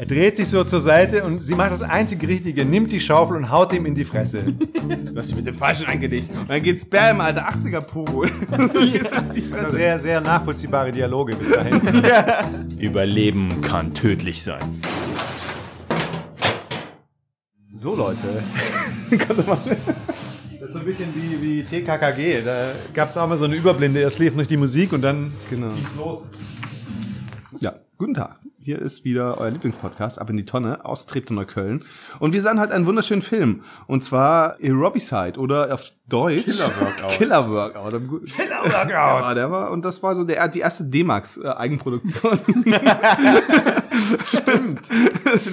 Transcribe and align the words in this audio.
Er 0.00 0.06
dreht 0.06 0.36
sich 0.36 0.46
so 0.46 0.62
zur 0.62 0.80
Seite 0.80 1.24
und 1.24 1.44
sie 1.44 1.56
macht 1.56 1.72
das 1.72 1.82
einzig 1.82 2.22
Richtige, 2.22 2.64
nimmt 2.64 2.92
die 2.92 3.00
Schaufel 3.00 3.36
und 3.36 3.50
haut 3.50 3.72
ihm 3.72 3.84
in 3.84 3.96
die 3.96 4.04
Fresse. 4.04 4.44
Du 4.44 5.16
hast 5.16 5.30
dich 5.30 5.34
mit 5.34 5.44
dem 5.44 5.56
Falschen 5.56 5.86
eingelegt. 5.86 6.30
Und 6.38 6.48
dann 6.48 6.62
geht's 6.62 6.84
Bam, 6.84 7.20
Alter, 7.20 7.48
80er 7.48 7.80
Pogo. 7.80 8.24
Also 8.48 9.72
sehr, 9.72 9.98
sehr 9.98 10.20
nachvollziehbare 10.20 10.92
Dialoge 10.92 11.34
bis 11.34 11.50
dahin. 11.50 11.80
Überleben 12.78 13.60
kann 13.60 13.92
tödlich 13.92 14.40
sein. 14.40 14.60
So, 17.68 17.96
Leute. 17.96 18.40
Das 20.60 20.70
ist 20.70 20.74
so 20.74 20.80
ein 20.80 20.86
bisschen 20.86 21.08
wie, 21.14 21.40
wie 21.42 21.62
TKKG. 21.62 22.42
Da 22.44 22.72
gab 22.92 23.08
es 23.08 23.16
auch 23.16 23.26
mal 23.28 23.38
so 23.38 23.46
eine 23.46 23.54
Überblende. 23.56 24.00
Erst 24.00 24.18
lief 24.18 24.34
nicht 24.34 24.50
die 24.50 24.56
Musik 24.58 24.92
und 24.92 25.00
dann 25.02 25.32
Genau. 25.48 25.70
ging's 25.72 25.94
los. 25.96 26.24
Ja, 27.60 27.74
guten 27.96 28.12
Tag. 28.14 28.38
Hier 28.68 28.82
ist 28.82 29.02
wieder 29.02 29.38
euer 29.38 29.50
Lieblingspodcast, 29.50 30.20
ab 30.20 30.28
in 30.28 30.36
die 30.36 30.44
Tonne, 30.44 30.84
aus 30.84 31.06
Treptow 31.06 31.34
Neukölln. 31.34 31.86
Und 32.18 32.34
wir 32.34 32.42
sahen 32.42 32.60
halt 32.60 32.70
einen 32.70 32.84
wunderschönen 32.84 33.22
Film. 33.22 33.62
Und 33.86 34.04
zwar 34.04 34.58
Aerobicide 34.60 35.40
oder 35.40 35.72
auf 35.72 35.90
Deutsch 36.06 36.44
Killer 36.44 36.70
Workout. 36.78 37.10
Killer 37.12 37.48
Workout. 37.48 37.92
Killer 38.26 38.62
Workout. 38.64 38.90
Ja, 38.90 39.32
der 39.32 39.50
war, 39.50 39.70
und 39.70 39.86
das 39.86 40.02
war 40.02 40.14
so 40.14 40.24
der, 40.24 40.46
die 40.48 40.60
erste 40.60 40.84
D-Max 40.84 41.38
äh, 41.38 41.48
Eigenproduktion. 41.48 42.40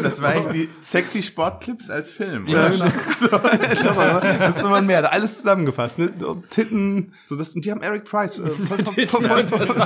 Das 0.04 0.22
war 0.22 0.30
eigentlich 0.30 0.68
die 0.68 0.70
sexy 0.82 1.24
Sportclips 1.24 1.90
als 1.90 2.10
Film. 2.10 2.48
Ja, 2.48 2.70
genau. 2.70 2.86
so, 3.20 3.28
das 3.30 4.64
war 4.64 4.70
man 4.70 4.86
mehr. 4.86 5.02
Da 5.02 5.08
alles 5.08 5.38
zusammengefasst. 5.38 6.00
Ne? 6.00 6.12
Titten, 6.50 7.14
so 7.26 7.36
das, 7.36 7.56
und 7.56 7.66
die 7.66 7.72
haben 7.72 7.82
Eric 7.82 8.04
Price 8.06 8.40
äh, 8.40 8.50
voll, 8.50 8.78
voll, 8.84 9.08
voll, 9.08 9.44
voll, 9.44 9.68
voll, 9.68 9.86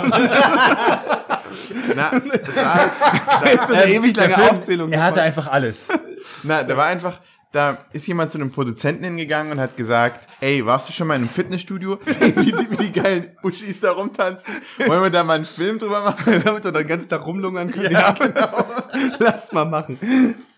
Na, 1.95 2.11
das 2.45 2.55
war, 2.55 2.91
das 3.25 3.41
war 3.41 3.51
jetzt 3.51 3.67
so 3.67 3.73
eine 3.73 3.91
ewig 3.91 4.15
lange 4.15 4.51
Aufzählung. 4.51 4.91
Er 4.91 5.03
hatte 5.03 5.21
einfach 5.21 5.47
alles. 5.47 5.89
na, 6.43 6.63
da 6.63 6.77
war 6.77 6.85
einfach, 6.85 7.19
da 7.51 7.77
ist 7.93 8.07
jemand 8.07 8.31
zu 8.31 8.37
einem 8.37 8.51
Produzenten 8.51 9.03
hingegangen 9.03 9.51
und 9.51 9.59
hat 9.59 9.75
gesagt, 9.75 10.27
ey, 10.39 10.65
warst 10.65 10.87
du 10.87 10.93
schon 10.93 11.07
mal 11.07 11.15
in 11.15 11.23
einem 11.23 11.29
Fitnessstudio? 11.29 11.99
wie, 12.05 12.51
die, 12.51 12.71
wie 12.71 12.77
die 12.77 12.91
geilen 12.91 13.31
Uschis 13.43 13.79
da 13.79 13.91
rumtanzen? 13.91 14.53
Wollen 14.85 15.01
wir 15.01 15.09
da 15.09 15.23
mal 15.23 15.33
einen 15.33 15.45
Film 15.45 15.79
drüber 15.79 16.01
machen? 16.01 16.41
damit 16.45 16.63
wir 16.63 16.71
dann 16.71 16.87
ganzen 16.87 17.09
Tag 17.09 17.25
rumlungern 17.25 17.71
können. 17.71 17.91
Ja, 17.91 18.13
das, 18.13 18.51
das, 18.51 18.89
lass 19.17 19.51
mal 19.51 19.65
machen. 19.65 19.97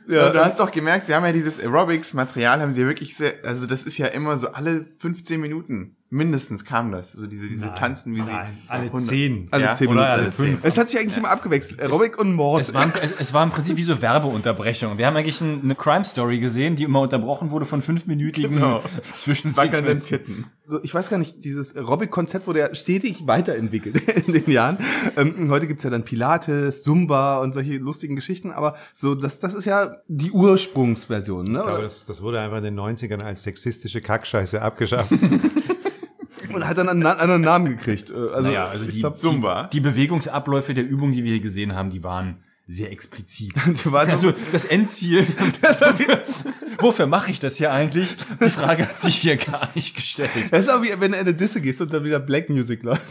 Ja, 0.08 0.30
du 0.30 0.44
hast 0.44 0.60
doch 0.60 0.72
gemerkt, 0.72 1.08
sie 1.08 1.16
haben 1.16 1.24
ja 1.24 1.32
dieses 1.32 1.60
Aerobics-Material, 1.60 2.60
haben 2.60 2.74
sie 2.74 2.82
ja 2.82 2.88
wirklich 2.88 3.16
sehr, 3.16 3.36
also 3.44 3.68
das 3.68 3.84
ist 3.84 3.98
ja 3.98 4.08
immer 4.08 4.38
so 4.38 4.52
alle 4.52 4.88
15 5.00 5.40
Minuten 5.40 5.96
mindestens 6.12 6.66
kam 6.66 6.92
das, 6.92 7.14
so 7.14 7.26
diese, 7.26 7.48
diese 7.48 7.74
Tanzen, 7.74 8.14
wie 8.14 8.20
sie. 8.20 8.26
Nein, 8.26 8.58
alle 8.68 8.84
100 8.84 9.10
zehn. 9.10 9.48
Alle 9.50 9.64
Ja, 9.64 9.74
zehn 9.74 9.88
oder 9.88 10.02
Minuten. 10.02 10.20
alle 10.22 10.32
fünf. 10.32 10.60
Es 10.64 10.78
hat 10.78 10.90
sich 10.90 11.00
eigentlich 11.00 11.18
immer 11.18 11.30
abgewechselt. 11.30 11.82
Aerobic 11.82 12.20
und 12.20 12.34
Mord. 12.36 12.62
Es 12.62 12.74
war, 12.74 12.92
es, 13.02 13.12
es 13.18 13.34
war 13.34 13.44
im 13.44 13.50
Prinzip 13.50 13.78
wie 13.78 13.82
so 13.84 14.02
Werbeunterbrechung. 14.02 14.98
Wir 14.98 15.08
haben 15.08 15.16
eigentlich 15.16 15.40
ein, 15.42 15.62
eine 15.64 15.74
Crime-Story 15.74 16.40
gesehen, 16.40 16.76
die 16.76 16.84
immer 16.84 17.00
unterbrochen 17.02 17.50
wurde 17.50 17.66
von 17.66 17.82
fünfminütigen 17.82 18.56
Genau. 18.56 18.84
Zwischensequenzen. 19.14 20.46
So, 20.68 20.84
ich 20.84 20.94
weiß 20.94 21.10
gar 21.10 21.18
nicht, 21.18 21.44
dieses 21.44 21.76
Aerobic-Konzept 21.76 22.46
wurde 22.48 22.60
ja 22.60 22.76
stetig 22.76 23.26
weiterentwickelt 23.28 23.98
in 24.28 24.34
den 24.34 24.50
Jahren. 24.52 24.78
Ähm, 25.18 25.50
heute 25.50 25.66
gibt's 25.68 25.84
ja 25.84 25.90
dann 25.90 26.04
Pilates, 26.04 26.84
Zumba 26.84 27.40
und 27.40 27.54
solche 27.54 27.78
lustigen 27.78 28.16
Geschichten, 28.16 28.52
aber 28.52 28.76
so, 28.94 29.16
das, 29.16 29.40
das 29.40 29.54
ist 29.54 29.66
ja 29.66 29.96
die 30.08 30.32
Ursprungsversion. 30.32 31.46
Ne? 31.52 31.60
Ich 31.60 31.64
glaube, 31.66 31.82
das, 31.84 32.06
das 32.06 32.22
wurde 32.22 32.40
einfach 32.42 32.58
in 32.58 32.64
den 32.64 32.80
90ern 32.80 33.22
als 33.22 33.44
sexistische 33.44 34.02
Kackscheiße 34.02 34.62
abgeschafft. 34.62 35.12
Und 36.56 36.68
hat 36.68 36.78
dann 36.78 36.90
einen 36.90 37.06
anderen 37.06 37.42
Namen 37.42 37.78
gekriegt. 37.78 38.10
Äh, 38.10 38.14
Also, 38.14 38.50
Naja, 38.50 38.68
also 38.68 38.86
ich 38.86 38.96
die, 38.96 39.00
glaub, 39.00 39.18
Zumba. 39.18 39.70
die 39.72 39.80
Bewegungsabläufe 39.80 40.74
der 40.74 40.88
Übung, 40.88 41.12
die 41.12 41.24
wir 41.24 41.32
hier 41.32 41.42
gesehen 41.42 41.76
haben, 41.76 41.90
die 41.90 42.04
waren 42.04 42.44
sehr 42.68 42.92
explizit. 42.92 43.54
die 43.86 43.90
Also 43.94 44.34
das 44.52 44.66
Endziel. 44.66 45.26
Wofür 46.80 47.06
mache 47.06 47.32
ich 47.32 47.40
das 47.40 47.58
hier 47.58 47.72
eigentlich? 47.72 48.08
Die 48.44 48.50
Frage 48.50 48.84
hat 48.84 48.98
sich 49.00 49.16
hier 49.18 49.36
gar 49.38 49.70
nicht 49.76 49.96
gestellt. 49.96 50.30
das 50.52 50.62
ist 50.62 50.70
auch 50.70 50.82
wie 50.82 50.90
wenn 51.00 51.12
du 51.12 51.18
in 51.18 51.26
eine 51.28 51.34
Disse 51.34 51.62
gehst 51.62 51.82
und 51.82 51.94
dann 51.94 52.04
wieder 52.04 52.20
Black 52.20 52.50
Music 52.50 52.82
läuft. 52.84 53.02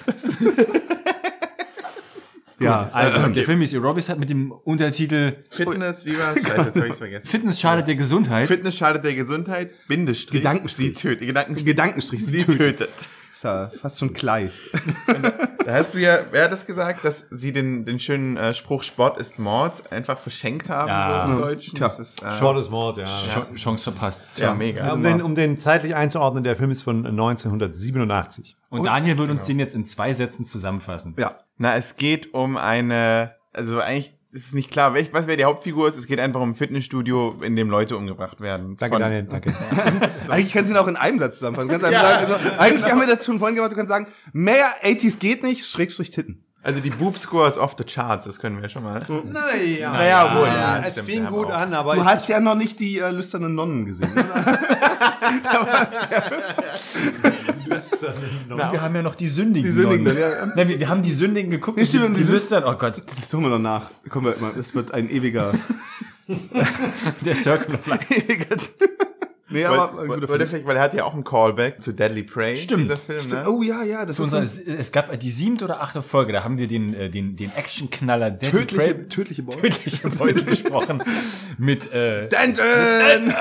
ja, 2.58 2.90
Also 2.92 3.26
der 3.28 3.44
Film 3.44 3.62
ist 3.62 3.74
Aerobics 3.74 4.08
hat 4.08 4.18
mit 4.18 4.28
dem 4.30 4.50
Untertitel 4.52 5.36
Fitness, 5.50 6.04
wie 6.06 6.18
war's? 6.18 6.40
Scheiße, 6.40 6.64
jetzt 6.64 6.76
hab 6.76 6.86
ich's 6.86 6.98
vergessen. 6.98 7.28
Fitness 7.28 7.60
schadet 7.60 7.88
der 7.88 7.96
Gesundheit. 7.96 8.46
Fitness 8.46 8.76
schadet 8.76 9.04
der 9.04 9.14
Gesundheit, 9.14 9.70
Bindestrich. 9.88 10.30
Gedankenstrich. 10.40 10.86
Sie 10.88 10.92
tötet. 10.94 11.26
Gedankenstrich. 11.26 11.66
Gedankenstrich, 11.66 12.26
sie 12.26 12.44
tötet. 12.44 12.90
Ist 13.40 13.44
ja 13.44 13.70
fast 13.80 13.98
schon 13.98 14.12
Kleist. 14.12 14.70
Da 15.66 15.74
hast 15.74 15.92
du 15.94 15.98
ja, 15.98 16.20
wer 16.30 16.44
hat 16.44 16.52
das 16.52 16.64
gesagt, 16.66 17.04
dass 17.04 17.26
sie 17.30 17.52
den, 17.52 17.84
den 17.84 18.00
schönen 18.00 18.36
äh, 18.38 18.54
Spruch 18.54 18.82
Sport 18.82 19.18
ist 19.18 19.38
Mord 19.38 19.92
einfach 19.92 20.16
verschenkt 20.18 20.68
haben, 20.70 20.88
Ja. 20.88 21.26
so 21.26 21.32
im 21.34 21.38
Deutschen. 21.40 21.74
Tja. 21.74 21.86
Ist, 21.86 22.22
äh, 22.22 22.32
Short 22.32 22.58
is 22.58 22.70
Mord, 22.70 22.96
ja. 22.96 23.04
Ch- 23.04 23.54
Chance 23.56 23.84
verpasst. 23.84 24.26
ja, 24.36 24.54
mega. 24.54 24.86
Ja, 24.86 24.92
um, 24.94 25.02
den, 25.02 25.20
um 25.22 25.34
den 25.34 25.58
zeitlich 25.58 25.94
einzuordnen, 25.94 26.44
der 26.44 26.56
Film 26.56 26.70
ist 26.70 26.82
von 26.82 27.04
1987. 27.06 28.56
Und 28.70 28.84
Daniel 28.86 29.18
wird 29.18 29.30
uns 29.30 29.44
den 29.44 29.58
jetzt 29.58 29.74
in 29.74 29.84
zwei 29.84 30.12
Sätzen 30.12 30.46
zusammenfassen. 30.46 31.14
Ja. 31.18 31.38
Na, 31.58 31.76
es 31.76 31.96
geht 31.96 32.32
um 32.34 32.56
eine, 32.56 33.34
also 33.52 33.80
eigentlich 33.80 34.18
ist 34.32 34.46
es 34.46 34.52
nicht 34.54 34.70
klar, 34.70 34.94
welch, 34.94 35.12
was 35.12 35.26
wer 35.26 35.36
die 35.36 35.44
Hauptfigur 35.44 35.88
ist. 35.88 35.96
Es 35.96 36.06
geht 36.06 36.20
einfach 36.20 36.40
um 36.40 36.50
ein 36.50 36.54
Fitnessstudio, 36.54 37.36
in 37.42 37.56
dem 37.56 37.68
Leute 37.68 37.96
umgebracht 37.96 38.40
werden. 38.40 38.76
Danke, 38.78 38.94
Von- 38.94 39.00
Daniel, 39.02 39.24
danke. 39.24 39.52
Eigentlich 40.28 40.52
kannst 40.52 40.70
du 40.70 40.74
ihn 40.74 40.78
auch 40.78 40.86
in 40.86 40.96
einem 40.96 41.18
Satz 41.18 41.38
zusammenfassen. 41.38 41.70
Einfach 41.70 41.90
sagen, 41.90 41.96
also, 41.96 42.58
eigentlich 42.58 42.90
haben 42.90 43.00
wir 43.00 43.06
das 43.08 43.24
schon 43.26 43.38
vorhin 43.38 43.56
gemacht, 43.56 43.72
du 43.72 43.76
kannst 43.76 43.88
sagen, 43.90 44.06
mehr 44.32 44.66
80s 44.84 45.18
geht 45.18 45.42
nicht, 45.42 45.66
Schrägstrich 45.66 46.10
Titten. 46.10 46.44
Also 46.62 46.80
die 46.82 46.90
Boob 46.90 47.16
Score 47.16 47.48
ist 47.48 47.56
off 47.56 47.74
the 47.78 47.84
charts, 47.84 48.26
das 48.26 48.38
können 48.38 48.60
wir 48.60 48.68
schon 48.68 48.84
mal. 48.84 49.00
Naja, 49.08 49.92
Naja, 49.92 50.36
wohl, 50.36 50.46
ja, 50.46 50.82
es 50.84 50.92
stimmt, 50.92 51.08
fing 51.08 51.24
ja, 51.24 51.30
gut 51.30 51.46
auch. 51.46 51.52
an, 51.52 51.72
aber 51.72 51.94
Du 51.96 52.04
hast 52.04 52.28
ja 52.28 52.38
noch 52.38 52.54
nicht 52.54 52.78
die 52.80 52.98
äh, 52.98 53.10
lüsternen 53.10 53.54
Nonnen 53.54 53.86
gesehen. 53.86 54.12
Ne? 58.02 58.72
Wir 58.72 58.82
haben 58.82 58.94
ja 58.94 59.02
noch 59.02 59.14
die 59.14 59.28
Sündigen. 59.28 59.68
Die 59.68 59.72
Sündigen, 59.72 60.04
Nonnen. 60.04 60.18
ja. 60.20 60.46
Nein, 60.54 60.68
wir, 60.68 60.80
wir 60.80 60.88
haben 60.88 61.02
die 61.02 61.12
Sündigen 61.12 61.50
geguckt. 61.50 61.78
Ja, 61.78 61.84
stimmt, 61.84 62.02
die, 62.02 62.06
und 62.08 62.16
die 62.16 62.22
Lüstern. 62.22 62.64
Oh 62.66 62.74
Gott, 62.76 63.02
Das 63.18 63.28
tun 63.28 63.42
wir 63.42 63.50
noch 63.50 63.58
nach. 63.58 63.90
Wir 64.04 64.20
mal, 64.20 64.52
das 64.56 64.74
wird 64.74 64.92
ein 64.92 65.10
ewiger, 65.10 65.52
der 67.24 67.36
Circle 67.36 67.74
of 67.74 67.86
Life. 67.86 68.06
Nee, 69.50 69.64
Weil, 69.64 69.78
aber 69.78 69.90
ein 70.02 70.08
weil, 70.08 70.20
guter 70.20 70.28
weil, 70.38 70.64
weil 70.66 70.76
er 70.76 70.82
hat 70.82 70.94
ja 70.94 71.04
auch 71.04 71.14
einen 71.14 71.24
Callback 71.24 71.82
zu 71.82 71.92
Deadly 71.92 72.22
Prey. 72.22 72.56
Stimmt. 72.56 72.84
Dieser 72.84 72.96
Film, 72.96 73.28
ne? 73.30 73.44
Oh 73.48 73.62
ja, 73.62 73.82
ja, 73.82 74.02
das 74.06 74.12
ist 74.12 74.20
unserer, 74.20 74.46
so 74.46 74.62
es 74.70 74.92
gab 74.92 75.18
die 75.18 75.30
siebte 75.30 75.64
oder 75.64 75.80
achte 75.80 76.02
Folge, 76.02 76.32
da 76.32 76.44
haben 76.44 76.56
wir 76.58 76.68
den, 76.68 76.94
äh, 76.94 77.10
den, 77.10 77.36
den 77.36 77.50
Actionknaller 77.56 78.30
Deadly 78.30 78.64
Prey 78.64 78.66
tödliche, 78.68 79.08
tödliche 79.08 79.42
Beute. 79.42 79.60
tödliche 79.60 80.08
Beute 80.08 80.42
besprochen. 80.44 81.02
Mit, 81.58 81.92
äh, 81.92 82.28
Denton! 82.28 83.34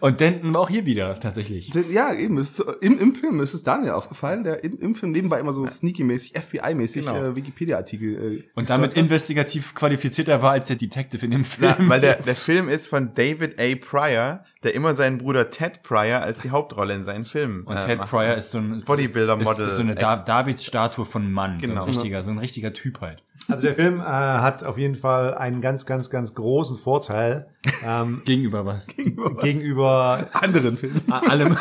und 0.00 0.20
Denton 0.20 0.54
war 0.54 0.60
auch 0.62 0.70
hier 0.70 0.86
wieder, 0.86 1.18
tatsächlich. 1.20 1.70
Ja, 1.90 2.12
eben. 2.14 2.38
Ist, 2.38 2.62
im, 2.80 2.98
Im 2.98 3.14
Film 3.14 3.40
ist 3.40 3.54
es 3.54 3.62
Daniel 3.62 3.92
aufgefallen, 3.92 4.44
der 4.44 4.62
im, 4.64 4.78
im 4.80 4.94
Film 4.94 5.12
nebenbei 5.12 5.40
immer 5.40 5.52
so 5.52 5.64
sneaky-mäßig, 5.66 6.34
FBI-mäßig 6.36 7.00
Genau. 7.06 7.16
äh, 7.24 7.36
Wikipedia-Artikel 7.36 8.38
äh, 8.38 8.44
Und 8.54 8.70
damit 8.70 8.94
investigativ 8.94 9.74
qualifizierter 9.74 10.42
war 10.42 10.52
als 10.52 10.68
der 10.68 10.76
Detective 10.76 11.24
in 11.24 11.30
dem 11.32 11.44
Ja, 11.60 11.74
Film. 11.74 11.88
weil 11.88 12.00
der, 12.00 12.16
der 12.16 12.34
Film 12.36 12.68
ist 12.68 12.86
von 12.86 13.14
David 13.14 13.58
A. 13.60 13.74
Pryor, 13.76 14.44
der 14.62 14.74
immer 14.74 14.94
seinen 14.94 15.18
Bruder 15.18 15.48
Ted 15.50 15.82
Pryor 15.82 16.20
als 16.20 16.40
die 16.40 16.50
Hauptrolle 16.50 16.94
in 16.94 17.02
seinen 17.02 17.24
Filmen 17.24 17.64
Und 17.64 17.76
äh, 17.76 17.80
Ted 17.80 17.98
macht. 17.98 18.10
Pryor 18.10 18.34
ist 18.34 18.50
so 18.50 18.58
ein 18.58 18.82
Bodybuilder-Model. 18.84 19.52
Ist, 19.66 19.72
ist 19.72 19.76
so 19.76 19.82
eine 19.82 19.94
da 19.94 20.16
Davids-Statue 20.16 21.06
von 21.06 21.30
Mann. 21.32 21.58
So 21.60 21.64
ein 21.66 21.68
Genau. 21.70 21.84
richtiger, 21.84 22.22
so 22.22 22.30
ein 22.30 22.38
richtiger 22.38 22.72
Typ 22.72 23.00
halt. 23.00 23.22
also 23.48 23.62
der 23.62 23.74
Film 23.74 24.00
äh, 24.00 24.04
hat 24.04 24.62
auf 24.64 24.76
jeden 24.76 24.96
Fall 24.96 25.34
einen 25.34 25.60
ganz, 25.62 25.86
ganz, 25.86 26.10
ganz 26.10 26.34
großen 26.34 26.76
Vorteil 26.76 27.48
ähm, 27.86 28.20
Gegenüber 28.26 28.66
was? 28.66 28.86
gegenüber, 28.86 30.26
anderen 30.34 30.76
Film. 30.76 31.00
Allem. 31.08 31.56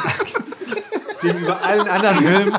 gegenüber 1.22 1.64
allen 1.64 1.88
anderen 1.88 2.16
Filmen. 2.18 2.58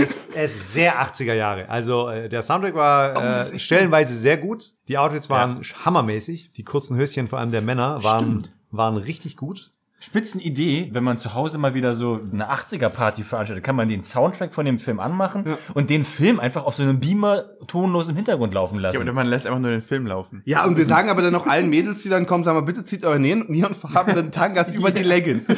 Es, 0.00 0.16
es 0.34 0.54
ist 0.56 0.72
sehr 0.74 1.00
80er 1.02 1.34
Jahre. 1.34 1.68
Also 1.68 2.08
äh, 2.08 2.28
der 2.28 2.42
Soundtrack 2.42 2.74
war 2.74 3.40
äh, 3.52 3.58
stellenweise 3.58 4.14
sehr 4.14 4.36
gut. 4.36 4.72
Die 4.86 4.98
Outfits 4.98 5.28
waren 5.30 5.60
hammermäßig. 5.84 6.52
Die 6.52 6.62
kurzen 6.64 6.96
Höschen, 6.96 7.26
vor 7.26 7.38
allem 7.38 7.50
der 7.50 7.62
Männer, 7.62 8.02
waren, 8.04 8.46
waren 8.70 8.96
richtig 8.96 9.36
gut. 9.36 9.72
Spitzenidee, 10.00 10.90
wenn 10.92 11.02
man 11.02 11.18
zu 11.18 11.34
Hause 11.34 11.58
mal 11.58 11.74
wieder 11.74 11.92
so 11.96 12.20
eine 12.32 12.52
80er-Party 12.52 13.24
veranstaltet, 13.24 13.64
kann 13.64 13.74
man 13.74 13.88
den 13.88 14.00
Soundtrack 14.02 14.52
von 14.54 14.64
dem 14.64 14.78
Film 14.78 15.00
anmachen 15.00 15.44
und 15.74 15.90
den 15.90 16.04
Film 16.04 16.38
einfach 16.38 16.64
auf 16.66 16.76
so 16.76 16.84
einem 16.84 17.00
Beamer 17.00 17.46
tonlos 17.66 18.08
im 18.08 18.14
Hintergrund 18.14 18.54
laufen 18.54 18.76
Ja, 18.76 18.82
lassen. 18.82 18.98
oder 19.02 19.12
man 19.12 19.26
lässt 19.26 19.46
einfach 19.48 19.58
nur 19.58 19.72
den 19.72 19.82
Film 19.82 20.06
laufen. 20.06 20.42
Ja, 20.44 20.64
und 20.66 20.76
wir 20.76 20.84
sagen 20.84 21.10
aber 21.10 21.20
dann 21.22 21.32
noch 21.32 21.48
allen 21.48 21.68
Mädels, 21.68 22.02
die 22.04 22.10
dann 22.10 22.26
kommen, 22.26 22.44
sagen 22.44 22.56
wir, 22.56 22.62
bitte 22.62 22.84
zieht 22.84 23.04
eure 23.04 23.18
neon- 23.18 23.46
neonfarbenen 23.48 24.30
Tangas 24.30 24.70
über 24.70 24.92
die 24.92 25.02
Leggings. 25.02 25.46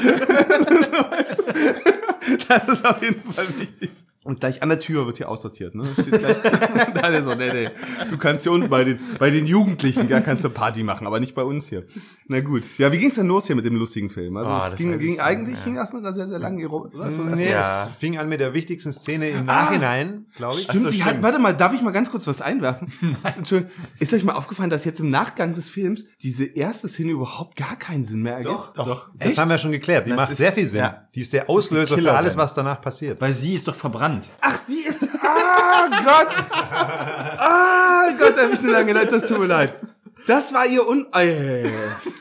Das 2.48 2.68
ist 2.68 2.86
auf 2.86 3.02
jeden 3.02 3.20
Fall 3.32 3.46
wichtig. 3.58 3.90
Und 4.22 4.40
gleich 4.40 4.62
an 4.62 4.68
der 4.68 4.78
Tür 4.80 5.06
wird 5.06 5.16
hier 5.16 5.30
aussortiert. 5.30 5.74
Ne? 5.74 5.84
Steht 5.94 6.10
gleich, 6.18 6.36
da 6.94 7.08
ist 7.08 7.24
so, 7.24 7.34
nee, 7.34 7.50
nee. 7.54 7.68
Du 8.10 8.18
kannst 8.18 8.42
hier 8.44 8.52
unten 8.52 8.68
bei 8.68 8.84
den, 8.84 8.98
bei 9.18 9.30
den 9.30 9.46
Jugendlichen, 9.46 10.08
da 10.08 10.20
kannst 10.20 10.44
du 10.44 10.50
Party 10.50 10.82
machen, 10.82 11.06
aber 11.06 11.20
nicht 11.20 11.34
bei 11.34 11.42
uns 11.42 11.68
hier. 11.70 11.86
Na 12.28 12.40
gut. 12.40 12.64
Ja, 12.76 12.92
wie 12.92 12.98
ging's 12.98 13.14
denn 13.14 13.28
los 13.28 13.46
hier 13.46 13.56
mit 13.56 13.64
dem 13.64 13.76
lustigen 13.76 14.10
Film? 14.10 14.36
Also 14.36 14.50
Ah, 14.50 14.58
es 14.64 14.70
das 14.72 14.78
ging, 14.78 14.98
ging 14.98 15.20
eigentlich 15.20 15.54
mehr. 15.56 15.64
ging 15.64 15.76
erstmal 15.76 16.02
da 16.02 16.12
sehr, 16.12 16.28
sehr 16.28 16.38
lange, 16.38 16.68
oder? 16.68 17.08
Nee, 17.34 17.50
Ja. 17.50 17.84
es 17.86 17.96
fing 17.98 18.18
an 18.18 18.28
mit 18.28 18.40
der 18.40 18.52
wichtigsten 18.52 18.92
Szene 18.92 19.30
im 19.30 19.46
Nachhinein, 19.46 20.26
glaube 20.36 20.56
ich. 20.56 20.64
Stimmt, 20.64 20.82
so, 20.82 20.90
die 20.90 21.02
hat, 21.02 21.10
stimmt. 21.12 21.22
warte 21.24 21.38
mal, 21.38 21.56
darf 21.56 21.72
ich 21.72 21.80
mal 21.80 21.90
ganz 21.90 22.10
kurz 22.10 22.26
was 22.26 22.42
einwerfen? 22.42 22.92
Entschuldigung, 23.38 23.72
ist 24.00 24.12
euch 24.12 24.22
mal 24.24 24.34
aufgefallen, 24.34 24.68
dass 24.68 24.84
jetzt 24.84 25.00
im 25.00 25.08
Nachgang 25.08 25.54
des 25.54 25.70
Films 25.70 26.04
diese 26.22 26.44
erste 26.44 26.88
Szene 26.88 27.12
überhaupt 27.12 27.56
gar 27.56 27.76
keinen 27.76 28.04
Sinn 28.04 28.20
mehr 28.20 28.34
ergibt? 28.34 28.52
Doch, 28.54 28.74
doch. 28.74 29.08
Das 29.18 29.38
haben 29.38 29.48
wir 29.48 29.56
schon 29.56 29.72
geklärt. 29.72 30.04
Die 30.04 30.10
Das 30.10 30.16
macht 30.18 30.32
ist- 30.32 30.36
sehr 30.38 30.52
viel 30.52 30.66
Sinn. 30.66 30.80
ja. 30.80 31.06
Die 31.14 31.22
ist 31.22 31.32
der 31.32 31.48
Auslöser 31.48 31.86
für 31.88 31.94
Killerin. 31.96 32.16
alles, 32.18 32.36
was 32.36 32.52
danach 32.52 32.82
passiert. 32.82 33.18
Weil 33.20 33.32
sie 33.32 33.54
ist 33.54 33.66
doch 33.66 33.74
verbrannt. 33.74 34.19
Ach, 34.40 34.58
sie 34.66 34.80
ist. 34.80 35.02
Ah 35.22 35.88
Gott! 36.04 36.28
Ah 37.38 38.08
Gott, 38.18 38.36
da 38.36 38.42
hab 38.44 38.52
ich 38.52 38.58
eine 38.60 38.70
lange 38.72 38.92
Leid, 38.92 39.12
das 39.12 39.26
tut 39.26 39.38
mir 39.38 39.46
leid. 39.46 39.72
Das 40.26 40.52
war 40.52 40.66
ihr 40.66 40.86
Un. 40.86 41.06
Ey. 41.12 41.64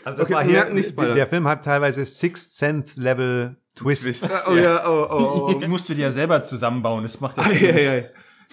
Also 0.06 0.18
das 0.20 0.26
Okay, 0.28 0.34
war 0.34 0.44
hier, 0.44 0.66
nicht 0.66 0.90
Spoiler. 0.90 1.14
der 1.14 1.28
Film 1.28 1.48
hat 1.48 1.64
teilweise 1.66 2.06
Sixth 2.06 2.56
Sense 2.56 3.00
Level 3.00 3.58
Twist. 3.76 4.04
Twist. 4.04 4.28
Oh 4.48 4.56
ja, 4.56 4.88
oh, 4.88 5.08
oh, 5.10 5.48
oh. 5.50 5.54
Die 5.60 5.68
musst 5.68 5.88
du 5.90 5.94
dir 5.94 6.04
ja 6.04 6.12
selber 6.12 6.42
zusammenbauen. 6.44 7.04
Das 7.04 7.20
macht 7.20 7.38
das. 7.38 7.46
Ei, 7.46 7.52
ei, 7.52 7.90
ei. 7.90 8.10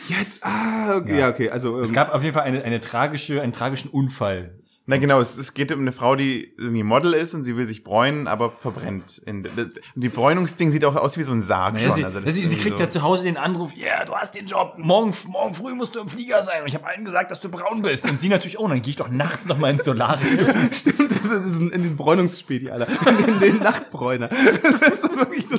Jetzt, 0.09 0.45
ah, 0.45 0.97
okay, 0.97 1.19
ja, 1.19 1.29
okay, 1.31 1.49
also. 1.51 1.81
Es 1.81 1.89
Ähm, 1.89 1.95
gab 1.95 2.13
auf 2.15 2.23
jeden 2.23 2.35
Fall 2.35 2.43
eine, 2.43 2.63
eine 2.65 2.81
tragische, 2.81 3.41
einen 3.41 3.53
tragischen 3.53 3.89
Unfall. 3.91 4.53
Na 4.89 4.99
genau, 4.99 5.19
es, 5.19 5.37
es 5.37 5.53
geht 5.53 5.73
um 5.73 5.81
eine 5.81 5.91
Frau, 5.91 6.15
die 6.15 6.55
irgendwie 6.57 6.85
Model 6.85 7.13
ist 7.13 7.35
und 7.35 7.43
sie 7.43 7.57
will 7.57 7.67
sich 7.67 7.83
bräunen, 7.83 8.29
aber 8.29 8.51
verbrennt. 8.51 9.21
In, 9.27 9.43
das, 9.43 9.51
und 9.57 9.81
die 9.97 10.09
Bräunungsding 10.09 10.71
sieht 10.71 10.85
auch 10.85 10.95
aus 10.95 11.19
wie 11.19 11.25
so 11.25 11.33
ein 11.33 11.43
Sarg 11.43 11.75
Naja, 11.75 11.89
schon. 11.89 11.97
sie, 11.97 12.05
Also 12.05 12.21
das 12.21 12.35
sie, 12.37 12.47
sie 12.47 12.57
kriegt 12.57 12.77
so. 12.77 12.83
ja 12.85 12.89
zu 12.89 13.03
Hause 13.03 13.25
den 13.25 13.37
Anruf, 13.37 13.75
ja, 13.75 13.87
yeah, 13.87 14.05
du 14.05 14.15
hast 14.15 14.37
den 14.37 14.47
Job, 14.47 14.75
morgen, 14.77 15.13
morgen 15.27 15.55
früh 15.55 15.75
musst 15.75 15.97
du 15.97 16.01
im 16.01 16.09
Flieger 16.09 16.41
sein. 16.45 16.63
Und 16.63 16.69
ich 16.69 16.75
habe 16.77 16.87
allen 16.87 17.05
gesagt, 17.05 17.33
dass 17.33 17.41
du 17.41 17.49
braun 17.49 17.83
bist. 17.83 18.09
Und 18.09 18.21
sie 18.21 18.29
natürlich, 18.29 18.61
oh, 18.61 18.69
dann 18.69 18.81
gehe 18.81 18.91
ich 18.91 18.97
doch 18.97 19.09
nachts 19.09 19.47
noch 19.47 19.59
mal 19.59 19.71
ins 19.71 19.85
Solarium. 19.85 20.47
stimmt, 20.73 21.11
das 21.11 21.33
ist 21.33 21.61
in 21.61 21.83
den 21.83 21.97
Bräunungsspäti, 21.97 22.71
Alter. 22.71 22.87
In 23.27 23.41
den 23.41 23.57
Nachtbräuner. 23.59 24.29
Das 24.29 25.03
ist 25.03 25.17
wirklich 25.17 25.49
so 25.49 25.57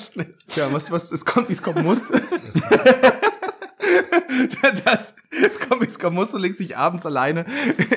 schlecht. 0.00 0.30
Ja, 0.56 0.72
was, 0.72 0.90
was, 0.90 1.12
es 1.12 1.24
kommt, 1.24 1.48
wie 1.48 1.52
es 1.52 1.62
kommen 1.62 1.84
muss. 1.84 2.00
Das, 4.84 5.14
es 5.30 5.58
kommt, 5.98 6.14
muss, 6.14 6.30
du 6.30 6.38
legst 6.38 6.60
dich 6.60 6.76
abends 6.76 7.06
alleine 7.06 7.44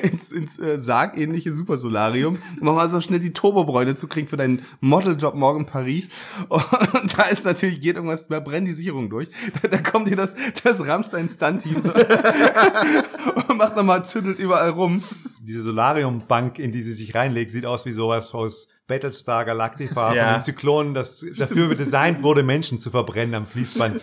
ins, 0.02 0.32
ins 0.32 0.58
äh, 0.58 0.78
sargähnliche 0.78 1.52
Supersolarium, 1.52 2.38
um 2.60 2.74
mal 2.74 2.88
so 2.88 3.00
schnell 3.00 3.20
die 3.20 3.32
Turbobräune 3.32 3.94
zu 3.94 4.08
kriegen 4.08 4.28
für 4.28 4.36
deinen 4.36 4.62
Modeljob 4.80 5.34
morgen 5.34 5.60
in 5.60 5.66
Paris. 5.66 6.08
Und 6.48 7.18
da 7.18 7.24
ist 7.24 7.44
natürlich, 7.44 7.80
geht 7.80 7.96
irgendwas, 7.96 8.26
da 8.28 8.40
brennt 8.40 8.68
die 8.68 8.74
Sicherung 8.74 9.10
durch. 9.10 9.28
Da, 9.62 9.68
da 9.68 9.78
kommt 9.78 10.08
dir 10.08 10.16
das, 10.16 10.36
das 10.62 10.86
Rammstein-Stunt-Team 10.86 11.82
so 11.82 11.92
und 13.48 13.56
macht 13.56 13.76
nochmal, 13.76 14.04
zündelt 14.04 14.38
überall 14.38 14.70
rum. 14.70 15.02
Diese 15.40 15.62
Solariumbank, 15.62 16.58
in 16.58 16.72
die 16.72 16.82
sie 16.82 16.92
sich 16.92 17.14
reinlegt, 17.14 17.52
sieht 17.52 17.66
aus 17.66 17.86
wie 17.86 17.92
sowas 17.92 18.34
aus 18.34 18.68
Battlestar 18.90 19.44
Galactica 19.44 20.12
Ja. 20.12 20.24
von 20.24 20.34
den 20.34 20.42
Zyklonen, 20.42 20.94
das 20.94 21.24
dafür 21.38 21.74
designt 21.76 22.22
wurde, 22.22 22.42
Menschen 22.42 22.78
zu 22.78 22.90
verbrennen 22.90 23.34
am 23.34 23.46
Fließband. 23.46 23.94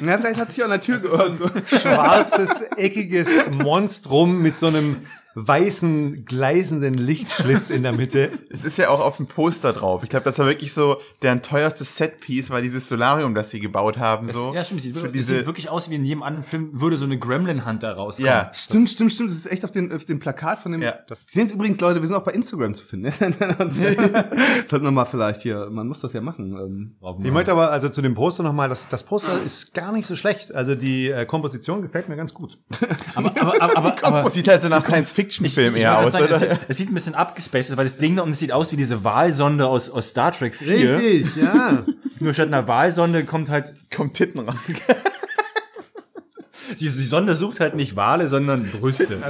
Na, 0.00 0.18
vielleicht 0.18 0.40
hat 0.40 0.52
sich 0.52 0.62
auch 0.62 0.66
an 0.66 0.70
der 0.70 0.80
Tür 0.80 0.98
gehört. 0.98 1.36
So. 1.36 1.50
Schwarzes, 1.66 2.62
eckiges 2.76 3.50
Monstrum 3.50 4.40
mit 4.40 4.56
so 4.56 4.68
einem 4.68 4.98
weißen, 5.34 6.24
gleisenden 6.24 6.94
Lichtschlitz 6.94 7.70
in 7.70 7.82
der 7.82 7.92
Mitte. 7.92 8.30
Es 8.52 8.64
ist 8.64 8.78
ja 8.78 8.88
auch 8.88 8.98
auf 9.00 9.16
dem 9.18 9.26
Poster 9.26 9.72
drauf. 9.72 10.02
Ich 10.02 10.10
glaube, 10.10 10.24
das 10.24 10.38
war 10.40 10.46
wirklich 10.46 10.72
so 10.74 10.96
deren 11.22 11.40
teuerstes 11.40 11.96
Setpiece, 11.96 12.50
war 12.50 12.60
dieses 12.60 12.88
Solarium, 12.88 13.34
das 13.34 13.50
sie 13.50 13.60
gebaut 13.60 13.96
haben. 13.98 14.30
so. 14.32 14.52
ja, 14.52 14.64
stimmt. 14.64 14.82
Sieht, 14.82 14.94
wirklich, 14.96 15.12
diese- 15.12 15.36
sieht 15.36 15.46
wirklich 15.46 15.70
aus 15.70 15.88
wie 15.88 15.94
in 15.94 16.04
jedem 16.04 16.22
anderen 16.24 16.44
Film, 16.44 16.68
würde 16.80 16.96
so 16.96 17.04
eine 17.04 17.16
Gremlin-Hand 17.18 17.82
da 17.84 17.92
rauskommen. 17.92 18.26
Ja. 18.26 18.50
Stimmt, 18.52 18.90
stimmt, 18.90 19.12
stimmt. 19.12 19.30
Das 19.30 19.36
ist 19.36 19.46
echt 19.46 19.64
auf, 19.64 19.70
den, 19.70 19.92
auf 19.92 20.04
dem 20.04 20.18
Plakat 20.18 20.58
von 20.58 20.72
dem. 20.72 20.82
Ja. 20.82 20.94
Das 21.06 21.20
sehen 21.26 21.46
es 21.46 21.52
übrigens, 21.52 21.80
Leute, 21.80 22.00
wir 22.00 22.08
sind 22.08 22.16
auch 22.16 22.24
bei 22.24 22.32
Instagram 22.32 22.74
zu 22.74 22.84
finden. 22.84 23.12
Sollten 24.66 24.84
wir 24.84 24.90
mal 24.90 25.04
vielleicht 25.04 25.42
hier, 25.42 25.68
man 25.70 25.86
muss 25.86 26.00
das 26.00 26.12
ja 26.12 26.20
machen. 26.20 26.56
Ähm, 27.00 27.24
Ich 27.24 27.30
möchte 27.32 27.52
aber 27.52 27.70
also 27.70 27.88
zu 27.88 28.02
dem 28.02 28.14
Poster 28.14 28.42
nochmal, 28.42 28.68
das, 28.68 28.88
das 28.88 29.04
Poster 29.04 29.40
ist 29.44 29.72
gar 29.74 29.92
nicht 29.92 30.06
so 30.06 30.16
schlecht. 30.16 30.54
Also 30.54 30.74
die 30.74 31.08
äh, 31.10 31.24
Komposition 31.26 31.82
gefällt 31.82 32.08
mir 32.08 32.16
ganz 32.16 32.34
gut. 32.34 32.58
Aber, 33.14 33.30
aber, 33.40 33.62
aber, 33.62 33.76
aber, 33.76 34.04
aber 34.04 34.30
Sieht 34.30 34.48
halt 34.48 34.62
so 34.62 34.68
nach 34.68 34.82
Science-Fiction-Film 35.20 35.76
eher 35.76 35.98
aus, 35.98 36.12
sagen, 36.12 36.26
oder? 36.26 36.34
es, 36.34 36.40
sieht, 36.40 36.50
es 36.68 36.76
sieht 36.76 36.90
ein 36.90 36.94
bisschen 36.94 37.14
abgespaced, 37.14 37.70
aus, 37.72 37.76
weil 37.76 37.84
das 37.84 37.96
Ding 37.96 38.16
da 38.16 38.22
unten 38.22 38.34
sieht 38.34 38.52
aus 38.52 38.72
wie 38.72 38.76
diese 38.76 39.04
Wahlsonde 39.04 39.66
aus, 39.66 39.90
aus 39.90 40.08
Star 40.08 40.32
Trek 40.32 40.54
4. 40.54 41.22
ja. 41.40 41.84
Nur 42.20 42.34
statt 42.34 42.48
einer 42.48 42.66
Wahlsonde 42.68 43.24
kommt 43.24 43.48
halt, 43.48 43.74
Kommt 43.94 44.14
Titten 44.14 44.40
raus. 44.40 44.56
die, 46.78 46.84
die 46.84 46.88
Sonde 46.88 47.34
sucht 47.34 47.60
halt 47.60 47.74
nicht 47.74 47.96
Wale, 47.96 48.28
sondern 48.28 48.70
Brüste. 48.70 49.18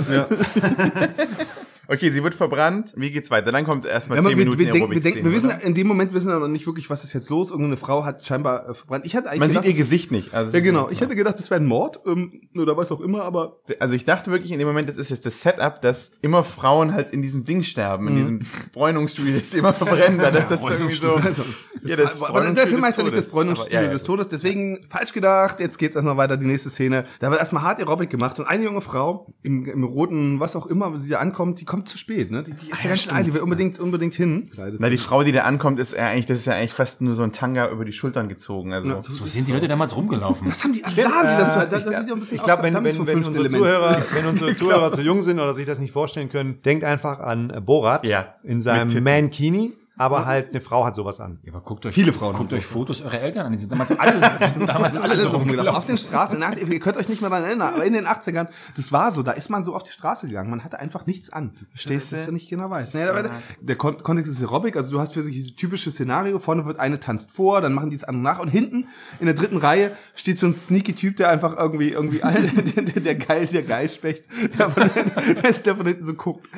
Okay, 1.92 2.10
sie 2.10 2.22
wird 2.22 2.36
verbrannt. 2.36 2.92
Wie 2.94 3.10
geht's 3.10 3.32
weiter? 3.32 3.50
Dann 3.50 3.64
kommt 3.64 3.84
erstmal 3.84 4.18
ja, 4.18 4.22
zehn 4.22 4.30
wir, 4.30 4.36
Minuten 4.36 4.58
wir, 4.60 4.70
denken, 4.70 4.90
wir, 4.92 5.00
denken, 5.00 5.24
wir 5.24 5.32
wissen, 5.32 5.50
oder? 5.50 5.60
in 5.64 5.74
dem 5.74 5.88
Moment 5.88 6.14
wissen 6.14 6.28
wir 6.28 6.34
aber 6.36 6.46
nicht 6.46 6.64
wirklich, 6.64 6.88
was 6.88 7.02
ist 7.02 7.14
jetzt 7.14 7.30
los. 7.30 7.50
Irgendeine 7.50 7.76
Frau 7.76 8.04
hat 8.04 8.24
scheinbar 8.24 8.68
äh, 8.68 8.74
verbrannt. 8.74 9.04
Ich 9.06 9.16
hatte 9.16 9.28
eigentlich 9.28 9.40
Man 9.40 9.48
gedacht, 9.48 9.64
sieht 9.64 9.74
ihr 9.74 9.80
das- 9.80 9.88
Gesicht 9.90 10.12
nicht. 10.12 10.32
Also, 10.32 10.56
Ja, 10.56 10.62
genau. 10.62 10.88
Ich 10.90 11.00
hätte 11.00 11.16
gedacht, 11.16 11.36
das 11.36 11.50
wäre 11.50 11.60
ein 11.60 11.66
Mord 11.66 11.98
ähm, 12.06 12.42
oder 12.56 12.76
was 12.76 12.92
auch 12.92 13.00
immer, 13.00 13.22
aber 13.24 13.58
Also 13.80 13.96
ich 13.96 14.04
dachte 14.04 14.30
wirklich 14.30 14.52
in 14.52 14.60
dem 14.60 14.68
Moment, 14.68 14.88
das 14.88 14.98
ist 14.98 15.10
jetzt 15.10 15.26
das 15.26 15.42
Setup, 15.42 15.82
dass 15.82 16.12
immer 16.22 16.44
Frauen 16.44 16.94
halt 16.94 17.12
in 17.12 17.22
diesem 17.22 17.44
Ding 17.44 17.64
sterben, 17.64 18.06
in 18.06 18.14
diesem 18.14 18.40
Bräunungsstudio, 18.72 19.32
das 19.38 19.52
immer 19.54 19.74
verbrennt. 19.74 20.20
Das 20.30 20.42
ist 20.42 20.50
das 20.50 20.62
irgendwie 20.62 20.94
so. 20.94 21.14
Also, 21.16 21.42
Ja, 21.82 21.96
das 21.96 22.12
das 22.12 22.20
war, 22.20 22.28
aber 22.28 22.40
der 22.52 22.66
Film 22.68 22.84
heißt 22.84 22.98
ja 22.98 23.04
nicht 23.04 23.16
das. 23.16 23.30
Bräunungsstudio 23.30 23.78
ja, 23.80 23.86
ja, 23.86 23.92
des. 23.92 24.04
Todes, 24.04 24.28
deswegen 24.28 24.84
falsch 24.88 25.12
gedacht. 25.12 25.58
Jetzt 25.58 25.76
geht's 25.78 25.96
erstmal 25.96 26.16
weiter, 26.16 26.36
die 26.36 26.46
nächste 26.46 26.70
Szene. 26.70 27.04
Da 27.18 27.30
wird 27.30 27.40
erstmal 27.40 27.64
hart 27.64 27.80
Aerobic 27.80 28.10
gemacht 28.10 28.38
und 28.38 28.46
eine 28.46 28.62
junge 28.64 28.80
Frau 28.80 29.34
im, 29.42 29.64
im 29.64 29.82
roten, 29.82 30.38
was 30.38 30.54
auch 30.54 30.66
immer, 30.66 30.92
wenn 30.92 31.00
sie 31.00 31.10
da 31.10 31.18
ankommt, 31.18 31.60
die 31.60 31.64
kommt 31.64 31.79
zu 31.84 31.98
spät, 31.98 32.30
ne? 32.30 32.42
Die, 32.42 32.52
die 32.52 32.70
ist 32.70 32.82
ja 32.84 32.90
ganz 32.90 33.08
alt, 33.08 33.26
die 33.26 33.34
will 33.34 33.40
unbedingt, 33.40 33.78
unbedingt 33.78 34.14
hin. 34.14 34.50
Na, 34.78 34.88
die 34.88 34.98
Frau, 34.98 35.22
die 35.22 35.32
da 35.32 35.42
ankommt, 35.42 35.78
ist 35.78 35.92
ja 35.92 36.06
eigentlich, 36.06 36.26
das 36.26 36.38
ist 36.38 36.46
ja 36.46 36.54
eigentlich 36.54 36.72
fast 36.72 37.00
nur 37.00 37.14
so 37.14 37.22
ein 37.22 37.32
Tanga 37.32 37.68
über 37.70 37.84
die 37.84 37.92
Schultern 37.92 38.28
gezogen. 38.28 38.72
Also 38.72 38.88
Ja, 38.88 39.02
So 39.02 39.26
sind 39.26 39.48
die 39.48 39.52
Leute 39.52 39.68
damals 39.68 39.96
rumgelaufen. 39.96 40.48
Das 40.48 40.62
haben 40.64 40.72
die, 40.72 40.84
also 40.84 41.00
da 41.00 41.10
haben 41.10 41.28
die 41.28 41.42
das, 41.42 41.54
da, 41.54 41.66
das 41.66 41.82
sieht 41.82 42.08
ja 42.08 42.14
ein 42.14 42.20
bisschen 42.20 42.36
Ich 42.36 42.42
glaube, 42.42 42.62
wenn, 42.62 42.74
da 42.74 42.84
wenn, 42.84 43.06
wenn, 43.06 43.18
unsere 43.24 43.46
Element. 43.46 43.52
Zuhörer, 43.64 44.02
wenn 44.14 44.26
unsere 44.26 44.54
Zuhörer 44.54 44.92
zu 44.92 45.02
jung 45.02 45.20
sind 45.20 45.38
oder 45.40 45.54
sich 45.54 45.66
das 45.66 45.78
nicht 45.78 45.92
vorstellen 45.92 46.28
können, 46.28 46.62
denkt 46.62 46.84
einfach 46.84 47.20
an 47.20 47.50
äh, 47.50 47.60
Borat 47.60 48.06
Ja, 48.06 48.34
in 48.42 48.60
seinem. 48.60 49.02
Mankini, 49.02 49.72
aber 50.00 50.24
halt 50.24 50.48
eine 50.48 50.62
Frau 50.62 50.86
hat 50.86 50.94
sowas 50.94 51.20
an. 51.20 51.40
Ja, 51.42 51.52
aber 51.52 51.60
guckt 51.62 51.84
euch, 51.84 51.94
Viele 51.94 52.14
Frauen 52.14 52.32
guckt 52.32 52.54
euch 52.54 52.64
Fotos 52.64 53.02
eurer 53.02 53.20
Eltern 53.20 53.44
an. 53.44 53.52
Die 53.52 53.58
sind 53.58 53.70
damals 53.70 53.90
alle, 53.98 54.12
die 54.12 54.44
sind 54.46 54.66
damals 54.66 54.96
alle 54.96 55.10
Alles 55.10 55.24
so 55.24 55.36
rumgelaufen. 55.36 55.76
Auf 55.76 55.84
den 55.84 55.98
Straßen. 55.98 56.42
Ihr 56.66 56.80
könnt 56.80 56.96
euch 56.96 57.10
nicht 57.10 57.20
mehr 57.20 57.28
daran 57.28 57.44
erinnern, 57.44 57.74
aber 57.74 57.84
in 57.84 57.92
den 57.92 58.06
80ern, 58.06 58.48
das 58.76 58.92
war 58.92 59.10
so, 59.10 59.22
da 59.22 59.32
ist 59.32 59.50
man 59.50 59.62
so 59.62 59.74
auf 59.74 59.82
die 59.82 59.92
Straße 59.92 60.26
gegangen. 60.26 60.48
Man 60.48 60.64
hatte 60.64 60.80
einfach 60.80 61.04
nichts 61.04 61.30
an. 61.30 61.50
Verstehst 61.50 62.12
du? 62.12 62.16
Das 62.16 62.22
ist 62.22 62.26
ja 62.26 62.32
nicht 62.32 62.48
genau 62.48 62.70
weiß. 62.70 62.94
Nee, 62.94 63.04
aber 63.04 63.30
der 63.60 63.76
Kon 63.76 63.98
Kontext 63.98 64.32
ist 64.32 64.40
Aerobic, 64.40 64.74
also 64.74 64.90
du 64.90 65.00
hast 65.00 65.12
für 65.12 65.22
sich 65.22 65.34
dieses 65.34 65.54
typische 65.54 65.90
Szenario, 65.90 66.38
vorne 66.38 66.64
wird 66.64 66.80
eine 66.80 66.98
tanzt 66.98 67.32
vor, 67.32 67.60
dann 67.60 67.74
machen 67.74 67.90
die 67.90 67.96
das 67.96 68.04
andere 68.04 68.22
nach 68.22 68.38
und 68.38 68.48
hinten 68.48 68.86
in 69.18 69.26
der 69.26 69.34
dritten 69.34 69.58
Reihe 69.58 69.90
steht 70.14 70.38
so 70.38 70.46
ein 70.46 70.54
sneaky 70.54 70.94
Typ, 70.94 71.16
der 71.16 71.28
einfach 71.28 71.58
irgendwie, 71.58 71.90
irgendwie, 71.90 72.22
all, 72.22 72.40
der, 72.40 72.84
der, 72.84 73.02
der 73.02 73.14
geil, 73.16 73.46
der 73.52 73.62
Geilspecht, 73.64 74.24
der 74.58 74.70
von, 74.70 74.90
der, 74.94 75.44
ist, 75.50 75.66
der 75.66 75.76
von 75.76 75.86
hinten 75.86 76.04
so 76.04 76.14
guckt, 76.14 76.48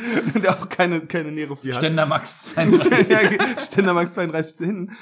der 0.40 0.52
auch 0.52 0.68
keine, 0.68 1.00
keine 1.00 1.32
Nero 1.32 1.56
4 1.56 1.72
hat. 1.72 1.80
Ständer 1.80 2.06
Max 2.06 2.44
32. 2.54 3.31
Ja, 3.40 3.60
Ständer 3.60 3.94
Max 3.94 4.12
32 4.14 4.58
hinten. 4.66 4.96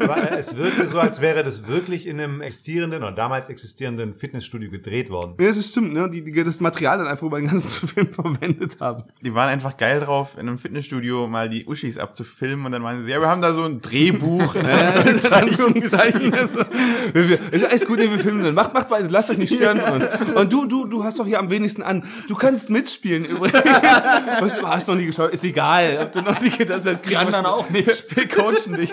Aber 0.00 0.32
es 0.38 0.56
wirkte 0.56 0.86
so, 0.86 0.98
als 0.98 1.20
wäre 1.20 1.42
das 1.44 1.66
wirklich 1.66 2.06
in 2.06 2.20
einem 2.20 2.40
existierenden 2.40 3.02
oder 3.02 3.12
damals 3.12 3.48
existierenden 3.48 4.14
Fitnessstudio 4.14 4.70
gedreht 4.70 5.10
worden. 5.10 5.34
Ja, 5.40 5.48
das 5.48 5.68
stimmt, 5.68 5.92
ne? 5.92 6.08
Die, 6.10 6.22
die 6.22 6.44
das 6.44 6.60
Material 6.60 6.98
dann 6.98 7.06
einfach 7.06 7.26
über 7.26 7.38
den 7.40 7.48
ganzen 7.48 7.88
Film 7.94 8.12
verwendet 8.12 8.76
haben. 8.80 9.04
Die 9.22 9.34
waren 9.34 9.48
einfach 9.48 9.76
geil 9.76 10.00
drauf, 10.00 10.30
in 10.34 10.48
einem 10.48 10.58
Fitnessstudio 10.58 11.26
mal 11.28 11.48
die 11.48 11.66
Uschis 11.66 11.98
abzufilmen 11.98 12.66
und 12.66 12.72
dann 12.72 12.82
meinen 12.82 13.02
sie, 13.04 13.10
ja, 13.10 13.20
wir 13.20 13.28
haben 13.28 13.42
da 13.42 13.52
so 13.54 13.62
ein 13.64 13.80
Drehbuch. 13.80 14.54
Anführungszeichen. 15.30 16.32
Wir- 16.32 17.52
ist 17.52 17.64
alles 17.64 17.86
gut, 17.86 17.98
nee, 17.98 18.10
wir 18.10 18.18
filmen 18.18 18.44
dann. 18.44 18.54
Macht, 18.54 18.74
macht 18.74 18.90
weiter, 18.90 19.06
lasst 19.10 19.30
euch 19.30 19.38
nicht 19.38 19.54
stören 19.54 19.78
von 19.80 19.92
uns. 20.02 20.06
Und 20.34 20.52
du, 20.52 20.66
du, 20.66 20.86
du 20.86 21.04
hast 21.04 21.18
doch 21.18 21.26
hier 21.26 21.38
am 21.38 21.50
wenigsten 21.50 21.82
an. 21.82 22.04
Du 22.28 22.34
kannst 22.34 22.70
mitspielen 22.70 23.24
übrigens. 23.24 23.62
Du, 23.62 24.66
hast 24.68 24.88
noch 24.88 24.94
nie 24.94 25.06
geschaut, 25.06 25.32
ist 25.32 25.44
egal. 25.44 25.98
Ob 26.02 26.12
du 26.12 26.20
noch 26.22 26.40
nie 26.40 26.50
das 26.64 26.84
ist 26.86 27.06
Die 27.08 27.16
anderen 27.34 27.46
auch 27.60 27.70
nicht. 27.70 28.04
Wir 28.16 28.28
coachen 28.28 28.76
dich. 28.76 28.92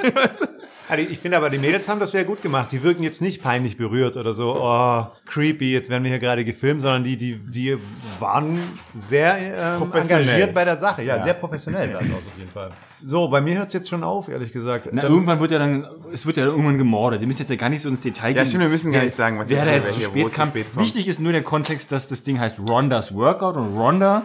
Also 0.89 1.03
ich 1.03 1.20
finde 1.20 1.36
aber, 1.36 1.50
die 1.50 1.58
Mädels 1.58 1.89
haben 1.89 2.00
das 2.00 2.12
sehr 2.12 2.24
gut 2.24 2.41
gemacht. 2.41 2.72
Die 2.72 2.82
wirken 2.82 3.03
jetzt 3.03 3.22
nicht 3.22 3.44
peinlich 3.44 3.75
berührt 3.75 4.15
oder 4.15 4.32
so, 4.32 4.56
oh, 4.58 5.06
creepy, 5.25 5.74
jetzt 5.74 5.89
werden 5.89 6.03
wir 6.03 6.12
hier 6.12 6.20
gerade 6.20 6.46
gefilmt, 6.46 6.82
sondern 6.82 7.03
die, 7.03 7.17
die, 7.17 7.36
die 7.36 7.77
waren 8.22 8.58
sehr 8.98 9.38
ähm, 9.38 9.79
Professionell. 9.79 10.22
engagiert 10.24 10.53
bei 10.53 10.63
der 10.63 10.77
Sache. 10.77 11.03
Ja, 11.03 11.22
sehr 11.22 11.34
professionell 11.34 11.91
sah 11.91 12.00
es 12.00 12.10
aus 12.12 12.27
auf 12.27 12.38
jeden 12.38 12.50
Fall. 12.50 12.70
So, 13.03 13.27
bei 13.27 13.41
mir 13.41 13.58
hört 13.58 13.67
es 13.67 13.74
jetzt 13.74 13.89
schon 13.89 14.01
auf, 14.03 14.29
ehrlich 14.29 14.53
gesagt. 14.53 14.88
Na, 14.94 15.03
irgendwann 15.03 15.41
wird 15.41 15.51
ja 15.51 15.60
dann, 15.60 15.86
es 16.13 16.25
wird 16.25 16.38
ja 16.38 16.46
irgendwann 16.46 16.77
gemordet. 16.77 17.20
Wir 17.20 17.27
müssen 17.27 17.39
jetzt 17.41 17.50
ja 17.50 17.58
gar 17.58 17.70
nicht 17.70 17.82
so 17.82 17.89
ins 17.89 18.01
Detail 18.01 18.29
gehen. 18.29 18.38
Ja, 18.38 18.46
stimmt, 18.46 18.63
wir 18.63 18.70
müssen 18.70 18.91
gar 18.94 19.03
nicht 19.03 19.17
sagen, 19.17 19.39
was 19.39 19.50
wer 19.50 19.58
jetzt 19.58 19.65
da 19.67 19.72
hier- 19.72 19.79
jetzt 19.82 19.94
zu 19.94 20.01
spät 20.03 20.32
kam. 20.32 20.51
Wichtig 20.75 21.10
ist 21.10 21.20
nur 21.20 21.34
der 21.34 21.44
Kontext, 21.44 21.91
dass 21.91 22.08
das 22.08 22.24
Ding 22.24 22.39
heißt 22.39 22.60
Rondas 22.60 23.13
Workout 23.13 23.58
und 23.58 23.75
Ronda 23.77 24.22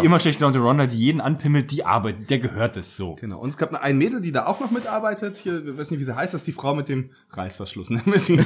Die 0.00 0.06
immer 0.06 0.20
schlecht 0.20 0.38
gelaunte 0.38 0.58
Ronda, 0.58 0.86
die 0.86 0.96
jeden 0.96 1.20
anpimmelt, 1.20 1.70
die 1.70 1.84
arbeitet, 1.84 2.30
der 2.30 2.38
gehört 2.38 2.76
es 2.76 2.96
so. 2.96 3.16
Genau. 3.16 3.38
Und 3.40 3.50
es 3.50 3.56
gab 3.56 3.72
noch 3.72 3.80
ein 3.80 3.98
Mädel, 3.98 4.20
die 4.20 4.32
da 4.32 4.46
auch 4.46 4.60
noch 4.60 4.70
mitarbeitet. 4.70 5.36
Hier, 5.36 5.66
ich 5.66 5.76
weiß 5.76 5.90
nicht, 5.90 6.00
wie 6.00 6.04
sie 6.04 6.16
heißt, 6.16 6.32
das 6.32 6.42
ist 6.42 6.46
die 6.46 6.52
Frau 6.52 6.74
mit 6.74 6.88
dem 6.88 7.10
Reißverschluss. 7.30 7.90
nennen 7.90 8.06
wir 8.06 8.18
sie. 8.18 8.36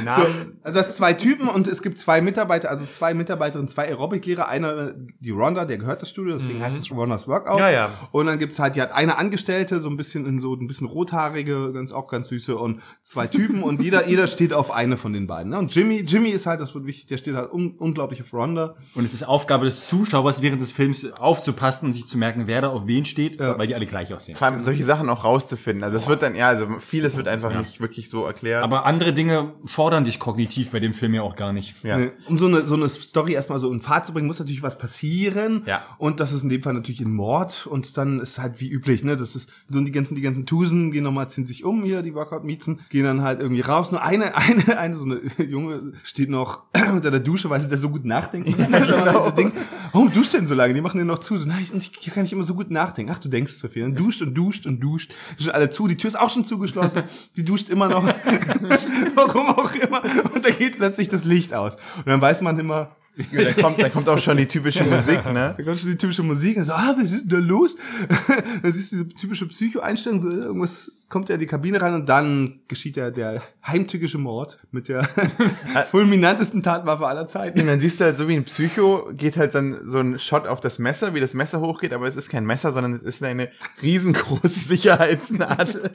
Genau. 0.00 0.16
So, 0.16 0.22
also 0.62 0.78
das 0.78 0.86
sind 0.86 0.96
zwei 0.96 1.12
Typen 1.12 1.48
und 1.48 1.66
es 1.66 1.82
gibt 1.82 1.98
zwei 1.98 2.20
Mitarbeiter, 2.20 2.70
also 2.70 2.86
zwei 2.86 3.14
Mitarbeiterinnen, 3.14 3.68
zwei 3.68 3.88
Aerobic-Lehrer. 3.88 4.48
Einer, 4.48 4.92
die 5.20 5.30
Ronda, 5.30 5.64
der 5.64 5.78
gehört 5.78 6.02
das 6.02 6.10
Studio, 6.10 6.34
deswegen 6.34 6.62
heißt 6.62 6.78
es 6.78 6.90
Rondas 6.90 7.28
Workout. 7.28 7.58
Ja, 7.58 7.70
ja. 7.70 8.08
Und 8.12 8.26
dann 8.26 8.38
gibt's 8.38 8.58
halt, 8.58 8.76
die 8.76 8.82
hat 8.82 8.92
eine 8.92 9.18
Angestellte, 9.18 9.80
so 9.80 9.88
ein 9.88 9.96
bisschen 9.96 10.26
in 10.26 10.38
so 10.38 10.54
ein 10.54 10.66
bisschen 10.66 10.86
rothaarige, 10.86 11.72
ganz 11.72 11.92
auch 11.92 12.08
ganz 12.08 12.28
süße 12.28 12.56
und 12.56 12.80
zwei 13.02 13.26
Typen 13.26 13.62
und 13.62 13.80
jeder, 13.82 14.08
jeder 14.08 14.26
steht 14.26 14.52
auf 14.52 14.70
eine 14.70 14.96
von 14.96 15.12
den 15.12 15.26
beiden. 15.26 15.50
Ne? 15.50 15.58
Und 15.58 15.74
Jimmy, 15.74 16.00
Jimmy 16.00 16.30
ist 16.30 16.46
halt, 16.46 16.60
das 16.60 16.74
wird 16.74 16.86
wichtig, 16.86 17.06
der 17.06 17.18
steht 17.18 17.34
halt 17.34 17.52
un, 17.52 17.76
unglaublich 17.78 18.20
auf 18.20 18.32
Ronda. 18.32 18.76
Und 18.94 19.04
es 19.04 19.14
ist 19.14 19.22
Aufgabe 19.22 19.64
des 19.64 19.88
Zuschauers, 19.88 20.42
während 20.42 20.60
des 20.60 20.72
Films 20.72 21.12
aufzupassen 21.12 21.86
und 21.86 21.92
sich 21.92 22.08
zu 22.08 22.18
merken, 22.18 22.46
wer 22.46 22.62
da 22.62 22.68
auf 22.68 22.86
wen 22.86 23.04
steht, 23.04 23.38
weil 23.38 23.66
die 23.66 23.74
alle 23.74 23.86
gleich 23.86 24.12
aussehen. 24.14 24.36
Vor 24.36 24.48
allem 24.48 24.60
solche 24.60 24.84
Sachen 24.84 25.08
auch 25.08 25.24
rauszufinden. 25.24 25.84
Also 25.84 25.96
es 25.96 26.08
wird 26.08 26.22
dann, 26.22 26.34
ja, 26.34 26.48
also 26.48 26.66
vieles 26.80 27.16
wird 27.16 27.28
einfach 27.28 27.54
nicht 27.56 27.80
wirklich 27.80 28.08
so 28.08 28.24
erklärt. 28.24 28.62
Aber 28.64 28.86
andere 28.86 29.12
Dinge 29.12 29.54
fordern 29.90 30.04
dich 30.04 30.20
kognitiv 30.20 30.70
bei 30.70 30.78
dem 30.78 30.94
Film 30.94 31.14
ja 31.14 31.22
auch 31.22 31.34
gar 31.34 31.52
nicht. 31.52 31.82
ja. 31.82 31.98
Um 32.28 32.38
so 32.38 32.46
eine, 32.46 32.62
so 32.62 32.76
eine 32.76 32.88
Story 32.88 33.32
erstmal 33.32 33.58
so 33.58 33.72
in 33.72 33.80
Fahrt 33.80 34.06
zu 34.06 34.12
bringen, 34.12 34.28
muss 34.28 34.38
natürlich 34.38 34.62
was 34.62 34.78
passieren. 34.78 35.64
Ja. 35.66 35.82
Und 35.98 36.20
das 36.20 36.32
ist 36.32 36.44
in 36.44 36.48
dem 36.48 36.62
Fall 36.62 36.74
natürlich 36.74 37.00
ein 37.00 37.12
Mord. 37.12 37.66
Und 37.66 37.96
dann 37.96 38.20
ist 38.20 38.38
halt 38.38 38.60
wie 38.60 38.68
üblich, 38.70 39.02
ne, 39.02 39.16
das 39.16 39.34
ist, 39.34 39.50
so 39.68 39.80
die 39.80 39.90
ganzen, 39.90 40.14
die 40.14 40.20
ganzen 40.20 40.46
Tusen 40.46 40.92
gehen 40.92 41.02
nochmal, 41.02 41.28
ziehen 41.28 41.44
sich 41.44 41.64
um 41.64 41.82
hier, 41.82 42.02
die 42.02 42.14
Workout-Miezen, 42.14 42.82
gehen 42.88 43.02
dann 43.02 43.22
halt 43.22 43.40
irgendwie 43.40 43.62
raus. 43.62 43.90
Nur 43.90 44.00
eine, 44.00 44.36
eine, 44.36 44.78
eine, 44.78 44.94
so 44.94 45.04
eine 45.06 45.20
Junge 45.38 45.94
steht 46.04 46.30
noch 46.30 46.62
unter 46.92 47.10
der 47.10 47.20
Dusche, 47.20 47.50
weil 47.50 47.60
sie 47.60 47.68
da 47.68 47.76
so 47.76 47.90
gut 47.90 48.04
nachdenkt. 48.04 48.56
genau. 48.56 49.30
Ding. 49.32 49.50
Warum 49.92 50.12
duscht 50.12 50.34
denn 50.34 50.46
so 50.46 50.54
lange? 50.54 50.72
Die 50.72 50.80
machen 50.80 50.98
den 50.98 51.08
noch 51.08 51.18
zu. 51.18 51.36
So, 51.36 51.48
nein, 51.48 51.66
ich, 51.76 51.90
ich 52.00 52.12
kann 52.12 52.22
nicht 52.22 52.32
immer 52.32 52.44
so 52.44 52.54
gut 52.54 52.70
nachdenken. 52.70 53.12
Ach, 53.12 53.18
du 53.18 53.28
denkst 53.28 53.58
zu 53.58 53.68
viel. 53.68 53.82
Dann 53.82 53.96
duscht 53.96 54.22
und 54.22 54.34
duscht 54.34 54.66
und 54.66 54.78
duscht. 54.80 55.12
Die 55.38 55.42
sind 55.42 55.54
alle 55.54 55.68
zu. 55.70 55.88
Die 55.88 55.96
Tür 55.96 56.08
ist 56.08 56.18
auch 56.18 56.30
schon 56.30 56.46
zugeschlossen. 56.46 57.02
Die 57.36 57.44
duscht 57.44 57.68
immer 57.68 57.88
noch. 57.88 58.04
Warum 59.14 59.48
auch 59.48 59.69
immer. 59.74 60.02
Und 60.34 60.44
da 60.44 60.50
geht 60.50 60.78
plötzlich 60.78 61.08
das 61.08 61.24
Licht 61.24 61.54
aus. 61.54 61.76
Und 61.96 62.06
dann 62.06 62.20
weiß 62.20 62.42
man 62.42 62.58
immer, 62.58 62.96
da 63.32 63.62
kommt, 63.62 63.82
da 63.82 63.88
kommt 63.88 64.08
auch 64.08 64.18
schon 64.18 64.36
die 64.36 64.46
typische 64.46 64.84
Musik, 64.84 65.24
ne? 65.26 65.54
da 65.56 65.62
kommt 65.62 65.80
schon 65.80 65.90
die 65.90 65.96
typische 65.96 66.22
Musik 66.22 66.56
und 66.56 66.64
so, 66.64 66.72
ah, 66.72 66.94
was 66.96 67.10
ist 67.10 67.22
denn 67.22 67.28
da 67.28 67.38
los? 67.38 67.76
dann 68.62 68.72
siehst 68.72 68.92
du 68.92 69.04
diese 69.04 69.08
typische 69.16 69.48
Psycho-Einstellung, 69.48 70.20
so 70.20 70.30
irgendwas 70.30 70.92
kommt 71.08 71.28
ja 71.28 71.34
in 71.34 71.40
die 71.40 71.46
Kabine 71.46 71.82
rein 71.82 71.94
und 71.94 72.08
dann 72.08 72.60
geschieht 72.68 72.96
ja 72.96 73.10
der 73.10 73.42
heimtückische 73.66 74.18
Mord 74.18 74.60
mit 74.70 74.88
der 74.88 75.08
fulminantesten 75.90 76.62
Tatwaffe 76.62 77.06
aller 77.06 77.26
Zeiten. 77.26 77.60
Und 77.60 77.66
dann 77.66 77.80
siehst 77.80 78.00
du 78.00 78.04
halt 78.04 78.16
so 78.16 78.28
wie 78.28 78.36
ein 78.36 78.44
Psycho, 78.44 79.10
geht 79.12 79.36
halt 79.36 79.56
dann 79.56 79.80
so 79.86 79.98
ein 79.98 80.20
Shot 80.20 80.46
auf 80.46 80.60
das 80.60 80.78
Messer, 80.78 81.12
wie 81.12 81.20
das 81.20 81.34
Messer 81.34 81.60
hochgeht, 81.60 81.92
aber 81.92 82.06
es 82.06 82.14
ist 82.14 82.28
kein 82.28 82.46
Messer, 82.46 82.72
sondern 82.72 82.94
es 82.94 83.02
ist 83.02 83.24
eine 83.24 83.50
riesengroße 83.82 84.48
Sicherheitsnadel. 84.48 85.90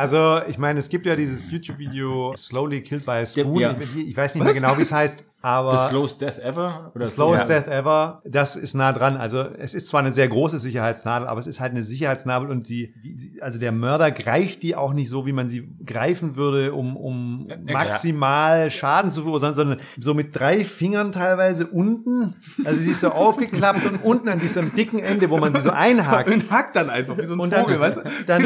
Also, 0.00 0.40
ich 0.48 0.56
meine, 0.56 0.80
es 0.80 0.88
gibt 0.88 1.04
ja 1.04 1.14
dieses 1.14 1.50
YouTube-Video 1.50 2.34
Slowly 2.34 2.80
Killed 2.80 3.04
by 3.04 3.10
a 3.10 3.26
Spoon. 3.26 3.60
Ja. 3.60 3.76
Ich, 3.78 4.08
ich 4.08 4.16
weiß 4.16 4.34
nicht 4.34 4.42
mehr 4.42 4.54
genau, 4.54 4.78
wie 4.78 4.80
es 4.80 4.92
heißt, 4.92 5.24
aber 5.42 5.76
The 5.76 5.84
slowest 5.88 6.20
death 6.20 6.38
ever? 6.38 6.92
Oder 6.94 7.06
Slowest 7.06 7.48
Ja. 7.48 7.60
Death 7.60 7.68
Ever, 7.68 8.22
das 8.24 8.56
ist 8.56 8.74
nah 8.74 8.92
dran. 8.92 9.16
Also 9.16 9.40
es 9.40 9.74
ist 9.74 9.88
zwar 9.88 10.00
eine 10.00 10.12
sehr 10.12 10.28
große 10.28 10.58
Sicherheitsnadel, 10.58 11.26
aber 11.26 11.40
es 11.40 11.46
ist 11.46 11.60
halt 11.60 11.72
eine 11.72 11.82
Sicherheitsnadel 11.82 12.50
und 12.50 12.68
die, 12.68 12.92
die 13.02 13.40
also 13.40 13.58
der 13.58 13.72
Mörder 13.72 14.10
greift 14.10 14.62
die 14.62 14.76
auch 14.76 14.92
nicht 14.92 15.08
so, 15.08 15.26
wie 15.26 15.32
man 15.32 15.48
sie 15.48 15.68
greifen 15.84 16.36
würde, 16.36 16.74
um, 16.74 16.96
um 16.96 17.46
ja, 17.48 17.56
maximal 17.72 18.70
Schaden 18.70 19.10
zu 19.10 19.22
verursachen, 19.22 19.54
sondern 19.54 19.80
so 19.98 20.12
mit 20.12 20.38
drei 20.38 20.64
Fingern 20.64 21.12
teilweise 21.12 21.66
unten. 21.66 22.36
Also 22.64 22.80
sie 22.80 22.90
ist 22.90 23.00
so 23.00 23.10
aufgeklappt 23.12 23.86
und 23.86 24.04
unten 24.04 24.28
an 24.28 24.38
diesem 24.38 24.74
dicken 24.74 24.98
Ende, 24.98 25.30
wo 25.30 25.38
man 25.38 25.54
sie 25.54 25.60
so 25.60 25.70
einhakt. 25.70 26.30
Und 26.40 26.50
hackt 26.50 26.76
dann 26.76 26.90
einfach 26.90 27.16
wie 27.18 27.26
so 27.26 27.32
ein 27.34 27.40
Und 27.40 27.52
dann, 27.52 27.62
Vogel, 27.62 27.80
weißt 27.80 27.98
du? 27.98 28.02
dann 28.26 28.44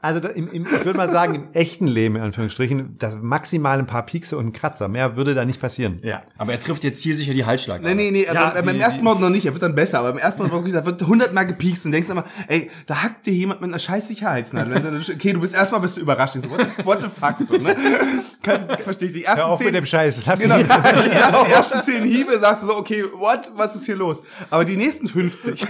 also 0.00 0.28
im, 0.28 0.50
im, 0.50 0.64
ich 0.64 0.84
würde 0.84 0.96
mal 0.96 1.10
sagen, 1.10 1.34
im 1.34 1.52
echten 1.52 1.86
Leben, 1.86 2.16
in 2.16 2.22
Anführungsstrichen, 2.22 2.96
das 2.98 3.18
maximal 3.20 3.78
ein 3.78 3.86
paar 3.86 4.06
Piekse 4.06 4.36
und 4.36 4.46
ein 4.46 4.52
Kratzer. 4.52 4.88
Mehr 4.88 5.16
würde 5.16 5.34
da 5.34 5.44
nicht 5.44 5.60
passieren. 5.60 5.98
Ja. 6.02 6.22
Aber 6.36 6.52
er 6.52 6.60
trifft 6.60 6.84
jetzt 6.84 7.00
hier 7.02 7.16
sicher 7.16 7.32
die 7.32 7.44
Halsschlag. 7.44 7.82
Nee, 7.82 7.94
nee, 7.94 8.10
nee, 8.10 8.24
Ja, 8.24 8.50
aber 8.52 8.62
beim 8.62 8.74
die- 8.76 8.80
ersten 8.80 9.02
Mal 9.04 9.14
noch 9.18 9.30
nicht, 9.30 9.46
er 9.46 9.52
wird 9.52 9.62
dann 9.62 9.74
besser, 9.74 10.00
aber 10.00 10.10
beim 10.12 10.18
ersten 10.18 10.42
Mal 10.42 10.50
wirklich, 10.52 10.74
da 10.74 10.84
wird 10.84 11.02
hundertmal 11.02 11.46
gepiekst 11.46 11.86
und 11.86 11.92
denkst 11.92 12.08
immer, 12.10 12.24
ey, 12.46 12.70
da 12.86 13.02
hackt 13.02 13.26
dir 13.26 13.32
jemand 13.32 13.60
mit 13.60 13.70
einer 13.70 13.78
scheiß 13.78 14.06
Sicherheitsnadel. 14.08 15.02
Okay, 15.14 15.32
du 15.32 15.40
bist 15.40 15.54
erstmal 15.54 15.80
bist 15.80 15.96
du 15.96 16.00
überrascht, 16.00 16.36
Ich 16.36 16.42
so, 16.42 16.50
what, 16.50 16.60
the, 16.76 16.84
what 16.84 17.00
the 17.00 17.08
fuck, 17.08 17.36
so, 17.48 17.66
ne? 17.66 17.76
Kann, 18.42 18.68
verstehe 18.84 19.08
ich, 19.08 19.14
die 19.14 19.24
ersten 19.24 19.40
Hör 19.40 19.46
auf 19.48 19.58
zehn, 19.58 19.66
mit 19.66 19.74
dem 19.76 19.86
Scheiß. 19.86 20.24
Lass 20.26 20.38
Genau, 20.40 20.56
die 20.62 20.64
ersten, 20.68 21.44
die 21.46 21.52
ersten 21.52 21.82
zehn 21.82 22.04
Hiebe 22.04 22.38
sagst 22.38 22.62
du 22.62 22.66
so, 22.66 22.76
okay, 22.76 23.04
what, 23.14 23.50
was 23.56 23.74
ist 23.74 23.86
hier 23.86 23.96
los? 23.96 24.22
Aber 24.50 24.64
die 24.64 24.76
nächsten 24.76 25.08
50, 25.08 25.66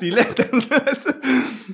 die 0.00 0.10
letzten, 0.10 0.58
weißt 0.70 1.08
du, 1.08 1.12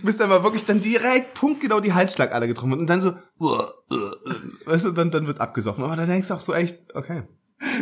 bist 0.03 0.21
dann 0.21 0.29
mal 0.29 0.43
wirklich 0.43 0.65
dann 0.65 0.81
direkt 0.81 1.35
punktgenau 1.35 1.81
die 1.81 1.93
Halsschlagader 1.93 2.47
getroffen 2.47 2.75
und 2.75 2.87
dann 2.89 3.01
so, 3.01 3.15
weißt 3.39 4.85
du, 4.87 4.91
dann, 4.93 5.11
dann 5.11 5.27
wird 5.27 5.41
abgesoffen. 5.41 5.85
Aber 5.85 5.97
dann 5.97 6.09
denkst 6.09 6.29
du 6.29 6.35
auch 6.35 6.43
so 6.43 6.55
echt, 6.55 6.79
okay. 6.95 7.23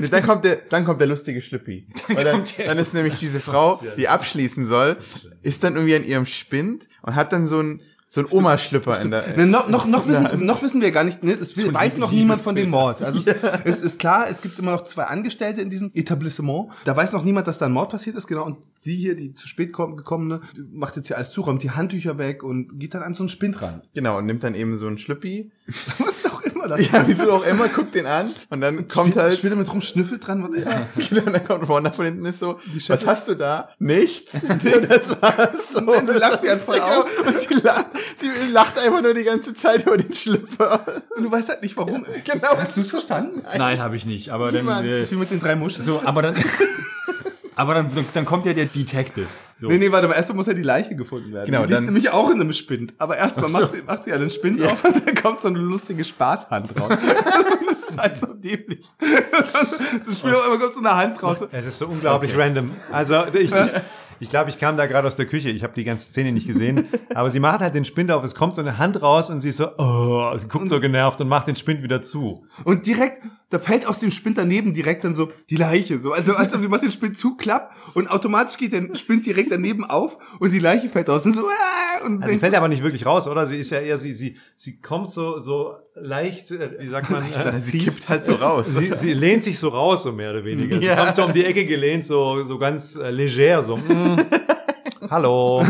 Nee, 0.01 0.07
Dann 0.07 0.23
kommt 0.25 0.45
der, 0.45 0.57
dann 0.57 0.85
kommt 0.85 1.01
der 1.01 1.09
lustige 1.09 1.43
Schlüppi. 1.43 1.89
Weil 2.09 2.25
dann, 2.25 2.45
der 2.57 2.67
dann 2.67 2.79
ist 2.79 2.95
nämlich 2.95 3.17
diese 3.17 3.41
Frau, 3.41 3.81
die 3.97 4.09
abschließen 4.09 4.67
soll, 4.67 4.97
ist 5.43 5.65
dann 5.65 5.75
irgendwie 5.75 5.97
an 5.97 6.05
ihrem 6.05 6.27
Spind 6.27 6.89
und 7.03 7.17
hat 7.17 7.33
dann 7.33 7.49
so 7.49 7.59
ein, 7.61 7.83
so 8.15 8.21
ein 8.21 8.29
Oma-Schlüpper 8.31 9.01
in 9.01 9.11
der, 9.11 9.37
Ne, 9.37 9.45
noch, 9.45 9.69
noch, 9.69 9.87
noch, 9.87 10.07
wissen, 10.09 10.47
noch 10.47 10.63
wissen 10.63 10.81
wir 10.81 10.93
gar 10.93 11.03
nicht, 11.03 11.25
ne, 11.25 11.33
es 11.33 11.57
will, 11.57 11.75
weiß 11.75 11.97
noch 11.97 12.13
niemand 12.13 12.41
von 12.41 12.55
dem. 12.55 12.71
Mord. 12.71 13.03
Also 13.03 13.19
es, 13.19 13.37
es 13.65 13.81
ist 13.81 13.99
klar, 13.99 14.29
es 14.31 14.41
gibt 14.41 14.57
immer 14.61 14.71
noch 14.71 14.83
zwei 14.85 15.03
Angestellte 15.05 15.61
in 15.61 15.69
diesem 15.69 15.91
Etablissement. 15.95 16.71
Da 16.85 16.97
weiß 16.97 17.13
noch 17.13 17.25
niemand, 17.25 17.49
dass 17.49 17.59
da 17.59 17.67
ein 17.67 17.73
Mord 17.73 17.91
passiert 17.91 18.15
ist, 18.15 18.29
genau. 18.29 18.45
Und 18.45 18.59
sie 18.79 18.95
hier, 18.95 19.17
die 19.17 19.35
zu 19.35 19.49
spät 19.49 19.73
kommen, 19.73 19.97
gekommene, 19.97 20.43
macht 20.73 20.95
jetzt 20.95 21.09
hier 21.09 21.17
alles 21.17 21.33
zu, 21.33 21.41
räumt 21.41 21.65
die 21.65 21.73
Handtücher 21.73 22.17
weg 22.17 22.45
und 22.45 22.79
geht 22.79 22.95
dann 22.95 23.03
an 23.03 23.15
so 23.15 23.25
einen 23.25 23.31
Spind 23.31 23.61
ran. 23.61 23.83
genau, 23.95 24.19
und 24.19 24.27
nimmt 24.27 24.45
dann 24.45 24.55
eben 24.55 24.77
so 24.77 24.87
ein 24.87 24.97
Schlüppi. 24.97 25.51
Was 25.99 26.27
auch 26.27 26.43
immer 26.43 26.69
das 26.69 26.91
Ja, 26.91 27.07
wieso 27.07 27.33
auch 27.33 27.47
immer, 27.47 27.69
guckt 27.69 27.95
den 27.95 28.07
an 28.07 28.31
und 28.51 28.61
dann 28.61 28.87
kommt 28.87 29.11
Spielt, 29.13 29.17
halt, 29.17 29.37
spielt 29.39 29.53
er 29.55 29.57
mit 29.57 29.73
rum, 29.73 29.81
schnüffelt 29.81 30.27
dran. 30.27 30.47
Was, 30.47 30.59
ja. 30.59 30.87
genau, 31.09 31.31
dann 31.33 31.47
kommt 31.47 31.69
Wanda 31.69 31.91
von 31.91 32.05
hinten 32.05 32.27
ist 32.27 32.39
so, 32.39 32.59
was 32.89 33.07
hast 33.07 33.29
du 33.29 33.35
da? 33.35 33.71
Nichts. 33.79 34.33
das 34.33 35.21
war's 35.23 35.73
so. 35.73 35.81
dann 35.81 36.07
so 36.07 36.13
lacht 36.13 36.43
sie 36.43 36.51
halt 36.51 36.67
Genau, 36.67 36.85
aus. 36.85 37.07
Und 37.27 37.41
sie 37.41 37.55
lacht, 37.55 37.87
sie 38.19 38.29
lacht 38.51 38.79
einfach 38.79 39.01
nur 39.03 39.15
die 39.15 39.25
ganze 39.25 39.55
Zeit 39.55 39.87
über 39.87 39.97
den 39.97 40.13
Schlüpper. 40.13 40.85
Und 41.17 41.23
du 41.23 41.33
weißt 41.33 41.49
halt 41.49 41.63
nicht 41.63 41.77
warum. 41.77 42.05
genau. 42.05 42.57
Hast 42.59 42.77
du 42.77 42.83
es 42.83 42.91
verstanden? 42.91 43.43
Nein, 43.57 43.81
habe 43.81 43.97
ich 43.97 44.05
nicht. 44.05 44.31
Aber 44.31 44.47
dann, 44.47 44.57
Niemand. 44.57 44.87
Das 44.87 44.93
äh, 44.95 45.01
ist 45.01 45.13
wie 45.13 45.17
mit 45.17 45.31
den 45.31 45.41
drei 45.41 45.57
Muscheln. 45.57 45.83
so, 45.83 46.03
aber 46.05 46.23
dann, 46.23 46.37
aber 47.57 47.75
dann, 47.75 47.89
dann 48.13 48.25
kommt 48.25 48.45
ja 48.47 48.53
der 48.53 48.67
Detective. 48.67 49.27
So. 49.57 49.69
Nee, 49.69 49.79
nee, 49.79 49.93
warte 49.93 50.09
mal, 50.09 50.15
erstmal 50.15 50.37
muss 50.37 50.47
ja 50.47 50.55
die 50.55 50.63
Leiche 50.63 50.97
gefunden 50.97 51.33
werden. 51.33 51.47
Genau, 51.47 51.65
die 51.65 51.75
liegt 51.75 51.85
nämlich 51.85 52.11
auch 52.11 52.31
in 52.31 52.41
einem 52.41 52.53
Spind. 52.53 52.95
Aber 52.99 53.17
erstmal 53.17 53.49
so. 53.49 53.61
macht, 53.61 53.73
sie, 53.73 53.83
macht 53.83 54.05
sie 54.05 54.11
ja 54.11 54.19
den 54.19 54.31
Spind 54.31 54.63
auf 54.63 54.85
und 54.85 55.07
dann 55.07 55.15
kommt 55.15 55.41
so 55.41 55.49
eine 55.49 55.59
lustige 55.59 56.05
Spaßhand 56.05 56.79
raus. 56.79 56.99
das 57.69 57.91
ist 57.91 57.99
halt 57.99 58.21
so 58.21 58.35
dämlich. 58.35 58.91
Das 60.07 60.19
Spiel 60.19 60.35
auf 60.35 60.45
einmal 60.45 60.59
kommt 60.59 60.75
so 60.75 60.81
eine 60.81 60.97
Hand 60.97 61.23
raus. 61.23 61.45
Es 61.53 61.67
ist 61.67 61.79
so 61.79 61.87
unglaublich 61.87 62.37
random. 62.37 62.71
Also 62.91 63.25
ich, 63.33 63.53
ich, 63.53 63.53
ich 64.21 64.31
glaube, 64.31 64.51
ich 64.51 64.59
kam 64.59 64.77
da 64.77 64.87
gerade 64.87 65.07
aus 65.07 65.17
der 65.17 65.27
Küche. 65.27 65.51
Ich 65.51 65.63
habe 65.63 65.75
die 65.75 65.85
ganze 65.85 66.07
Szene 66.07 66.33
nicht 66.33 66.47
gesehen. 66.47 66.89
Aber 67.15 67.31
sie 67.31 67.41
macht 67.41 67.61
halt 67.61 67.75
den 67.75 67.85
Spind 67.85 68.11
auf. 68.11 68.25
Es 68.25 68.35
kommt 68.35 68.55
so 68.55 68.61
eine 68.61 68.79
Hand 68.79 69.03
raus 69.03 69.31
und 69.31 69.41
sie 69.41 69.51
ist 69.51 69.59
so, 69.59 69.69
oh, 69.79 70.37
sie 70.37 70.49
guckt 70.49 70.69
so 70.69 70.81
genervt 70.81 71.21
und 71.21 71.29
macht 71.29 71.49
den 71.49 71.57
Spind 71.57 71.83
wieder 71.83 72.03
zu. 72.03 72.47
Und 72.65 72.87
direkt, 72.87 73.23
da 73.55 73.61
fällt 73.61 73.87
aus 73.87 74.01
dem 74.01 74.11
Spind 74.11 74.37
daneben 74.37 74.75
direkt 74.75 75.05
dann 75.05 75.15
so 75.15 75.29
die 75.49 75.55
Leiche. 75.57 75.99
So. 75.99 76.13
Also 76.13 76.35
als 76.35 76.53
ob 76.55 76.61
sie 76.61 76.67
macht 76.69 76.83
den 76.83 76.91
Spind 76.93 77.17
zu, 77.17 77.37
klappt 77.37 77.73
und 77.95 78.11
automatisch 78.11 78.57
geht 78.57 78.73
der 78.73 78.95
Spind 78.97 79.25
direkt 79.25 79.53
daneben 79.53 79.85
auf 79.85 80.19
und 80.41 80.53
die 80.53 80.59
Leiche 80.59 80.89
fällt 80.89 81.09
raus. 81.09 81.25
Und 81.25 81.35
so, 81.37 81.43
äh, 81.43 82.05
und 82.05 82.23
Also 82.23 82.35
sie 82.35 82.41
fällt 82.41 82.53
so, 82.53 82.59
aber 82.59 82.69
nicht 82.69 82.83
wirklich 82.83 83.07
raus, 83.07 83.29
oder? 83.29 83.47
Sie 83.47 83.57
ist 83.59 83.71
ja 83.71 83.79
eher, 83.81 83.97
sie, 83.97 84.13
sie, 84.13 84.37
sie 84.57 84.81
kommt 84.81 85.11
so, 85.11 85.39
so 85.39 85.75
leicht, 85.95 86.51
äh, 86.51 86.73
wie 86.81 86.89
sagt 86.89 87.09
man, 87.11 87.23
äh, 87.31 87.53
Sie 87.53 87.79
kippt 87.79 88.09
halt 88.09 88.25
so 88.25 88.35
raus. 88.35 88.67
sie, 88.69 88.91
sie 88.97 89.15
lehnt 89.15 89.45
sich 89.45 89.59
so 89.59 89.69
raus, 89.69 90.03
so 90.03 90.11
mehr 90.13 90.31
oder 90.33 90.45
weniger. 90.45 90.79
Sie 90.81 90.85
Ja. 90.87 90.97
kommt 90.97 91.15
so 91.15 91.25
um 91.25 91.33
die 91.33 91.45
Ecke 91.45 91.65
gelehnt, 91.65 92.05
so, 92.05 92.43
so 92.43 92.59
ganz 92.59 92.97
äh, 92.97 93.11
leger, 93.11 93.63
so. 93.63 93.77
Mm, 93.77 94.17
hallo. 95.11 95.65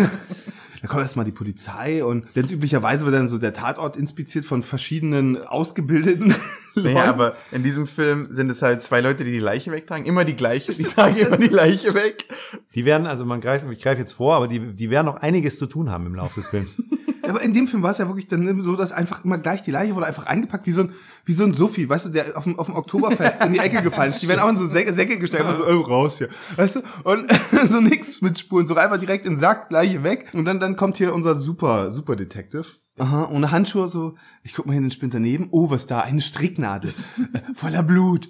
Da 0.84 0.90
kommt 0.90 1.00
erstmal 1.00 1.24
die 1.24 1.32
Polizei 1.32 2.04
und 2.04 2.26
dann 2.34 2.46
üblicherweise 2.46 3.06
wird 3.06 3.14
dann 3.14 3.30
so 3.30 3.38
der 3.38 3.54
Tatort 3.54 3.96
inspiziert 3.96 4.44
von 4.44 4.62
verschiedenen 4.62 5.42
ausgebildeten 5.42 6.34
Leuten. 6.74 6.92
Naja, 6.92 7.04
aber 7.04 7.36
in 7.52 7.62
diesem 7.62 7.86
Film 7.86 8.28
sind 8.32 8.50
es 8.50 8.60
halt 8.60 8.82
zwei 8.82 9.00
Leute, 9.00 9.24
die 9.24 9.32
die 9.32 9.38
Leiche 9.38 9.72
wegtragen. 9.72 10.04
Immer 10.04 10.26
die 10.26 10.36
gleiche. 10.36 10.72
Die 10.74 10.82
tragen 10.82 11.16
immer 11.16 11.38
die 11.38 11.46
Leiche 11.46 11.94
weg. 11.94 12.26
Die 12.74 12.84
werden, 12.84 13.06
also 13.06 13.24
man 13.24 13.40
greift, 13.40 13.64
ich 13.70 13.80
greife 13.80 14.00
jetzt 14.00 14.12
vor, 14.12 14.34
aber 14.34 14.46
die, 14.46 14.74
die 14.74 14.90
werden 14.90 15.06
noch 15.06 15.16
einiges 15.16 15.56
zu 15.56 15.64
tun 15.64 15.88
haben 15.90 16.04
im 16.04 16.16
Laufe 16.16 16.40
des 16.40 16.50
Films. 16.50 16.76
Aber 17.28 17.42
in 17.42 17.52
dem 17.52 17.66
Film 17.66 17.82
war 17.82 17.90
es 17.90 17.98
ja 17.98 18.06
wirklich 18.06 18.26
dann 18.26 18.60
so, 18.62 18.76
dass 18.76 18.92
einfach 18.92 19.24
immer 19.24 19.38
gleich 19.38 19.62
die 19.62 19.70
Leiche 19.70 19.94
wurde 19.94 20.06
einfach 20.06 20.26
eingepackt, 20.26 20.66
wie 20.66 20.72
so 20.72 20.82
ein, 20.82 20.92
wie 21.24 21.32
so 21.32 21.44
ein 21.44 21.54
Sophie, 21.54 21.88
weißt 21.88 22.06
du, 22.06 22.10
der 22.10 22.36
auf 22.36 22.44
dem, 22.44 22.58
auf 22.58 22.66
dem 22.66 22.76
Oktoberfest 22.76 23.40
in 23.44 23.52
die 23.52 23.58
Ecke 23.58 23.82
gefallen 23.82 24.10
ist. 24.10 24.22
Die 24.22 24.28
werden 24.28 24.40
auch 24.40 24.48
in 24.48 24.58
so 24.58 24.66
Säcke, 24.66 24.92
Säcke 24.92 25.18
gestellt, 25.18 25.44
einfach 25.44 25.58
so, 25.58 25.66
oh, 25.66 25.80
raus 25.80 26.18
hier. 26.18 26.28
Weißt 26.56 26.76
du? 26.76 26.80
Und 27.04 27.30
so 27.68 27.80
nix 27.80 28.20
mit 28.22 28.38
Spuren, 28.38 28.66
so 28.66 28.74
einfach 28.74 28.98
direkt 28.98 29.26
in 29.26 29.34
den 29.34 29.38
Sack, 29.38 29.70
Leiche 29.70 30.02
weg. 30.04 30.30
Und 30.32 30.44
dann, 30.44 30.60
dann 30.60 30.76
kommt 30.76 30.96
hier 30.96 31.14
unser 31.14 31.34
super, 31.34 31.90
super 31.90 32.16
Detective. 32.16 32.64
Aha, 32.96 33.28
ohne 33.32 33.50
Handschuhe 33.50 33.88
so. 33.88 34.14
Ich 34.44 34.54
guck 34.54 34.66
mal 34.66 34.76
in 34.76 34.82
den 34.82 34.90
Spind 34.92 35.12
daneben. 35.14 35.48
Oh, 35.50 35.68
was 35.68 35.88
da? 35.88 36.00
Eine 36.00 36.20
Stricknadel. 36.20 36.94
Voller 37.54 37.82
Blut. 37.82 38.28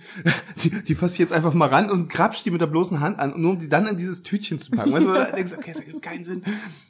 Die, 0.62 0.70
die 0.70 0.94
fasse 0.94 1.14
ich 1.14 1.18
jetzt 1.18 1.34
einfach 1.34 1.52
mal 1.52 1.68
ran 1.68 1.90
und 1.90 2.08
grapsch 2.08 2.42
die 2.44 2.50
mit 2.50 2.62
der 2.62 2.66
bloßen 2.66 3.00
Hand 3.00 3.18
an, 3.18 3.34
nur 3.36 3.52
um 3.52 3.58
die 3.58 3.68
dann 3.68 3.86
in 3.86 3.98
dieses 3.98 4.22
Tütchen 4.22 4.58
zu 4.58 4.70
packen. 4.70 4.92
Weißt 4.92 5.06
du, 5.06 5.12
da 5.12 5.24
denkst 5.32 5.52
okay, 5.58 5.72
das 5.72 5.80
ergibt 5.80 6.00
keinen 6.00 6.24
Sinn. 6.24 6.42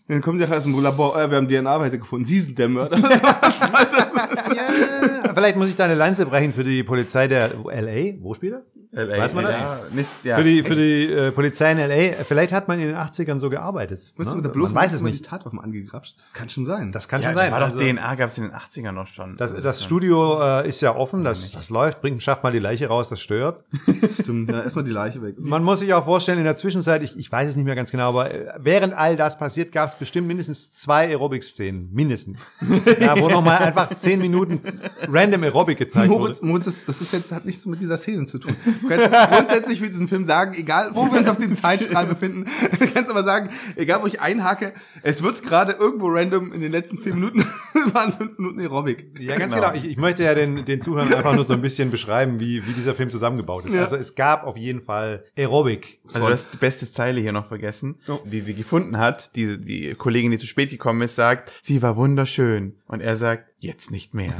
Dann 0.06 0.20
kommt 0.20 0.40
der 0.40 0.56
aus 0.56 0.62
dem 0.62 0.80
Labor, 0.80 1.20
äh, 1.20 1.28
wir 1.28 1.36
haben 1.36 1.48
DNA 1.48 1.80
weiter 1.80 1.98
gefunden. 1.98 2.26
Sie 2.26 2.40
sind 2.40 2.56
der 2.60 2.68
Mörder. 2.68 3.02
Was 3.02 3.58
soll 3.58 3.70
das? 3.70 4.12
Ja, 4.54 5.34
vielleicht 5.34 5.56
muss 5.56 5.68
ich 5.68 5.74
da 5.74 5.86
eine 5.86 5.96
Lanze 5.96 6.26
brechen 6.26 6.52
für 6.52 6.62
die 6.62 6.84
Polizei 6.84 7.26
der 7.26 7.54
LA. 7.54 8.22
Wo 8.22 8.34
spielt 8.34 8.54
das? 8.54 8.68
Weiß 8.94 9.34
man 9.34 9.44
das? 9.44 9.56
Ja, 9.56 9.80
Mist, 9.92 10.24
ja. 10.24 10.36
Für 10.36 10.44
die, 10.44 10.62
für 10.62 10.74
die 10.74 11.12
äh, 11.12 11.32
Polizei 11.32 11.72
in 11.72 11.78
LA. 11.78 12.24
Vielleicht 12.24 12.52
hat 12.52 12.68
man 12.68 12.78
in 12.78 12.88
den 12.88 12.96
80ern 12.96 13.40
so 13.40 13.50
gearbeitet. 13.50 14.12
Weißt 14.16 14.30
du, 14.30 14.30
ne? 14.30 14.36
mit 14.36 14.44
der 14.44 14.50
bloßen 14.50 14.74
man 14.74 14.84
weiß 14.84 14.92
es 14.92 15.02
nicht. 15.02 15.18
die 15.18 15.22
Tatwaffen 15.22 15.60
angegrapscht. 15.60 16.16
Das 16.22 16.32
kann 16.32 16.48
schon 16.48 16.64
sein. 16.64 16.92
Das 16.92 17.08
kann 17.08 17.20
ja, 17.20 17.28
schon 17.28 17.34
sein. 17.34 17.50
War 17.50 17.60
doch 17.60 17.66
Also, 17.66 17.80
DNA 17.80 18.14
gab 18.14 18.30
es 18.30 18.38
in 18.38 18.44
den 18.44 18.52
80ern 18.52 18.92
noch 18.92 19.08
schon. 19.08 19.36
das, 19.36 19.60
das 19.60 19.82
Studio 19.82 20.40
äh, 20.40 20.68
ist 20.68 20.80
ja 20.80 20.94
offen, 20.94 21.24
das, 21.24 21.50
das 21.52 21.70
läuft, 21.70 22.00
bringt, 22.00 22.22
schafft 22.22 22.42
mal 22.42 22.52
die 22.52 22.58
Leiche 22.58 22.86
raus, 22.86 23.08
das 23.08 23.20
stört. 23.20 23.64
Stimmt, 24.20 24.50
ja, 24.50 24.62
erstmal 24.62 24.84
die 24.84 24.90
Leiche 24.90 25.22
weg. 25.22 25.36
Man 25.38 25.64
muss 25.64 25.80
sich 25.80 25.92
auch 25.92 26.04
vorstellen, 26.04 26.38
in 26.38 26.44
der 26.44 26.56
Zwischenzeit, 26.56 27.02
ich, 27.02 27.16
ich 27.18 27.30
weiß 27.30 27.48
es 27.48 27.56
nicht 27.56 27.64
mehr 27.64 27.74
ganz 27.74 27.90
genau, 27.90 28.10
aber 28.10 28.30
äh, 28.30 28.52
während 28.58 28.94
all 28.94 29.16
das 29.16 29.38
passiert, 29.38 29.72
gab 29.72 29.88
es 29.88 29.94
bestimmt 29.94 30.28
mindestens 30.28 30.72
zwei 30.72 31.08
Aerobic-Szenen. 31.08 31.90
Mindestens. 31.92 32.48
ja, 33.00 33.18
wo 33.18 33.28
nochmal 33.28 33.58
einfach 33.58 33.98
zehn 33.98 34.20
Minuten 34.20 34.60
random 35.08 35.42
Aerobic 35.42 35.78
gezeigt 35.78 36.08
Moritz, 36.08 36.38
wurde. 36.38 36.46
Moritz 36.46 36.64
das, 36.66 36.84
das 36.84 37.00
ist 37.00 37.12
jetzt, 37.12 37.32
hat 37.32 37.44
nichts 37.44 37.66
mit 37.66 37.80
dieser 37.80 37.96
Szene 37.96 38.26
zu 38.26 38.38
tun. 38.38 38.56
Du 38.84 38.96
kannst 38.96 39.32
grundsätzlich 39.32 39.80
für 39.80 39.88
diesen 39.88 40.08
Film 40.08 40.24
sagen, 40.24 40.54
egal 40.54 40.90
wo 40.94 41.10
wir 41.10 41.18
uns 41.18 41.28
auf 41.28 41.38
den 41.38 41.54
Zeitstrahl 41.56 42.06
befinden, 42.06 42.44
du 42.78 42.86
kannst 42.86 43.10
aber 43.10 43.22
sagen, 43.22 43.50
egal 43.76 44.02
wo 44.02 44.06
ich 44.06 44.20
einhake, 44.20 44.74
es 45.02 45.22
wird 45.22 45.42
gerade 45.42 45.72
irgendwo 45.72 46.08
random 46.08 46.52
in 46.52 46.60
den 46.60 46.72
letzten 46.72 46.98
zehn 46.98 47.14
Minuten, 47.14 47.44
waren 47.92 48.12
fünf 48.12 48.38
Minuten 48.38 48.60
Aerobic. 48.60 49.06
Ja, 49.18 49.36
ganz 49.36 49.54
genau. 49.54 49.72
Ich, 49.74 49.84
ich 49.84 49.96
möchte 49.96 50.24
ja 50.24 50.34
den, 50.34 50.64
den 50.64 50.80
Zuhörern 50.80 51.12
einfach 51.12 51.34
nur 51.34 51.44
so 51.44 51.54
ein 51.54 51.62
bisschen 51.62 51.90
beschreiben, 51.90 52.40
wie, 52.40 52.66
wie 52.66 52.72
dieser 52.72 52.94
Film 52.94 53.10
zusammengebaut 53.10 53.66
ist. 53.66 53.74
Ja. 53.74 53.82
Also 53.82 53.96
es 53.96 54.14
gab 54.14 54.44
auf 54.44 54.56
jeden 54.56 54.80
Fall 54.80 55.24
Aerobic. 55.36 56.00
Also 56.06 56.20
du 56.20 56.28
hast 56.28 56.52
die 56.52 56.58
beste 56.58 56.90
Zeile 56.90 57.20
hier 57.20 57.32
noch 57.32 57.46
vergessen, 57.46 57.96
die 58.24 58.42
die 58.42 58.54
gefunden 58.54 58.98
hat. 58.98 59.34
Die, 59.36 59.58
die 59.58 59.94
Kollegin, 59.94 60.30
die 60.30 60.38
zu 60.38 60.46
spät 60.46 60.70
gekommen 60.70 61.02
ist, 61.02 61.14
sagt, 61.14 61.52
sie 61.62 61.82
war 61.82 61.96
wunderschön. 61.96 62.76
Und 62.86 63.00
er 63.00 63.16
sagt, 63.16 63.50
jetzt 63.58 63.90
nicht 63.90 64.14
mehr. 64.14 64.34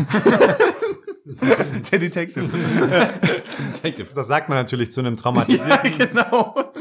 Der 1.93 1.99
Detective. 1.99 2.49
Das 4.15 4.27
sagt 4.27 4.49
man 4.49 4.59
natürlich 4.59 4.91
zu 4.91 5.01
einem 5.01 5.17
traumatisierten. 5.17 5.99
genau. 5.99 6.73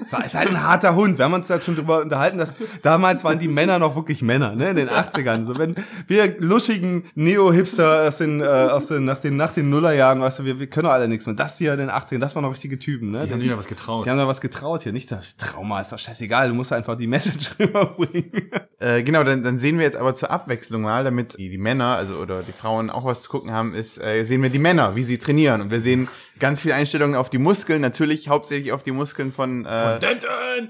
Es 0.00 0.12
war 0.12 0.24
ist 0.24 0.34
halt 0.34 0.50
ein 0.50 0.62
harter 0.62 0.94
Hund. 0.94 1.18
Wir 1.18 1.24
haben 1.24 1.34
uns 1.34 1.46
da 1.46 1.60
schon 1.60 1.76
drüber 1.76 2.02
unterhalten, 2.02 2.38
dass 2.38 2.56
damals 2.82 3.24
waren 3.24 3.38
die 3.38 3.48
Männer 3.48 3.78
noch 3.78 3.96
wirklich 3.96 4.22
Männer, 4.22 4.54
ne, 4.54 4.70
in 4.70 4.76
den 4.76 4.88
80ern. 4.88 5.44
So, 5.44 5.58
wenn 5.58 5.74
wir 6.06 6.36
luschigen 6.38 7.04
Neo-Hipster 7.14 8.08
aus 8.08 8.18
den, 8.18 8.40
äh, 8.40 8.44
aus 8.44 8.88
den, 8.88 9.04
nach 9.04 9.18
den, 9.18 9.36
nach 9.36 9.52
den 9.52 9.70
Nullerjahren, 9.70 10.20
weißt 10.20 10.40
du, 10.40 10.44
wir, 10.44 10.58
wir 10.58 10.66
können 10.66 10.84
doch 10.84 10.92
alle 10.92 11.08
nichts 11.08 11.26
mehr. 11.26 11.34
Das 11.34 11.58
hier 11.58 11.72
in 11.72 11.78
den 11.78 11.90
80ern, 11.90 12.18
das 12.18 12.34
waren 12.34 12.42
noch 12.42 12.52
richtige 12.52 12.78
Typen, 12.78 13.10
ne? 13.10 13.26
Die 13.26 13.32
haben 13.32 13.40
sich 13.40 13.50
noch 13.50 13.58
was 13.58 13.68
getraut. 13.68 14.06
Die 14.06 14.10
haben 14.10 14.18
da 14.18 14.26
was 14.26 14.40
getraut 14.40 14.82
hier. 14.82 14.92
Nicht 14.92 15.10
das 15.10 15.36
Trauma 15.36 15.80
ist 15.80 15.92
doch 15.92 15.98
scheißegal. 15.98 16.48
Du 16.48 16.54
musst 16.54 16.72
einfach 16.72 16.96
die 16.96 17.06
Message 17.06 17.50
rüberbringen. 17.58 18.50
Äh, 18.78 19.02
genau, 19.02 19.24
dann, 19.24 19.42
dann 19.42 19.58
sehen 19.58 19.78
wir 19.78 19.84
jetzt 19.84 19.96
aber 19.96 20.14
zur 20.14 20.30
Abwechslung 20.30 20.82
mal, 20.82 21.04
damit 21.04 21.38
die, 21.38 21.48
die 21.48 21.58
Männer, 21.58 21.96
also 21.96 22.14
oder 22.14 22.42
die 22.42 22.52
Frauen 22.52 22.90
auch 22.90 23.04
was 23.04 23.22
zu 23.22 23.30
gucken 23.30 23.52
haben, 23.52 23.74
ist, 23.74 23.98
äh, 24.02 24.24
sehen 24.24 24.42
wir 24.42 24.50
die 24.50 24.58
Männer, 24.58 24.94
wie 24.94 25.02
sie 25.02 25.18
trainieren. 25.18 25.60
Und 25.62 25.70
wir 25.70 25.80
sehen 25.80 26.08
ganz 26.38 26.62
viele 26.62 26.74
Einstellungen 26.74 27.14
auf 27.16 27.30
die 27.30 27.38
Muskeln, 27.38 27.80
natürlich 27.80 28.28
hauptsächlich 28.28 28.72
auf 28.72 28.82
die 28.82 28.90
Muskeln 28.92 29.32
von, 29.32 29.64
äh, 29.64 29.98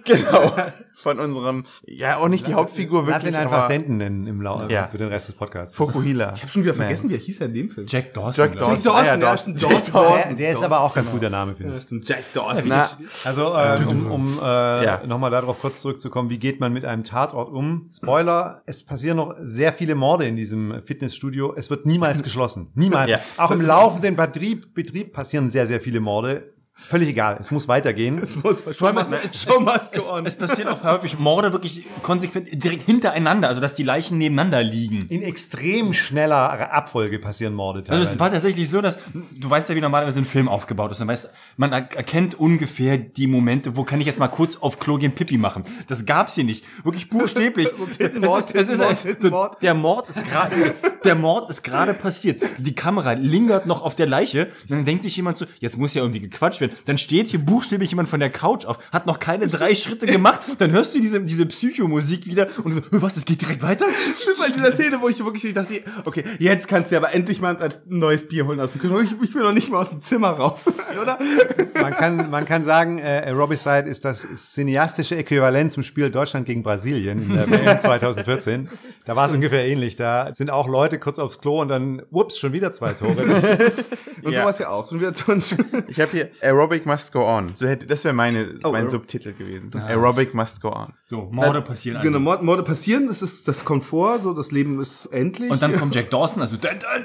genau, 0.04 0.52
von 0.96 1.18
unserem, 1.18 1.64
ja 1.86 2.18
auch 2.18 2.28
nicht 2.28 2.46
die 2.46 2.54
Hauptfigur 2.54 3.04
Lass 3.06 3.24
wirklich, 3.24 3.32
ihn 3.32 3.36
einfach 3.40 3.58
aber 3.64 3.68
Denton 3.68 3.96
nennen 3.96 4.26
im 4.26 4.40
Lau 4.40 4.66
Ja. 4.68 4.88
für 4.88 4.98
den 4.98 5.08
Rest 5.08 5.28
des 5.28 5.34
Podcasts. 5.34 5.76
Fokuhila. 5.76 6.32
Ich 6.34 6.42
habe 6.42 6.52
schon 6.52 6.64
wieder 6.64 6.74
vergessen, 6.74 7.08
wie 7.10 7.14
er 7.14 7.20
hieß 7.20 7.40
er 7.40 7.46
in 7.46 7.54
dem 7.54 7.70
Film. 7.70 7.86
Jack 7.88 8.12
Dawson. 8.14 8.44
Jack. 8.44 8.52
Dawson. 8.58 8.82
Dawson, 8.82 8.92
Ah, 8.94 9.04
ja, 9.04 9.16
Dawson. 9.16 9.56
Jack 9.56 9.70
Dawson. 9.92 10.28
Der, 10.28 10.34
der 10.36 10.52
ist 10.52 10.62
aber 10.62 10.80
auch 10.80 10.94
ganz 10.94 11.10
guter 11.10 11.30
Name, 11.30 11.54
finde 11.54 11.78
ich. 11.78 12.08
Jack 12.08 12.24
Dawson. 12.32 12.64
Na, 12.68 12.90
Also, 13.24 13.54
ähm, 13.56 13.88
um, 13.88 14.10
um 14.10 14.38
äh, 14.42 14.84
Ja. 14.84 15.02
nochmal 15.06 15.30
darauf 15.30 15.60
kurz 15.60 15.80
zurückzukommen, 15.80 16.30
wie 16.30 16.38
geht 16.38 16.60
man 16.60 16.72
mit 16.72 16.84
einem 16.84 17.04
Tatort 17.04 17.50
um? 17.52 17.88
Spoiler, 17.94 18.62
es 18.66 18.84
passieren 18.84 19.16
noch 19.16 19.34
sehr 19.42 19.72
viele 19.72 19.94
Morde 19.94 20.26
in 20.26 20.36
diesem 20.36 20.80
Fitnessstudio. 20.82 21.54
Es 21.56 21.70
wird 21.70 21.86
niemals 21.86 22.22
geschlossen. 22.22 22.70
Niemals. 22.74 23.10
Ja. 23.10 23.18
Auch 23.38 23.50
im 23.50 23.60
laufenden 23.62 24.16
Betrieb, 24.16 24.74
Betrieb 24.74 25.12
passieren 25.12 25.48
sehr, 25.52 25.66
sehr 25.66 25.80
viele 25.80 26.00
Morde. 26.00 26.52
Völlig 26.74 27.10
egal. 27.10 27.36
Es 27.38 27.50
muss 27.50 27.68
weitergehen. 27.68 28.18
Es 28.18 28.34
muss 28.34 28.66
allem, 28.66 28.96
es, 28.96 29.06
es, 29.34 29.46
must 29.46 29.94
es, 29.94 30.06
go 30.06 30.14
on. 30.14 30.24
es 30.26 30.36
passieren 30.36 30.68
auch 30.68 30.82
häufig 30.82 31.18
Morde 31.18 31.52
wirklich 31.52 31.84
konsequent 32.02 32.48
direkt 32.64 32.82
hintereinander, 32.82 33.48
also 33.48 33.60
dass 33.60 33.74
die 33.74 33.82
Leichen 33.82 34.16
nebeneinander 34.16 34.62
liegen. 34.62 35.04
In 35.10 35.22
extrem 35.22 35.92
schneller 35.92 36.72
Abfolge 36.72 37.18
passieren 37.18 37.52
Morde 37.54 37.80
Also 37.80 37.90
teilweise. 37.90 38.10
es 38.12 38.18
war 38.18 38.32
tatsächlich 38.32 38.70
so, 38.70 38.80
dass 38.80 38.98
du 39.12 39.50
weißt 39.50 39.68
ja, 39.68 39.76
wie 39.76 39.82
normalerweise 39.82 40.20
ein 40.20 40.24
Film 40.24 40.48
aufgebaut 40.48 40.90
ist. 40.92 40.98
Man 41.00 41.08
weiß, 41.08 41.28
man 41.58 41.72
er- 41.72 41.92
erkennt 41.94 42.34
ungefähr 42.40 42.96
die 42.96 43.26
Momente, 43.26 43.76
wo 43.76 43.84
kann 43.84 44.00
ich 44.00 44.06
jetzt 44.06 44.18
mal 44.18 44.28
kurz 44.28 44.56
auf 44.56 44.78
Klo 44.78 44.96
gehen 44.96 45.14
Pipi 45.14 45.36
machen. 45.36 45.64
Das 45.88 46.06
gab's 46.06 46.34
hier 46.36 46.44
nicht. 46.44 46.64
Wirklich 46.84 47.08
buchstäblich. 47.10 47.68
So 47.82 47.86
Tittenmord, 47.86 48.54
es 48.54 48.68
ist, 48.68 48.80
es 48.80 48.90
ist 48.94 49.02
Tittenmord, 49.02 49.54
so, 49.54 49.58
der 49.60 49.74
Mord 49.74 50.08
ist 50.08 50.24
gerade 50.24 50.74
der 51.04 51.14
Mord 51.16 51.50
ist 51.50 51.62
gerade 51.62 51.94
passiert. 51.94 52.40
Die 52.58 52.74
Kamera 52.74 53.12
lingert 53.12 53.66
noch 53.66 53.82
auf 53.82 53.94
der 53.94 54.06
Leiche 54.06 54.46
und 54.68 54.70
dann 54.70 54.84
denkt 54.84 55.02
sich 55.02 55.16
jemand 55.16 55.36
so, 55.36 55.46
jetzt 55.58 55.76
muss 55.78 55.94
ja 55.94 56.02
irgendwie 56.02 56.20
gequatscht 56.20 56.60
werden. 56.62 56.76
Dann 56.86 56.96
steht 56.98 57.28
hier 57.28 57.40
buchstäblich 57.40 57.90
jemand 57.90 58.08
von 58.08 58.20
der 58.20 58.30
Couch 58.30 58.64
auf, 58.64 58.78
hat 58.90 59.06
noch 59.06 59.18
keine 59.18 59.46
drei 59.46 59.74
Schritte 59.74 60.06
gemacht, 60.06 60.40
dann 60.58 60.72
hörst 60.72 60.94
du 60.94 61.00
diese 61.00 61.20
diese 61.20 61.44
Psychomusik 61.46 62.26
wieder 62.26 62.46
und 62.64 62.76
du, 62.76 63.02
was, 63.02 63.16
es 63.16 63.24
geht 63.26 63.42
direkt 63.42 63.62
weiter? 63.62 63.84
Bei 64.40 64.48
dieser 64.48 64.72
Szene, 64.72 64.98
wo 65.00 65.08
ich 65.08 65.22
wirklich 65.24 65.52
dachte, 65.52 65.82
okay, 66.04 66.24
jetzt 66.38 66.68
kannst 66.68 66.90
du 66.92 66.96
aber 66.96 67.14
endlich 67.14 67.40
mal 67.40 67.56
ein 67.60 67.70
neues 67.86 68.26
Bier 68.28 68.46
holen 68.46 68.58
aus 68.60 68.72
dem 68.72 68.80
Kühlschrank. 68.80 69.08
Ich, 69.20 69.28
ich 69.28 69.32
bin 69.34 69.42
noch 69.42 69.52
nicht 69.52 69.70
mal 69.70 69.80
aus 69.80 69.90
dem 69.90 70.00
Zimmer 70.00 70.30
raus, 70.30 70.66
oder? 71.00 71.18
Man 71.80 71.92
kann, 71.94 72.30
man 72.30 72.44
kann 72.46 72.64
sagen, 72.64 72.98
äh, 72.98 73.22
Aerobicide 73.26 73.88
ist 73.88 74.04
das 74.04 74.26
cineastische 74.36 75.16
Äquivalent 75.16 75.72
zum 75.72 75.82
Spiel 75.82 76.10
Deutschland 76.10 76.46
gegen 76.46 76.62
Brasilien 76.62 77.22
in 77.22 77.34
der 77.36 77.50
WM 77.50 77.80
2014. 77.80 78.68
Da 79.04 79.16
war 79.16 79.26
es 79.26 79.32
ungefähr 79.32 79.66
ähnlich. 79.66 79.96
Da 79.96 80.30
sind 80.32 80.50
auch 80.50 80.68
Leute 80.68 81.00
kurz 81.00 81.18
aufs 81.18 81.40
Klo 81.40 81.60
und 81.60 81.66
dann, 81.68 82.02
ups, 82.12 82.38
schon 82.38 82.52
wieder 82.52 82.72
zwei 82.72 82.92
Tore. 82.92 83.20
Und 84.22 84.32
Ja. 84.32 84.42
sowas 84.42 84.60
ja 84.60 84.68
auch. 84.68 84.88
Und 84.92 85.00
wieder 85.00 85.12
zu 85.12 85.32
uns. 85.32 85.56
Ich 85.88 86.00
habe 86.00 86.12
hier 86.12 86.30
Aerobic 86.52 86.86
must 86.86 87.12
go 87.12 87.26
on. 87.26 87.52
So 87.56 87.66
hätte, 87.66 87.86
das 87.86 88.04
wäre 88.04 88.14
meine, 88.14 88.58
mein 88.62 88.84
Aer- 88.84 88.90
Subtitel 88.90 89.32
gewesen. 89.32 89.70
Aerobic 89.74 90.34
must 90.34 90.60
go 90.60 90.68
on. 90.70 90.92
So, 91.04 91.28
Morde 91.32 91.62
passieren 91.62 91.96
also. 91.96 92.08
Genau, 92.08 92.20
Mord, 92.20 92.42
Morde 92.42 92.62
passieren, 92.62 93.06
das 93.06 93.22
ist, 93.22 93.48
das 93.48 93.64
kommt 93.64 93.84
vor, 93.84 94.18
so, 94.20 94.32
das 94.32 94.50
Leben 94.50 94.80
ist 94.80 95.06
endlich. 95.06 95.50
Und 95.50 95.62
dann 95.62 95.74
kommt 95.74 95.94
Jack 95.94 96.10
Dawson, 96.10 96.42
also 96.42 96.56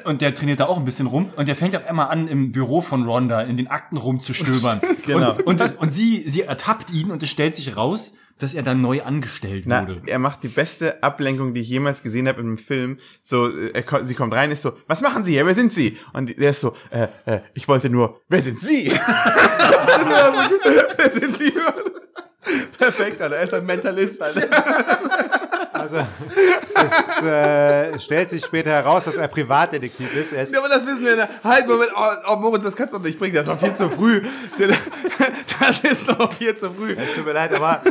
und 0.05 0.21
der 0.21 0.35
trainiert 0.35 0.59
da 0.59 0.65
auch 0.67 0.77
ein 0.77 0.85
bisschen 0.85 1.07
rum 1.07 1.29
und 1.35 1.47
der 1.47 1.55
fängt 1.55 1.75
auf 1.75 1.85
einmal 1.85 2.07
an, 2.09 2.27
im 2.27 2.51
Büro 2.51 2.81
von 2.81 3.05
Ronda 3.05 3.41
in 3.41 3.57
den 3.57 3.67
Akten 3.67 3.97
rumzustöbern. 3.97 4.81
Genau. 5.07 5.35
Und, 5.45 5.61
und, 5.61 5.77
und 5.77 5.93
sie, 5.93 6.23
sie 6.27 6.41
ertappt 6.41 6.91
ihn 6.91 7.11
und 7.11 7.23
es 7.23 7.29
stellt 7.29 7.55
sich 7.55 7.77
raus, 7.77 8.13
dass 8.39 8.53
er 8.53 8.63
dann 8.63 8.81
neu 8.81 9.01
angestellt 9.01 9.63
Na, 9.67 9.81
wurde. 9.87 10.01
er 10.05 10.19
macht 10.19 10.43
die 10.43 10.47
beste 10.47 11.01
Ablenkung, 11.03 11.53
die 11.53 11.61
ich 11.61 11.69
jemals 11.69 12.03
gesehen 12.03 12.27
habe 12.27 12.41
in 12.41 12.47
einem 12.47 12.57
Film. 12.57 12.97
So, 13.21 13.47
äh, 13.47 13.71
er, 13.73 14.05
sie 14.05 14.15
kommt 14.15 14.33
rein, 14.33 14.51
ist 14.51 14.61
so, 14.61 14.73
was 14.87 15.01
machen 15.01 15.25
Sie 15.25 15.33
hier? 15.33 15.45
Wer 15.45 15.55
sind 15.55 15.73
Sie? 15.73 15.97
Und 16.13 16.37
der 16.37 16.49
ist 16.51 16.61
so, 16.61 16.75
äh, 16.91 17.07
äh, 17.25 17.39
ich 17.53 17.67
wollte 17.67 17.89
nur, 17.89 18.21
wer 18.29 18.41
sind 18.41 18.59
Sie? 18.61 18.91
Wer 20.97 21.11
sind 21.11 21.37
Sie? 21.37 21.53
Perfekt, 22.77 23.21
Alter. 23.21 23.35
Er 23.35 23.43
ist 23.43 23.53
ein 23.53 23.65
Mentalist, 23.65 24.21
Alter. 24.21 24.47
Also, 25.79 25.97
es 26.75 27.21
äh, 27.23 27.99
stellt 27.99 28.29
sich 28.29 28.43
später 28.43 28.71
heraus, 28.71 29.05
dass 29.05 29.15
er 29.15 29.27
Privatdetektiv 29.27 30.15
ist. 30.15 30.33
Er 30.33 30.43
ist 30.43 30.53
Ja, 30.53 30.59
aber 30.59 30.69
das 30.69 30.85
wissen 30.85 31.05
wir. 31.05 31.15
Ne? 31.15 31.27
Halt, 31.43 31.67
Moment. 31.67 31.91
Oh, 31.95 32.31
oh, 32.31 32.35
Moritz, 32.37 32.63
das 32.63 32.75
kannst 32.75 32.93
du 32.93 32.97
doch 32.97 33.05
nicht 33.05 33.19
bringen. 33.19 33.35
Das 33.35 33.43
ist 33.43 33.49
noch 33.49 33.59
viel 33.59 33.73
zu 33.73 33.89
früh. 33.89 34.21
Das 35.59 35.81
ist 35.81 36.07
noch 36.07 36.31
viel 36.33 36.55
zu 36.55 36.71
früh. 36.71 36.93
Es 36.93 37.15
tut 37.15 37.25
mir 37.25 37.33
leid, 37.33 37.53
aber 37.53 37.81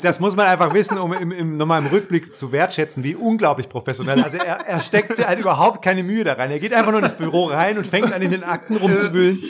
das 0.00 0.20
muss 0.20 0.36
man 0.36 0.46
einfach 0.46 0.72
wissen, 0.72 0.96
um 0.96 1.12
im, 1.12 1.32
im, 1.32 1.56
nochmal 1.56 1.80
im 1.80 1.86
Rückblick 1.86 2.34
zu 2.34 2.50
wertschätzen, 2.52 3.02
wie 3.04 3.14
unglaublich 3.14 3.68
professionell. 3.68 4.22
Also 4.22 4.38
er, 4.38 4.66
er 4.66 4.80
steckt 4.80 5.14
sich 5.14 5.26
halt 5.26 5.40
überhaupt 5.40 5.82
keine 5.82 6.02
Mühe 6.02 6.24
da 6.24 6.34
rein. 6.34 6.50
Er 6.50 6.60
geht 6.60 6.72
einfach 6.72 6.92
nur 6.92 7.00
in 7.00 7.04
das 7.04 7.16
Büro 7.16 7.46
rein 7.46 7.76
und 7.76 7.86
fängt 7.86 8.12
an, 8.12 8.22
in 8.22 8.30
den 8.30 8.44
Akten 8.44 8.76
rumzuwühlen. 8.76 9.42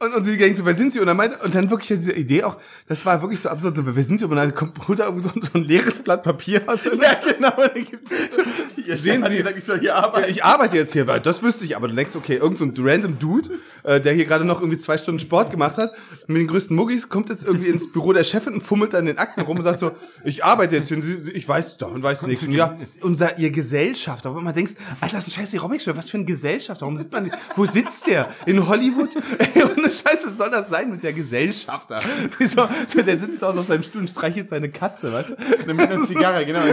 Und, 0.00 0.14
und 0.14 0.24
sie 0.24 0.36
denkt 0.36 0.56
so, 0.56 0.64
wer 0.64 0.76
sind 0.76 0.92
sie? 0.92 1.00
Und 1.00 1.06
dann 1.06 1.16
meinte, 1.16 1.38
und 1.38 1.52
dann 1.56 1.70
wirklich 1.70 1.88
diese 1.88 2.12
Idee 2.12 2.44
auch, 2.44 2.56
das 2.86 3.04
war 3.04 3.20
wirklich 3.20 3.40
so 3.40 3.48
absurd, 3.48 3.74
so, 3.74 3.82
wer 3.84 4.04
sind 4.04 4.18
sie? 4.18 4.26
Und 4.26 4.36
dann 4.36 4.54
kommt 4.54 4.86
holt 4.86 5.00
er 5.00 5.06
irgendwie 5.06 5.24
so, 5.24 5.30
so 5.34 5.58
ein 5.58 5.64
leeres 5.64 6.00
Blatt 6.02 6.22
Papier 6.22 6.62
aus. 6.66 6.84
Ja, 6.98 7.14
genau. 7.14 7.52
Hier 8.84 8.96
Sehen 8.96 9.24
Sie, 9.28 9.44
ich 9.56 9.64
soll 9.64 9.80
hier 9.80 9.96
arbeiten. 9.96 10.30
ich 10.30 10.42
arbeite 10.42 10.76
jetzt 10.76 10.94
hier, 10.94 11.06
weil 11.06 11.20
das 11.20 11.42
wüsste 11.42 11.64
ich, 11.64 11.76
aber 11.76 11.88
du 11.88 11.94
denkst, 11.94 12.16
okay, 12.16 12.36
irgend 12.36 12.56
so 12.56 12.64
ein 12.64 12.74
random 12.78 13.18
Dude, 13.18 13.50
äh, 13.82 14.00
der 14.00 14.14
hier 14.14 14.24
gerade 14.24 14.46
noch 14.46 14.60
irgendwie 14.60 14.78
zwei 14.78 14.96
Stunden 14.96 15.20
Sport 15.20 15.50
gemacht 15.50 15.76
hat, 15.76 15.92
mit 16.26 16.38
den 16.38 16.46
größten 16.46 16.74
Muggis, 16.74 17.10
kommt 17.10 17.28
jetzt 17.28 17.44
irgendwie 17.44 17.68
ins 17.68 17.92
Büro 17.92 18.14
der 18.14 18.24
Chefin 18.24 18.54
und 18.54 18.60
fummelt 18.62 18.94
dann 18.94 19.00
in 19.00 19.06
den 19.08 19.18
Akten 19.18 19.42
rum 19.42 19.58
und 19.58 19.62
sagt 19.62 19.78
so, 19.78 19.92
ich 20.24 20.42
arbeite 20.42 20.76
jetzt 20.76 20.88
hier, 20.88 20.98
ich 21.34 21.46
weiß 21.46 21.76
davon, 21.76 22.02
weiß 22.02 22.22
nichts. 22.22 22.46
Und 22.46 22.52
ja, 22.52 22.78
unser, 23.02 23.38
ihr 23.38 23.50
Gesellschafter, 23.50 24.34
wo 24.34 24.40
man 24.40 24.54
denkt, 24.54 24.76
Alter, 25.00 25.16
das 25.16 25.28
ist 25.28 25.36
ein 25.36 25.42
scheiß 25.42 25.54
Aerobic-Show, 25.54 25.94
was 25.94 26.08
für 26.08 26.18
ein 26.18 26.26
Gesellschafter, 26.26 26.82
warum 26.82 26.96
sitzt 26.96 27.12
man, 27.12 27.30
wo 27.56 27.66
sitzt 27.66 28.06
der? 28.06 28.30
In 28.46 28.66
Hollywood? 28.66 29.10
Ey, 29.88 29.94
ohne 29.94 29.94
Scheiße, 29.94 30.26
was 30.26 30.36
soll 30.36 30.50
das 30.50 30.68
sein 30.68 30.90
mit 30.90 31.02
der 31.02 31.12
Gesellschafter? 31.12 32.00
Wieso, 32.38 32.68
so, 32.88 33.02
der 33.02 33.18
sitzt 33.18 33.42
da 33.42 33.50
auf 33.50 33.66
seinem 33.66 33.82
Stuhl 33.82 34.02
und 34.02 34.08
streichelt 34.10 34.48
seine 34.48 34.68
Katze, 34.70 35.12
weißt 35.12 35.30
du? 35.66 35.72
Mit 35.74 35.80
einer 35.90 36.04
Zigarre, 36.06 36.44
genau. 36.46 36.60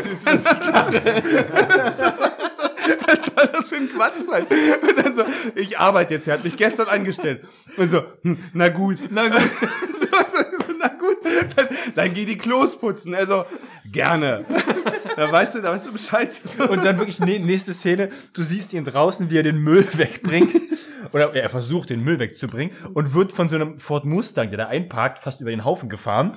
Was 3.08 3.26
soll 3.26 3.48
das 3.54 3.68
für 3.68 3.76
ein 3.78 3.90
Quatsch 3.90 4.18
sein? 4.30 4.44
Und 4.46 5.04
dann 5.04 5.16
so, 5.16 5.24
ich 5.56 5.78
arbeite 5.80 6.14
jetzt, 6.16 6.28
er 6.28 6.36
hat 6.36 6.44
mich 6.44 6.56
gestern 6.58 6.88
angestellt. 6.88 7.44
Und 7.78 7.90
so, 7.90 8.04
hm, 8.24 8.38
na 8.54 8.70
gut. 8.70 8.98
Na 9.10 9.28
gut. 9.30 9.42
So, 9.98 10.08
so, 10.08 10.44
so, 10.68 10.74
na 10.80 10.88
gut. 10.90 11.18
Dann, 11.56 11.68
dann 11.96 12.14
geh 12.14 12.26
die 12.26 12.38
Klos 12.38 12.78
putzen. 12.80 13.16
Also, 13.16 13.46
gerne. 13.92 14.46
Da 15.16 15.32
weißt 15.32 15.56
du, 15.56 15.62
da 15.62 15.72
weißt 15.72 15.88
du 15.88 15.92
Bescheid. 15.94 16.30
Und 16.70 16.86
dann 16.86 16.98
wirklich 17.00 17.20
nä- 17.20 17.40
nächste 17.44 17.74
Szene, 17.74 18.10
du 18.34 18.44
siehst 18.44 18.72
ihn 18.74 18.84
draußen, 18.84 19.30
wie 19.32 19.38
er 19.38 19.44
den 19.44 19.58
Müll 19.58 19.86
wegbringt. 19.94 20.54
Oder 21.12 21.34
er 21.34 21.50
versucht, 21.50 21.90
den 21.90 22.04
Müll 22.04 22.20
wegzubringen 22.20 22.76
und 22.94 23.14
wird 23.14 23.32
von 23.32 23.50
so 23.50 23.56
einem 23.56 23.78
Ford 23.78 24.06
Mustang, 24.06 24.50
der 24.50 24.58
da 24.58 24.68
einparkt, 24.68 25.20
fast 25.20 25.42
über 25.42 25.50
den 25.50 25.66
Haufen 25.66 25.90
gefahren. 25.90 26.32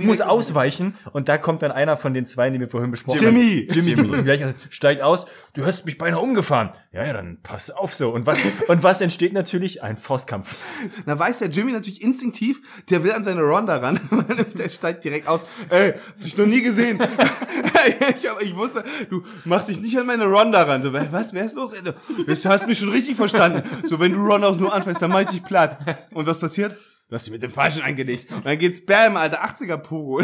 Muss 0.00 0.20
ausweichen 0.20 0.94
und 1.12 1.28
da 1.28 1.38
kommt 1.38 1.62
dann 1.62 1.72
einer 1.72 1.96
von 1.96 2.14
den 2.14 2.26
zwei, 2.26 2.50
die 2.50 2.60
wir 2.60 2.68
vorhin 2.68 2.90
besprochen 2.90 3.20
Jimmy. 3.20 3.66
haben. 3.68 3.86
Jimmy, 3.86 3.90
Jimmy. 3.90 4.22
Gleich, 4.22 4.42
also, 4.42 4.54
steigt 4.70 5.02
aus, 5.02 5.26
du 5.54 5.64
hast 5.64 5.86
mich 5.86 5.98
beinahe 5.98 6.20
umgefahren. 6.20 6.70
Ja, 6.92 7.04
ja, 7.04 7.12
dann 7.12 7.38
pass 7.42 7.70
auf 7.70 7.94
so. 7.94 8.10
Und 8.10 8.26
was, 8.26 8.38
und 8.68 8.82
was 8.82 9.00
entsteht 9.00 9.32
natürlich? 9.32 9.82
Ein 9.82 9.96
Faustkampf. 9.96 10.56
Da 11.04 11.18
weiß 11.18 11.40
der 11.40 11.48
Jimmy 11.48 11.72
natürlich 11.72 12.02
instinktiv, 12.02 12.60
der 12.88 13.04
will 13.04 13.12
an 13.12 13.24
seine 13.24 13.42
Ronda 13.42 13.76
ran. 13.76 14.00
der 14.58 14.68
steigt 14.68 15.04
direkt 15.04 15.28
aus. 15.28 15.44
Ey, 15.68 15.92
hab 15.92 16.20
dich 16.20 16.36
noch 16.36 16.46
nie 16.46 16.62
gesehen. 16.62 16.98
ich, 18.16 18.28
hab, 18.28 18.40
ich 18.40 18.56
wusste, 18.56 18.82
du 19.10 19.22
mach 19.44 19.64
dich 19.64 19.80
nicht 19.80 19.98
an 19.98 20.06
meine 20.06 20.24
Ronda 20.24 20.62
ran. 20.62 20.82
So, 20.82 20.92
was, 20.92 21.34
wer 21.34 21.44
ist 21.44 21.54
los? 21.54 21.74
Du 21.74 22.48
hast 22.48 22.66
mich 22.66 22.78
schon 22.78 22.88
richtig 22.88 23.16
verstanden. 23.16 23.62
So, 23.86 23.95
wenn 24.00 24.12
du 24.12 24.18
Ronda 24.18 24.48
auch 24.48 24.56
nur 24.56 24.72
anfängst, 24.72 25.02
dann 25.02 25.10
mach 25.10 25.20
ich 25.20 25.28
dich 25.28 25.44
platt. 25.44 25.78
Und 26.12 26.26
was 26.26 26.38
passiert? 26.38 26.76
Du 27.08 27.14
hast 27.14 27.24
dich 27.24 27.32
mit 27.32 27.40
dem 27.40 27.52
Falschen 27.52 27.82
eingelegt. 27.82 28.32
Und 28.32 28.44
dann 28.44 28.58
geht's 28.58 28.84
Bam, 28.84 29.16
alter 29.16 29.44
80er 29.44 29.76
Pogo. 29.76 30.22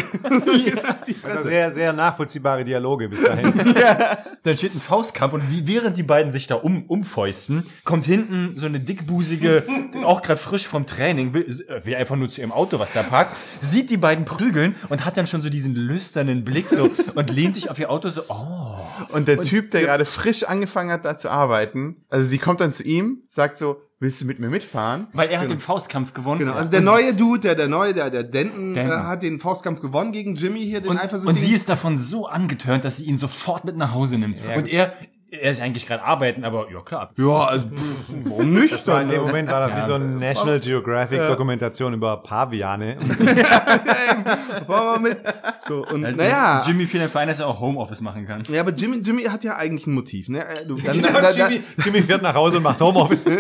Also 1.22 1.44
sehr, 1.44 1.70
sehr 1.70 1.92
nachvollziehbare 1.92 2.64
Dialoge 2.64 3.08
bis 3.08 3.22
dahin. 3.22 3.52
Dann 4.42 4.56
steht 4.56 4.74
ein 4.74 4.80
Faustkampf 4.80 5.34
und 5.34 5.48
wie, 5.52 5.68
während 5.68 5.96
die 5.96 6.02
beiden 6.02 6.32
sich 6.32 6.48
da 6.48 6.56
um, 6.56 6.84
umfäusten, 6.86 7.62
kommt 7.84 8.04
hinten 8.04 8.54
so 8.56 8.66
eine 8.66 8.80
dickbusige, 8.80 9.64
auch 10.02 10.22
gerade 10.22 10.40
frisch 10.40 10.66
vom 10.66 10.84
Training, 10.84 11.32
will, 11.32 11.46
will 11.84 11.94
einfach 11.94 12.16
nur 12.16 12.28
zu 12.28 12.40
ihrem 12.40 12.50
Auto, 12.50 12.80
was 12.80 12.92
da 12.92 13.04
parkt, 13.04 13.36
sieht 13.60 13.88
die 13.88 13.96
beiden 13.96 14.24
prügeln 14.24 14.74
und 14.88 15.04
hat 15.04 15.16
dann 15.16 15.28
schon 15.28 15.40
so 15.40 15.50
diesen 15.50 15.76
lüsternen 15.76 16.42
Blick 16.42 16.68
so 16.68 16.90
und 17.14 17.30
lehnt 17.30 17.54
sich 17.54 17.70
auf 17.70 17.78
ihr 17.78 17.90
Auto 17.90 18.08
so, 18.08 18.22
oh. 18.28 18.80
Und 19.10 19.28
der 19.28 19.40
Typ, 19.42 19.70
der 19.70 19.82
gerade 19.82 20.04
frisch 20.04 20.42
angefangen 20.42 20.90
hat, 20.90 21.04
da 21.04 21.16
zu 21.16 21.30
arbeiten, 21.30 22.04
also 22.08 22.28
sie 22.28 22.38
kommt 22.38 22.60
dann 22.60 22.72
zu 22.72 22.82
ihm, 22.82 23.22
sagt 23.28 23.58
so, 23.58 23.80
willst 24.02 24.20
du 24.20 24.26
mit 24.26 24.40
mir 24.40 24.50
mitfahren? 24.50 25.06
Weil 25.12 25.30
er 25.30 25.40
hat 25.40 25.48
den 25.48 25.60
Faustkampf 25.60 26.12
gewonnen. 26.12 26.40
Genau, 26.40 26.54
also 26.54 26.70
der 26.70 26.80
neue 26.80 27.14
Dude, 27.14 27.40
der, 27.40 27.54
der 27.54 27.68
neue, 27.68 27.94
der, 27.94 28.10
der 28.10 28.24
Denton, 28.24 28.74
Denton. 28.74 28.92
Äh, 28.92 29.02
hat 29.04 29.22
den 29.22 29.38
Faustkampf 29.38 29.80
gewonnen 29.80 30.10
gegen 30.10 30.34
Jimmy 30.34 30.60
hier, 30.60 30.80
den 30.80 30.90
und, 30.90 30.98
eifersüchtigen. 30.98 31.36
und 31.36 31.40
sie 31.40 31.54
ist 31.54 31.68
davon 31.68 31.96
so 31.96 32.26
angetörnt, 32.26 32.84
dass 32.84 32.96
sie 32.96 33.04
ihn 33.04 33.16
sofort 33.16 33.64
mit 33.64 33.76
nach 33.76 33.94
Hause 33.94 34.18
nimmt. 34.18 34.38
und 34.56 34.68
er, 34.68 34.92
er 35.32 35.50
ist 35.50 35.62
eigentlich 35.62 35.86
gerade 35.86 36.02
arbeiten, 36.02 36.44
aber 36.44 36.70
ja 36.70 36.80
klar. 36.80 37.10
ja, 37.16 37.44
also, 37.44 37.66
warum 38.24 38.52
nicht? 38.52 38.72
Das 38.72 38.86
war 38.86 39.00
in 39.00 39.08
dem 39.08 39.22
ne? 39.22 39.26
Moment 39.26 39.50
war 39.50 39.66
das 39.66 39.76
wie 39.76 39.86
so 39.86 39.94
eine 39.94 40.04
National 40.04 40.60
Geographic 40.60 41.18
Dokumentation 41.26 41.94
über 41.94 42.18
Paviane. 42.18 42.98
Fahren 44.66 45.02
wir 45.02 45.08
mit. 45.08 45.22
So, 45.66 45.86
und 45.86 46.02
naja. 46.02 46.62
Jimmy 46.66 46.86
fiel 46.86 47.08
für 47.08 47.18
einen, 47.18 47.28
dass 47.28 47.40
er 47.40 47.48
auch 47.48 47.60
Homeoffice 47.60 48.02
machen 48.02 48.26
kann. 48.26 48.42
Ja, 48.50 48.60
aber 48.60 48.72
Jimmy, 48.72 48.98
Jimmy 48.98 49.24
hat 49.24 49.42
ja 49.42 49.56
eigentlich 49.56 49.86
ein 49.86 49.94
Motiv, 49.94 50.28
ne? 50.28 50.44
Äh, 50.44 50.66
Du, 50.66 50.76
dann, 50.76 50.96
Genau, 50.96 51.12
da, 51.12 51.20
da, 51.22 51.30
Jimmy, 51.30 51.62
Jimmy 51.82 52.02
fährt 52.02 52.22
nach 52.22 52.34
Hause 52.34 52.58
und 52.58 52.62
macht 52.64 52.80
Homeoffice. 52.80 53.24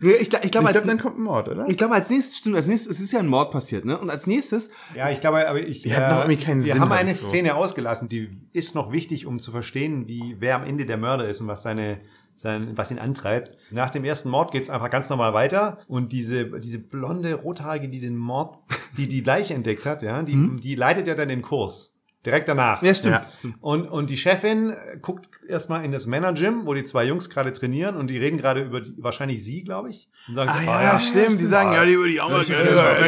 nee, 0.00 0.12
ich, 0.12 0.22
ich 0.22 0.50
glaube, 0.50 0.72
glaube, 0.72 0.86
dann 0.86 0.98
kommt 0.98 1.18
ein 1.18 1.22
Mord, 1.22 1.48
oder? 1.48 1.68
ich 1.68 1.76
glaube, 1.76 1.94
als 1.94 2.10
nächstes, 2.10 2.38
stimmt, 2.38 2.56
als 2.56 2.66
nächstes, 2.66 2.96
es 2.96 3.00
ist 3.02 3.12
ja 3.12 3.20
ein 3.20 3.26
Mord 3.26 3.50
passiert, 3.50 3.84
ne? 3.84 3.98
Und 3.98 4.10
als 4.10 4.26
nächstes, 4.26 4.70
Ja, 4.94 5.10
ich 5.10 5.20
glaube, 5.20 5.48
aber 5.48 5.60
ich, 5.60 5.82
Die 5.82 5.94
hat 5.94 6.10
noch 6.10 6.24
irgendwie 6.24 6.44
keinen 6.44 6.64
wir 6.64 6.72
Sinn, 6.72 6.80
haben 6.80 6.90
hab 6.90 6.98
eine 6.98 7.14
so. 7.14 7.28
Szene 7.28 7.54
ausgelassen, 7.54 8.08
die 8.08 8.30
ist 8.52 8.74
noch 8.74 8.92
wichtig, 8.92 9.26
um 9.26 9.38
zu 9.38 9.50
verstehen, 9.50 10.08
wie, 10.08 10.36
wer 10.38 10.56
am 10.56 10.64
Ende 10.64 10.86
der 10.86 10.96
Mörder 10.96 11.28
ist 11.28 11.40
und 11.40 11.48
was 11.48 11.62
seine, 11.62 12.00
sein, 12.34 12.72
was 12.74 12.90
ihn 12.90 12.98
antreibt. 12.98 13.56
Nach 13.70 13.90
dem 13.90 14.04
ersten 14.04 14.30
Mord 14.30 14.52
geht's 14.52 14.70
einfach 14.70 14.90
ganz 14.90 15.08
normal 15.10 15.34
weiter 15.34 15.78
und 15.86 16.12
diese, 16.12 16.58
diese 16.60 16.78
blonde 16.78 17.34
Rothaarige, 17.34 17.88
die 17.88 18.00
den 18.00 18.16
Mord, 18.16 18.58
die 18.96 19.08
die 19.08 19.20
Leiche 19.20 19.54
entdeckt 19.54 19.86
hat, 19.86 20.02
ja, 20.02 20.22
die, 20.22 20.56
die 20.60 20.74
leitet 20.74 21.06
ja 21.06 21.14
dann 21.14 21.28
den 21.28 21.42
Kurs. 21.42 21.96
Direkt 22.26 22.48
danach. 22.48 22.82
ja, 22.82 22.94
stimmt. 22.94 23.14
Ja. 23.14 23.50
Und, 23.60 23.88
und 23.88 24.10
die 24.10 24.18
Chefin 24.18 24.70
äh, 24.70 24.98
guckt 25.00 25.28
erstmal 25.48 25.84
in 25.84 25.90
das 25.92 26.06
Männergym, 26.06 26.66
wo 26.66 26.74
die 26.74 26.84
zwei 26.84 27.04
Jungs 27.04 27.30
gerade 27.30 27.52
trainieren 27.52 27.96
und 27.96 28.08
die 28.08 28.18
reden 28.18 28.36
gerade 28.36 28.62
über 28.62 28.82
die, 28.82 28.94
wahrscheinlich 28.98 29.42
sie, 29.42 29.64
glaube 29.64 29.88
ich. 29.88 30.08
Und 30.28 30.34
sagen 30.34 30.50
so, 30.52 30.70
Ah, 30.70 30.82
ja, 30.82 31.00
stimmt. 31.00 31.40
Die 31.40 31.46
sagen, 31.46 31.72
ja, 31.72 31.84
die 31.84 31.96
würde 31.96 32.10
ich 32.10 32.20
auch 32.20 32.30
mal 32.30 32.44
gerne. 32.44 32.70
Ja, 32.70 32.76
ja, 32.76 33.06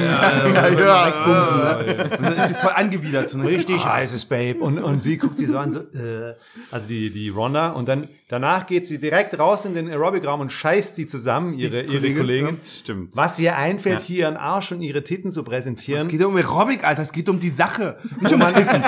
ja. 0.00 1.94
ne? 1.94 2.10
Und 2.16 2.22
dann 2.22 2.36
ist 2.38 2.48
sie 2.48 2.54
voll 2.54 2.72
angewidert. 2.74 3.28
So, 3.28 3.38
ne? 3.38 3.44
Richtig 3.44 3.84
heißes 3.84 4.24
Babe. 4.24 4.58
Und, 4.60 4.78
und 4.78 5.02
sie 5.02 5.18
guckt 5.18 5.38
sie 5.38 5.46
so 5.46 5.58
an, 5.58 5.70
so, 5.70 5.80
äh, 5.80 6.34
also 6.70 6.88
die, 6.88 7.10
die 7.10 7.28
Ronda. 7.28 7.68
Und 7.70 7.88
dann 7.88 8.08
danach 8.28 8.66
geht 8.66 8.86
sie 8.86 8.98
direkt 8.98 9.38
raus 9.38 9.64
in 9.64 9.74
den 9.74 9.88
Aerobic-Raum 9.88 10.40
und 10.40 10.52
scheißt 10.52 10.96
sie 10.96 11.06
zusammen, 11.06 11.54
ihre, 11.58 11.82
ihre 11.82 12.14
Kollegen. 12.14 12.60
Stimmt. 12.66 13.16
Was 13.16 13.38
ihr 13.38 13.56
einfällt, 13.56 14.00
hier 14.00 14.18
ihren 14.20 14.36
Arsch 14.36 14.72
und 14.72 14.82
ihre 14.82 15.02
Titten 15.02 15.32
zu 15.32 15.42
präsentieren. 15.42 16.02
Es 16.02 16.08
geht 16.08 16.24
um 16.24 16.36
Aerobic, 16.36 16.84
Alter, 16.84 17.02
es 17.02 17.12
geht 17.12 17.28
um 17.28 17.40
die 17.40 17.50
Sache. 17.50 17.98
Nicht 18.20 18.32
um 18.32 18.40
Titten. 18.40 18.84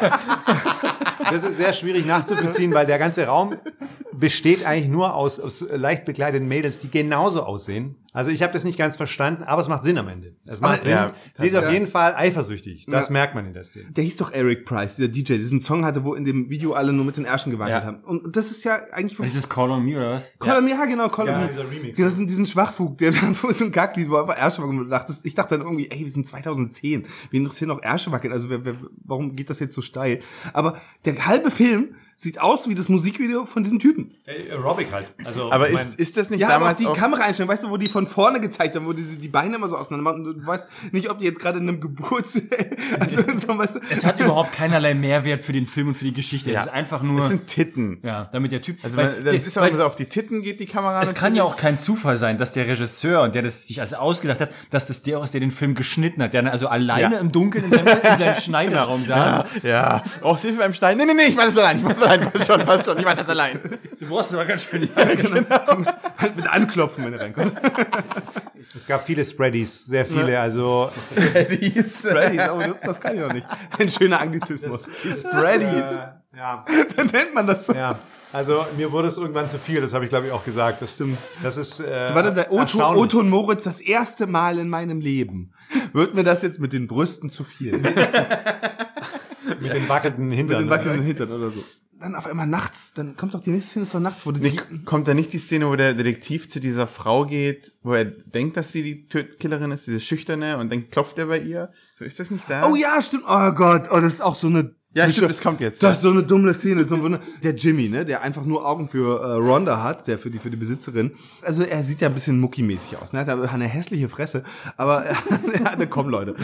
Das 1.30 1.44
ist 1.44 1.56
sehr 1.58 1.72
schwierig 1.72 2.06
nachzuvollziehen, 2.06 2.72
weil 2.72 2.86
der 2.86 2.98
ganze 2.98 3.26
Raum 3.26 3.54
besteht 4.20 4.64
eigentlich 4.64 4.88
nur 4.88 5.14
aus, 5.14 5.40
aus 5.40 5.64
leicht 5.70 6.04
bekleideten 6.04 6.46
Mädels, 6.46 6.78
die 6.78 6.90
genauso 6.90 7.42
aussehen. 7.42 7.96
Also 8.12 8.30
ich 8.32 8.42
habe 8.42 8.52
das 8.52 8.64
nicht 8.64 8.76
ganz 8.76 8.96
verstanden, 8.96 9.44
aber 9.44 9.62
es 9.62 9.68
macht 9.68 9.84
Sinn 9.84 9.96
am 9.96 10.08
Ende. 10.08 10.34
Es 10.44 10.60
macht 10.60 10.74
Aber, 10.74 10.82
Sinn. 10.82 10.90
ja, 10.90 11.14
Sie 11.34 11.46
ist 11.46 11.54
auf 11.54 11.62
ja. 11.64 11.70
jeden 11.70 11.86
Fall 11.86 12.12
eifersüchtig. 12.16 12.86
Das 12.88 13.06
Ja. 13.06 13.12
merkt 13.12 13.36
man 13.36 13.46
in 13.46 13.54
der 13.54 13.62
Szene. 13.62 13.86
Der 13.92 14.02
hieß 14.02 14.16
doch 14.16 14.32
Eric 14.32 14.64
Price, 14.64 14.96
dieser 14.96 15.08
DJ, 15.08 15.22
der 15.34 15.36
diesen 15.38 15.60
Song 15.60 15.84
hatte, 15.84 16.04
wo 16.04 16.14
in 16.14 16.24
dem 16.24 16.50
Video 16.50 16.72
alle 16.72 16.92
nur 16.92 17.04
mit 17.04 17.16
den 17.16 17.24
Ärschen 17.24 17.52
gewackelt 17.52 17.82
Ja. 17.82 17.86
haben. 17.86 18.02
Und 18.02 18.34
das 18.36 18.50
ist 18.50 18.64
ja 18.64 18.78
eigentlich 18.92 19.16
vom 19.16 19.26
Dieses 19.26 19.48
Call 19.48 19.70
on 19.70 19.84
Me 19.84 19.96
oder 19.96 20.10
was? 20.12 20.36
Call 20.40 20.68
ja. 20.68 20.76
ja, 20.80 20.84
genau, 20.86 21.08
Call 21.08 21.28
Ja, 21.28 21.38
Me. 21.38 21.48
dieser 21.48 21.70
Remix. 21.70 21.98
Das 22.00 22.16
sind 22.16 22.28
diesen 22.28 22.46
Schwachfug, 22.46 22.98
der 22.98 23.12
dann 23.12 23.36
vor 23.36 23.52
so 23.52 23.64
ein 23.64 23.70
Kacklied, 23.70 24.10
wo 24.10 24.16
einfach 24.16 24.36
Ärsche 24.36 24.60
wackeln. 24.62 24.90
Dachtest- 24.90 25.24
Ich 25.24 25.34
dachte 25.36 25.56
dann 25.56 25.64
irgendwie, 25.66 25.88
ey, 25.88 26.00
wir 26.00 26.08
sind 26.10 26.26
2010. 26.26 27.06
Wir 27.30 27.38
interessieren 27.40 27.68
noch 27.68 27.80
Ärsche 27.82 28.10
wackeln. 28.10 28.32
Also 28.32 28.50
wer, 28.50 28.64
wer, 28.64 28.74
warum 29.04 29.36
geht 29.36 29.50
das 29.50 29.60
jetzt 29.60 29.74
so 29.76 29.82
steil? 29.82 30.18
Aber 30.52 30.80
der 31.04 31.26
halbe 31.26 31.52
Film 31.52 31.94
sieht 32.20 32.40
aus 32.40 32.68
wie 32.68 32.74
das 32.74 32.88
Musikvideo 32.90 33.46
von 33.46 33.64
diesem 33.64 33.78
Typen. 33.78 34.10
Äh, 34.26 34.50
Aerobic 34.52 34.92
halt. 34.92 35.06
Also, 35.24 35.50
Aber 35.50 35.68
ist, 35.68 35.94
ist 35.94 36.16
das 36.18 36.28
nicht 36.28 36.40
Ja, 36.40 36.48
aber 36.48 36.56
auch 36.56 36.60
damals 36.74 36.78
die 36.78 37.00
Kameraeinstellung, 37.00 37.50
weißt 37.50 37.64
du, 37.64 37.70
wo 37.70 37.78
die 37.78 37.88
von 37.88 38.06
vorne 38.06 38.40
gezeigt 38.40 38.76
haben, 38.76 38.84
wo 38.86 38.92
die 38.92 39.02
die 39.02 39.28
Beine 39.28 39.56
immer 39.56 39.68
so 39.68 39.76
auseinander 39.78 40.10
machen. 40.10 40.26
Und 40.26 40.40
Du 40.42 40.46
weißt 40.46 40.68
nicht, 40.92 41.08
ob 41.10 41.18
die 41.18 41.24
jetzt 41.24 41.40
gerade 41.40 41.58
in 41.58 41.68
einem 41.68 41.80
Geburts... 41.80 42.40
also 43.00 43.22
so, 43.36 43.56
weißt 43.56 43.76
du, 43.76 43.80
Es 43.88 44.04
hat 44.04 44.20
überhaupt 44.20 44.52
keinerlei 44.52 44.92
Mehrwert 44.94 45.40
für 45.40 45.52
den 45.52 45.64
Film 45.66 45.88
und 45.88 45.94
für 45.94 46.04
die 46.04 46.12
Geschichte. 46.12 46.50
Es 46.52 46.60
ist 46.66 46.68
einfach 46.68 47.02
nur, 47.02 47.20
das 47.20 47.28
sind 47.28 47.46
Titten. 47.46 47.98
ja, 48.02 48.28
damit 48.32 48.52
der 48.52 48.60
Typ, 48.60 48.76
Also 48.82 48.98
weil 48.98 49.06
man, 49.06 49.24
das 49.24 49.34
der- 49.34 49.46
ist 49.46 49.56
auch 49.58 49.62
weil- 49.62 49.68
immer 49.70 49.78
so 49.78 49.84
auf 49.86 49.96
die 49.96 50.04
Titten 50.06 50.42
geht 50.42 50.60
die 50.60 50.66
Kamera. 50.66 51.00
Es 51.00 51.14
kann 51.14 51.34
ja 51.34 51.42
auch 51.44 51.56
kein 51.56 51.78
Zufall 51.78 52.16
sein, 52.18 52.36
dass 52.36 52.52
der 52.52 52.66
Regisseur, 52.68 53.28
der 53.30 53.40
das 53.42 53.66
sich 53.66 53.80
also 53.80 53.96
ausgedacht 53.96 54.40
hat, 54.40 54.50
dass 54.70 54.84
das 54.86 55.02
der 55.02 55.18
aus 55.18 55.30
der 55.30 55.40
den 55.40 55.50
Film 55.50 55.74
geschnitten 55.74 56.22
hat, 56.22 56.34
der 56.34 56.42
dann 56.42 56.52
also 56.52 56.68
alleine 56.68 57.14
Ja. 57.14 57.20
im 57.20 57.32
Dunkeln 57.32 57.64
in 57.64 57.70
seinem, 57.70 57.86
in 58.02 58.18
seinem 58.18 58.34
Schneideraum 58.40 59.04
saß. 59.04 59.46
Ja. 59.62 60.02
Brauchst 60.20 60.44
du 60.44 60.48
Hilfe 60.48 60.62
beim 60.62 60.74
Stein? 60.74 60.98
Nee, 60.98 61.06
nee, 61.06 61.14
nee, 61.14 61.22
ich 61.28 61.34
mach 61.36 61.44
das 61.46 61.56
allein. 61.56 61.78
Ich 61.78 61.82
mach 61.82 61.92
das 61.94 62.02
allein. 62.10 62.30
Passt 62.30 62.46
schon, 62.46 62.64
passt 62.64 62.86
schon. 62.86 62.98
Ich 62.98 63.04
mach 63.04 63.14
das 63.14 63.28
allein. 63.28 63.60
Du 63.98 64.06
brauchst 64.06 64.32
aber 64.32 64.44
ganz 64.44 64.64
schön. 64.64 64.82
du 64.82 65.76
musst 65.76 65.96
halt 66.18 66.36
mit 66.36 66.46
anklopfen, 66.48 67.04
wenn 67.04 67.12
du 67.12 67.20
reinkommst. 67.20 67.56
es 68.74 68.86
gab 68.86 69.06
viele 69.06 69.24
Spreadies, 69.24 69.86
sehr 69.86 70.06
viele. 70.06 70.38
Also 70.38 70.90
Spreadies, 70.92 72.04
oh, 72.04 72.60
das, 72.60 72.80
das 72.80 73.00
kann 73.00 73.14
ich 73.14 73.20
noch 73.20 73.32
nicht. 73.32 73.46
Ein 73.78 73.90
schöner 73.90 74.20
Anglizismus. 74.20 74.88
Die 75.04 75.12
Spreadies. 75.12 75.92
äh, 75.92 76.36
ja, 76.36 76.64
Dann 76.96 77.06
nennt 77.08 77.34
man 77.34 77.46
das 77.46 77.66
so. 77.66 77.72
ja. 77.74 77.98
Also 78.32 78.64
mir 78.76 78.92
wurde 78.92 79.08
es 79.08 79.16
irgendwann 79.16 79.50
zu 79.50 79.58
viel. 79.58 79.80
Das 79.80 79.92
habe 79.92 80.04
ich 80.04 80.08
glaube 80.10 80.26
ich 80.26 80.32
auch 80.32 80.44
gesagt. 80.44 80.80
Das 80.80 80.94
stimmt. 80.94 81.18
Das 81.42 81.56
ist 81.56 81.80
äh, 81.80 82.14
Warte, 82.14 82.46
und 82.48 83.28
Moritz 83.28 83.64
das 83.64 83.80
erste 83.80 84.28
Mal 84.28 84.58
in 84.60 84.68
meinem 84.68 85.00
Leben. 85.00 85.52
Wird 85.92 86.14
mir 86.14 86.22
das 86.22 86.42
jetzt 86.42 86.60
mit 86.60 86.72
den 86.72 86.86
Brüsten 86.86 87.30
zu 87.30 87.42
viel? 87.42 87.76
mit 87.78 87.96
mit 89.60 89.72
den 89.72 89.88
wackelnden 89.88 90.30
Hintern. 90.30 90.62
den 90.62 90.70
wackelnden 90.70 91.02
Hintern 91.02 91.32
oder 91.32 91.50
so. 91.50 91.64
Dann 92.00 92.14
auf 92.14 92.26
einmal 92.26 92.46
nachts, 92.46 92.94
dann 92.94 93.14
kommt 93.16 93.34
doch 93.34 93.42
die 93.42 93.50
nächste 93.50 93.72
Szene 93.72 93.86
doch 93.92 94.00
nachts, 94.00 94.24
wo 94.24 94.32
die, 94.32 94.40
Nicht, 94.40 94.64
kommt 94.86 95.06
da 95.06 95.12
nicht 95.12 95.34
die 95.34 95.38
Szene, 95.38 95.68
wo 95.68 95.76
der 95.76 95.92
Detektiv 95.92 96.48
zu 96.48 96.58
dieser 96.58 96.86
Frau 96.86 97.26
geht, 97.26 97.74
wo 97.82 97.92
er 97.92 98.06
denkt, 98.06 98.56
dass 98.56 98.72
sie 98.72 98.82
die 98.82 99.06
Tö- 99.10 99.36
Killerin 99.36 99.70
ist, 99.70 99.86
diese 99.86 100.00
Schüchterne, 100.00 100.56
und 100.56 100.72
dann 100.72 100.88
klopft 100.88 101.18
er 101.18 101.26
bei 101.26 101.38
ihr? 101.38 101.70
So 101.92 102.04
ist 102.06 102.18
das 102.18 102.30
nicht 102.30 102.44
da? 102.48 102.66
Oh 102.70 102.74
ja, 102.74 103.02
stimmt. 103.02 103.24
Oh 103.28 103.52
Gott, 103.52 103.88
oh, 103.92 104.00
das 104.00 104.14
ist 104.14 104.20
auch 104.22 104.34
so 104.34 104.46
eine. 104.46 104.74
Ja, 104.92 105.08
stimmt, 105.08 105.30
das 105.30 105.40
kommt 105.40 105.60
jetzt. 105.60 105.82
Das 105.84 105.98
ist 105.98 106.02
so 106.02 106.10
eine 106.10 106.24
dumme 106.24 106.52
Szene. 106.52 106.84
So 106.84 106.96
eine, 106.96 107.20
der 107.44 107.54
Jimmy, 107.54 107.88
ne, 107.88 108.04
der 108.04 108.22
einfach 108.22 108.44
nur 108.44 108.66
Augen 108.66 108.88
für 108.88 109.20
äh, 109.22 109.34
Rhonda 109.34 109.82
hat, 109.84 110.08
der 110.08 110.18
für 110.18 110.30
die 110.30 110.38
für 110.40 110.50
die 110.50 110.56
Besitzerin. 110.56 111.12
Also 111.42 111.62
er 111.62 111.84
sieht 111.84 112.00
ja 112.00 112.08
ein 112.08 112.14
bisschen 112.14 112.40
muckimäßig 112.40 112.96
aus. 112.96 113.12
Ne? 113.12 113.20
Er 113.20 113.26
hat 113.26 113.52
eine 113.52 113.68
hässliche 113.68 114.08
Fresse, 114.08 114.42
aber 114.76 115.04
er 115.04 115.14
hat 115.16 115.74
eine 115.74 115.86
komm 115.86 116.08
Leute. 116.08 116.34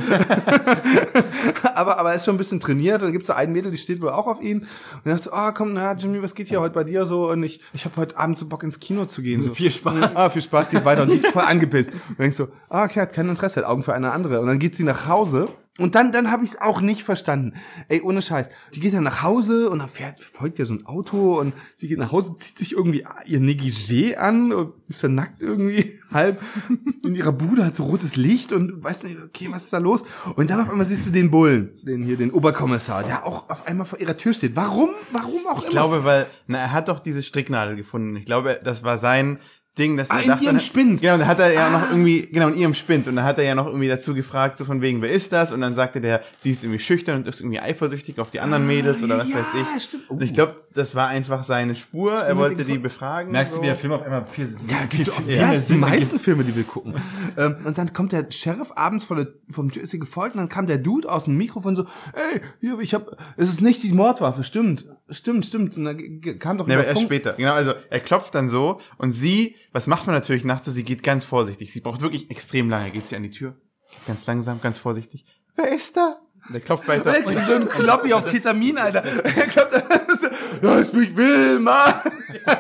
Aber 1.76 1.98
aber 1.98 2.10
er 2.10 2.16
ist 2.16 2.24
schon 2.24 2.34
ein 2.34 2.38
bisschen 2.38 2.60
trainiert. 2.60 3.02
Und 3.02 3.08
dann 3.08 3.12
gibt's 3.12 3.28
so 3.28 3.34
ein 3.34 3.52
Mädel, 3.52 3.70
die 3.70 3.78
steht 3.78 4.00
wohl 4.02 4.10
auch 4.10 4.26
auf 4.26 4.40
ihn. 4.40 4.60
Und 4.60 4.68
er 5.04 5.12
sagt 5.12 5.24
so, 5.24 5.32
ah 5.32 5.52
komm, 5.52 5.72
na 5.72 5.92
Jimmy, 5.92 6.22
was 6.22 6.34
geht 6.34 6.48
hier 6.48 6.60
heute 6.60 6.74
bei 6.74 6.84
dir 6.84 7.06
so? 7.06 7.30
Und 7.30 7.42
ich 7.42 7.60
ich 7.72 7.84
habe 7.84 7.96
heute 7.96 8.16
Abend 8.16 8.38
so 8.38 8.46
Bock 8.46 8.62
ins 8.62 8.80
Kino 8.80 9.04
zu 9.06 9.22
gehen. 9.22 9.42
So 9.42 9.50
Viel 9.50 9.70
Spaß. 9.70 10.16
Ah, 10.16 10.30
viel 10.30 10.42
Spaß, 10.42 10.70
geht 10.70 10.84
weiter. 10.84 11.02
Und 11.02 11.10
sie 11.10 11.16
ist 11.16 11.26
voll 11.28 11.42
angepisst. 11.42 11.92
Und 12.08 12.18
denkst 12.18 12.36
so, 12.36 12.48
ah 12.68 12.84
okay, 12.84 13.00
hat 13.00 13.12
kein 13.12 13.28
Interesse, 13.28 13.60
hat 13.60 13.68
Augen 13.68 13.82
für 13.82 13.94
eine 13.94 14.12
andere. 14.12 14.40
Und 14.40 14.46
dann 14.46 14.58
geht 14.58 14.74
sie 14.76 14.84
nach 14.84 15.06
Hause 15.06 15.48
Und 15.78 15.94
dann, 15.94 16.10
dann 16.10 16.30
habe 16.30 16.42
ich 16.42 16.52
es 16.52 16.60
auch 16.60 16.80
nicht 16.80 17.02
verstanden. 17.02 17.52
Ey, 17.88 18.00
ohne 18.00 18.22
Scheiß. 18.22 18.48
Die 18.74 18.80
geht 18.80 18.94
dann 18.94 19.04
nach 19.04 19.22
Hause 19.22 19.68
und 19.68 19.80
dann 19.80 19.90
fährt, 19.90 20.22
folgt 20.22 20.58
ihr 20.58 20.64
so 20.64 20.72
ein 20.72 20.86
Auto 20.86 21.38
und 21.38 21.52
sie 21.76 21.86
geht 21.86 21.98
nach 21.98 22.12
Hause, 22.12 22.34
zieht 22.38 22.58
sich 22.58 22.72
irgendwie 22.72 23.04
ihr 23.26 23.40
Negligé 23.40 24.14
an 24.16 24.54
und 24.54 24.72
ist 24.88 25.04
dann 25.04 25.14
nackt 25.14 25.42
irgendwie 25.42 25.92
halb 26.10 26.40
in 27.04 27.14
ihrer 27.14 27.32
Bude, 27.32 27.64
hat 27.66 27.76
so 27.76 27.84
rotes 27.84 28.16
Licht 28.16 28.52
und 28.52 28.82
weiß 28.82 29.04
nicht, 29.04 29.18
okay, 29.22 29.48
was 29.50 29.64
ist 29.64 29.72
da 29.74 29.78
los? 29.78 30.02
Und 30.36 30.48
dann 30.48 30.60
auf 30.60 30.70
einmal 30.70 30.86
siehst 30.86 31.06
du 31.06 31.10
den 31.10 31.30
Bullen, 31.30 31.70
den 31.82 32.02
hier, 32.02 32.16
den 32.16 32.30
Oberkommissar, 32.30 33.04
der 33.04 33.26
auch 33.26 33.50
auf 33.50 33.66
einmal 33.66 33.84
vor 33.84 34.00
ihrer 34.00 34.16
Tür 34.16 34.32
steht. 34.32 34.56
Warum? 34.56 34.90
Warum 35.12 35.46
auch 35.46 35.58
Ich 35.58 35.64
immer? 35.64 35.70
glaube, 35.72 36.04
weil, 36.04 36.26
na, 36.46 36.56
er 36.58 36.72
hat 36.72 36.88
doch 36.88 37.00
diese 37.00 37.22
Stricknadel 37.22 37.76
gefunden. 37.76 38.16
Ich 38.16 38.24
glaube, 38.24 38.58
das 38.64 38.82
war 38.82 38.96
sein 38.96 39.40
Ding, 39.78 39.96
dass 39.96 40.10
Ah, 40.10 40.20
er 40.20 40.36
in 40.38 40.42
ihrem 40.42 40.58
Spind. 40.60 41.00
Genau, 41.02 41.14
und 41.14 41.20
da 41.20 41.26
hat 41.26 41.38
er 41.38 41.52
ja 41.52 41.68
noch 41.70 41.90
irgendwie, 41.90 42.26
genau, 42.32 42.48
in 42.48 42.56
ihrem 42.56 42.74
Spind. 42.74 43.06
Und 43.08 43.16
dann 43.16 43.24
hat 43.26 43.36
er 43.38 43.44
ja 43.44 43.54
noch 43.54 43.66
irgendwie 43.66 43.88
dazu 43.88 44.14
gefragt, 44.14 44.56
so 44.58 44.64
von 44.64 44.80
wegen, 44.80 45.02
wer 45.02 45.10
ist 45.10 45.32
das? 45.32 45.52
Und 45.52 45.60
dann 45.60 45.74
sagte 45.74 46.00
der, 46.00 46.22
sie 46.38 46.52
ist 46.52 46.62
irgendwie 46.64 46.80
schüchtern 46.80 47.16
und 47.16 47.28
ist 47.28 47.40
irgendwie 47.40 47.60
eifersüchtig 47.60 48.18
auf 48.18 48.30
die 48.30 48.40
anderen 48.40 48.66
Mädels 48.66 49.02
oder 49.02 49.18
was 49.18 49.28
ja, 49.30 49.36
weiß 49.36 49.46
ich. 49.76 49.82
stimmt. 49.84 50.08
Und 50.10 50.22
ich 50.22 50.32
glaube, 50.32 50.56
das 50.74 50.94
war 50.94 51.08
einfach 51.08 51.44
seine 51.44 51.76
Spur. 51.76 52.12
er 52.14 52.28
hat 52.28 52.36
wollte 52.36 52.64
die 52.64 52.78
befragen. 52.78 53.32
Merkst 53.32 53.52
du, 53.52 53.56
so. 53.56 53.62
wie 53.62 53.66
der 53.66 53.76
Film 53.76 53.92
auf 53.92 54.02
einmal 54.02 54.24
viel, 54.26 54.48
Ja, 54.68 54.78
viel, 54.88 55.04
gibt 55.04 55.16
viel 55.16 55.34
ja, 55.34 55.48
mehr 55.48 55.60
die 55.60 55.74
meisten? 55.74 56.18
Filme, 56.18 56.44
die 56.44 56.56
wir 56.56 56.64
gucken. 56.64 56.94
ähm, 57.36 57.56
und 57.64 57.76
dann 57.76 57.92
kommt 57.92 58.12
der 58.12 58.26
Sheriff 58.30 58.72
abends 58.76 59.04
vor 59.04 59.16
der, 59.16 59.28
vom 59.50 59.70
Tür, 59.70 59.82
ist 59.82 59.90
sie 59.90 59.98
gefolgt, 59.98 60.34
und 60.34 60.40
dann 60.40 60.48
kam 60.48 60.66
der 60.66 60.78
Dude 60.78 61.10
aus 61.10 61.24
dem 61.24 61.36
Mikrofon 61.36 61.76
so, 61.76 61.82
ey, 62.32 62.40
hier, 62.60 62.78
ich 62.80 62.94
hab, 62.94 63.16
es 63.36 63.48
ist 63.50 63.60
nicht 63.60 63.82
die 63.82 63.92
Mordwaffe, 63.92 64.42
stimmt, 64.44 64.86
stimmt, 65.10 65.46
stimmt. 65.46 65.76
Und 65.76 65.84
dann 65.84 66.38
kam 66.38 66.58
doch 66.58 66.66
über 66.66 66.74
aber 66.74 66.84
erst 66.84 66.94
Funk- 66.94 67.06
später. 67.06 67.32
Genau, 67.34 67.52
also 67.52 67.72
er 67.90 68.00
klopft 68.00 68.34
dann 68.34 68.48
so 68.48 68.80
und 68.98 69.12
sie, 69.12 69.56
was 69.72 69.86
macht 69.86 70.06
man 70.06 70.14
natürlich 70.14 70.44
nachts 70.44 70.66
so? 70.66 70.72
Sie 70.72 70.84
geht 70.84 71.02
ganz 71.02 71.24
vorsichtig. 71.24 71.72
Sie 71.72 71.80
braucht 71.80 72.00
wirklich 72.00 72.30
extrem 72.30 72.68
lange. 72.70 72.90
Geht 72.90 73.06
sie 73.06 73.16
an 73.16 73.22
die 73.22 73.30
Tür, 73.30 73.56
geht 73.90 74.06
ganz 74.06 74.26
langsam, 74.26 74.60
ganz 74.60 74.78
vorsichtig. 74.78 75.24
Wer 75.54 75.68
ist 75.74 75.96
da? 75.96 76.18
Und 76.48 76.54
er 76.54 76.60
klopft 76.60 76.86
weiter. 76.86 77.12
Ey, 77.12 77.36
so 77.38 77.54
ein 77.54 77.68
Kloppi 77.68 78.12
auf 78.12 78.28
Ketamin, 78.28 78.78
Alter. 78.78 79.02
Er 79.04 79.32
kloppt, 79.32 79.72
ja, 80.62 80.76
ist 80.78 80.94
mich 80.94 81.16
Wilma. 81.16 82.02
Ja 82.46 82.58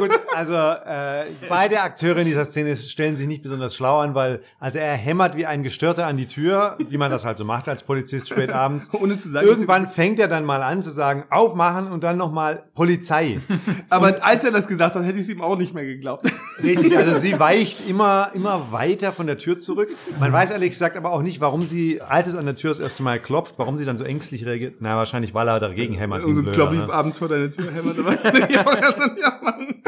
gut, 0.00 0.10
also 0.34 0.54
äh, 0.54 1.24
beide 1.48 1.80
Akteure 1.80 2.18
in 2.18 2.26
dieser 2.26 2.44
Szene 2.44 2.76
stellen 2.76 3.16
sich 3.16 3.26
nicht 3.26 3.42
besonders 3.42 3.74
schlau 3.74 3.98
an, 4.00 4.14
weil 4.14 4.40
also 4.58 4.78
er 4.78 4.94
hämmert 4.94 5.36
wie 5.36 5.46
ein 5.46 5.62
Gestörter 5.62 6.06
an 6.06 6.16
die 6.16 6.26
Tür, 6.26 6.76
wie 6.78 6.98
man 6.98 7.10
das 7.10 7.24
halt 7.24 7.36
so 7.36 7.44
macht 7.44 7.68
als 7.68 7.82
Polizist 7.82 8.28
spät 8.28 8.50
abends. 8.50 8.90
Ohne 9.00 9.18
zu 9.18 9.28
sagen, 9.28 9.46
Irgendwann 9.46 9.88
fängt 9.88 10.18
er 10.18 10.28
dann 10.28 10.44
mal 10.44 10.62
an 10.62 10.82
zu 10.82 10.90
sagen, 10.90 11.24
aufmachen 11.30 11.90
und 11.90 12.02
dann 12.04 12.16
nochmal 12.16 12.64
Polizei. 12.74 13.40
Aber 13.90 14.24
als 14.24 14.44
er 14.44 14.50
das 14.50 14.66
gesagt 14.66 14.94
hat, 14.94 15.04
hätte 15.04 15.16
ich 15.16 15.22
es 15.22 15.28
ihm 15.28 15.40
auch 15.42 15.56
nicht 15.56 15.74
mehr 15.74 15.84
geglaubt. 15.84 16.26
Richtig, 16.62 16.96
also 16.96 17.18
sie 17.18 17.38
weicht 17.38 17.88
immer, 17.88 18.30
immer 18.34 18.70
weiter 18.70 19.12
von 19.12 19.26
der 19.26 19.38
Tür 19.38 19.58
zurück. 19.58 19.88
Man 20.18 20.32
weiß 20.32 20.50
ehrlich 20.50 20.70
gesagt 20.70 20.96
aber 20.96 21.12
auch 21.12 21.22
nicht, 21.22 21.40
warum 21.40 21.62
sie, 21.62 22.00
als 22.02 22.28
es 22.28 22.34
an 22.34 22.46
der 22.46 22.56
Tür 22.56 22.70
das 22.70 22.80
erste 22.80 23.02
Mal 23.02 23.18
klopft, 23.18 23.58
warum 23.58 23.76
sie 23.76 23.84
dann 23.84 23.96
so 23.96 24.04
ängstlich 24.04 24.46
reagiert. 24.46 24.76
Na, 24.80 24.96
wahrscheinlich, 24.96 25.34
weil 25.34 25.48
er 25.48 25.60
dagegen 25.60 25.94
hämmert. 25.94 26.20
wie 26.20 26.24
ein 26.24 26.28
Und 26.28 26.34
so 26.34 26.40
ein 26.40 26.44
Blöder, 26.44 26.56
Kloppi 26.56 26.76
ne? 26.76 26.92
abends 26.92 27.18
vor 27.18 27.28
deiner 27.28 27.50
Tür 27.50 27.70
hämmert. 27.72 27.96
so, 27.96 28.02
ja, 28.02 29.40
Mann. 29.42 29.74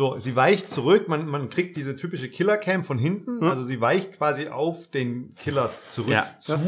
So, 0.00 0.18
sie 0.18 0.34
weicht 0.34 0.70
zurück, 0.70 1.08
man, 1.08 1.26
man 1.28 1.50
kriegt 1.50 1.76
diese 1.76 1.94
typische 1.94 2.30
Killer-Cam 2.30 2.84
von 2.84 2.96
hinten, 2.96 3.44
also 3.44 3.62
sie 3.62 3.82
weicht 3.82 4.14
quasi 4.16 4.48
auf 4.48 4.88
den 4.90 5.34
Killer 5.34 5.68
zurück 5.90 6.08
Ja. 6.08 6.26
zu, 6.38 6.58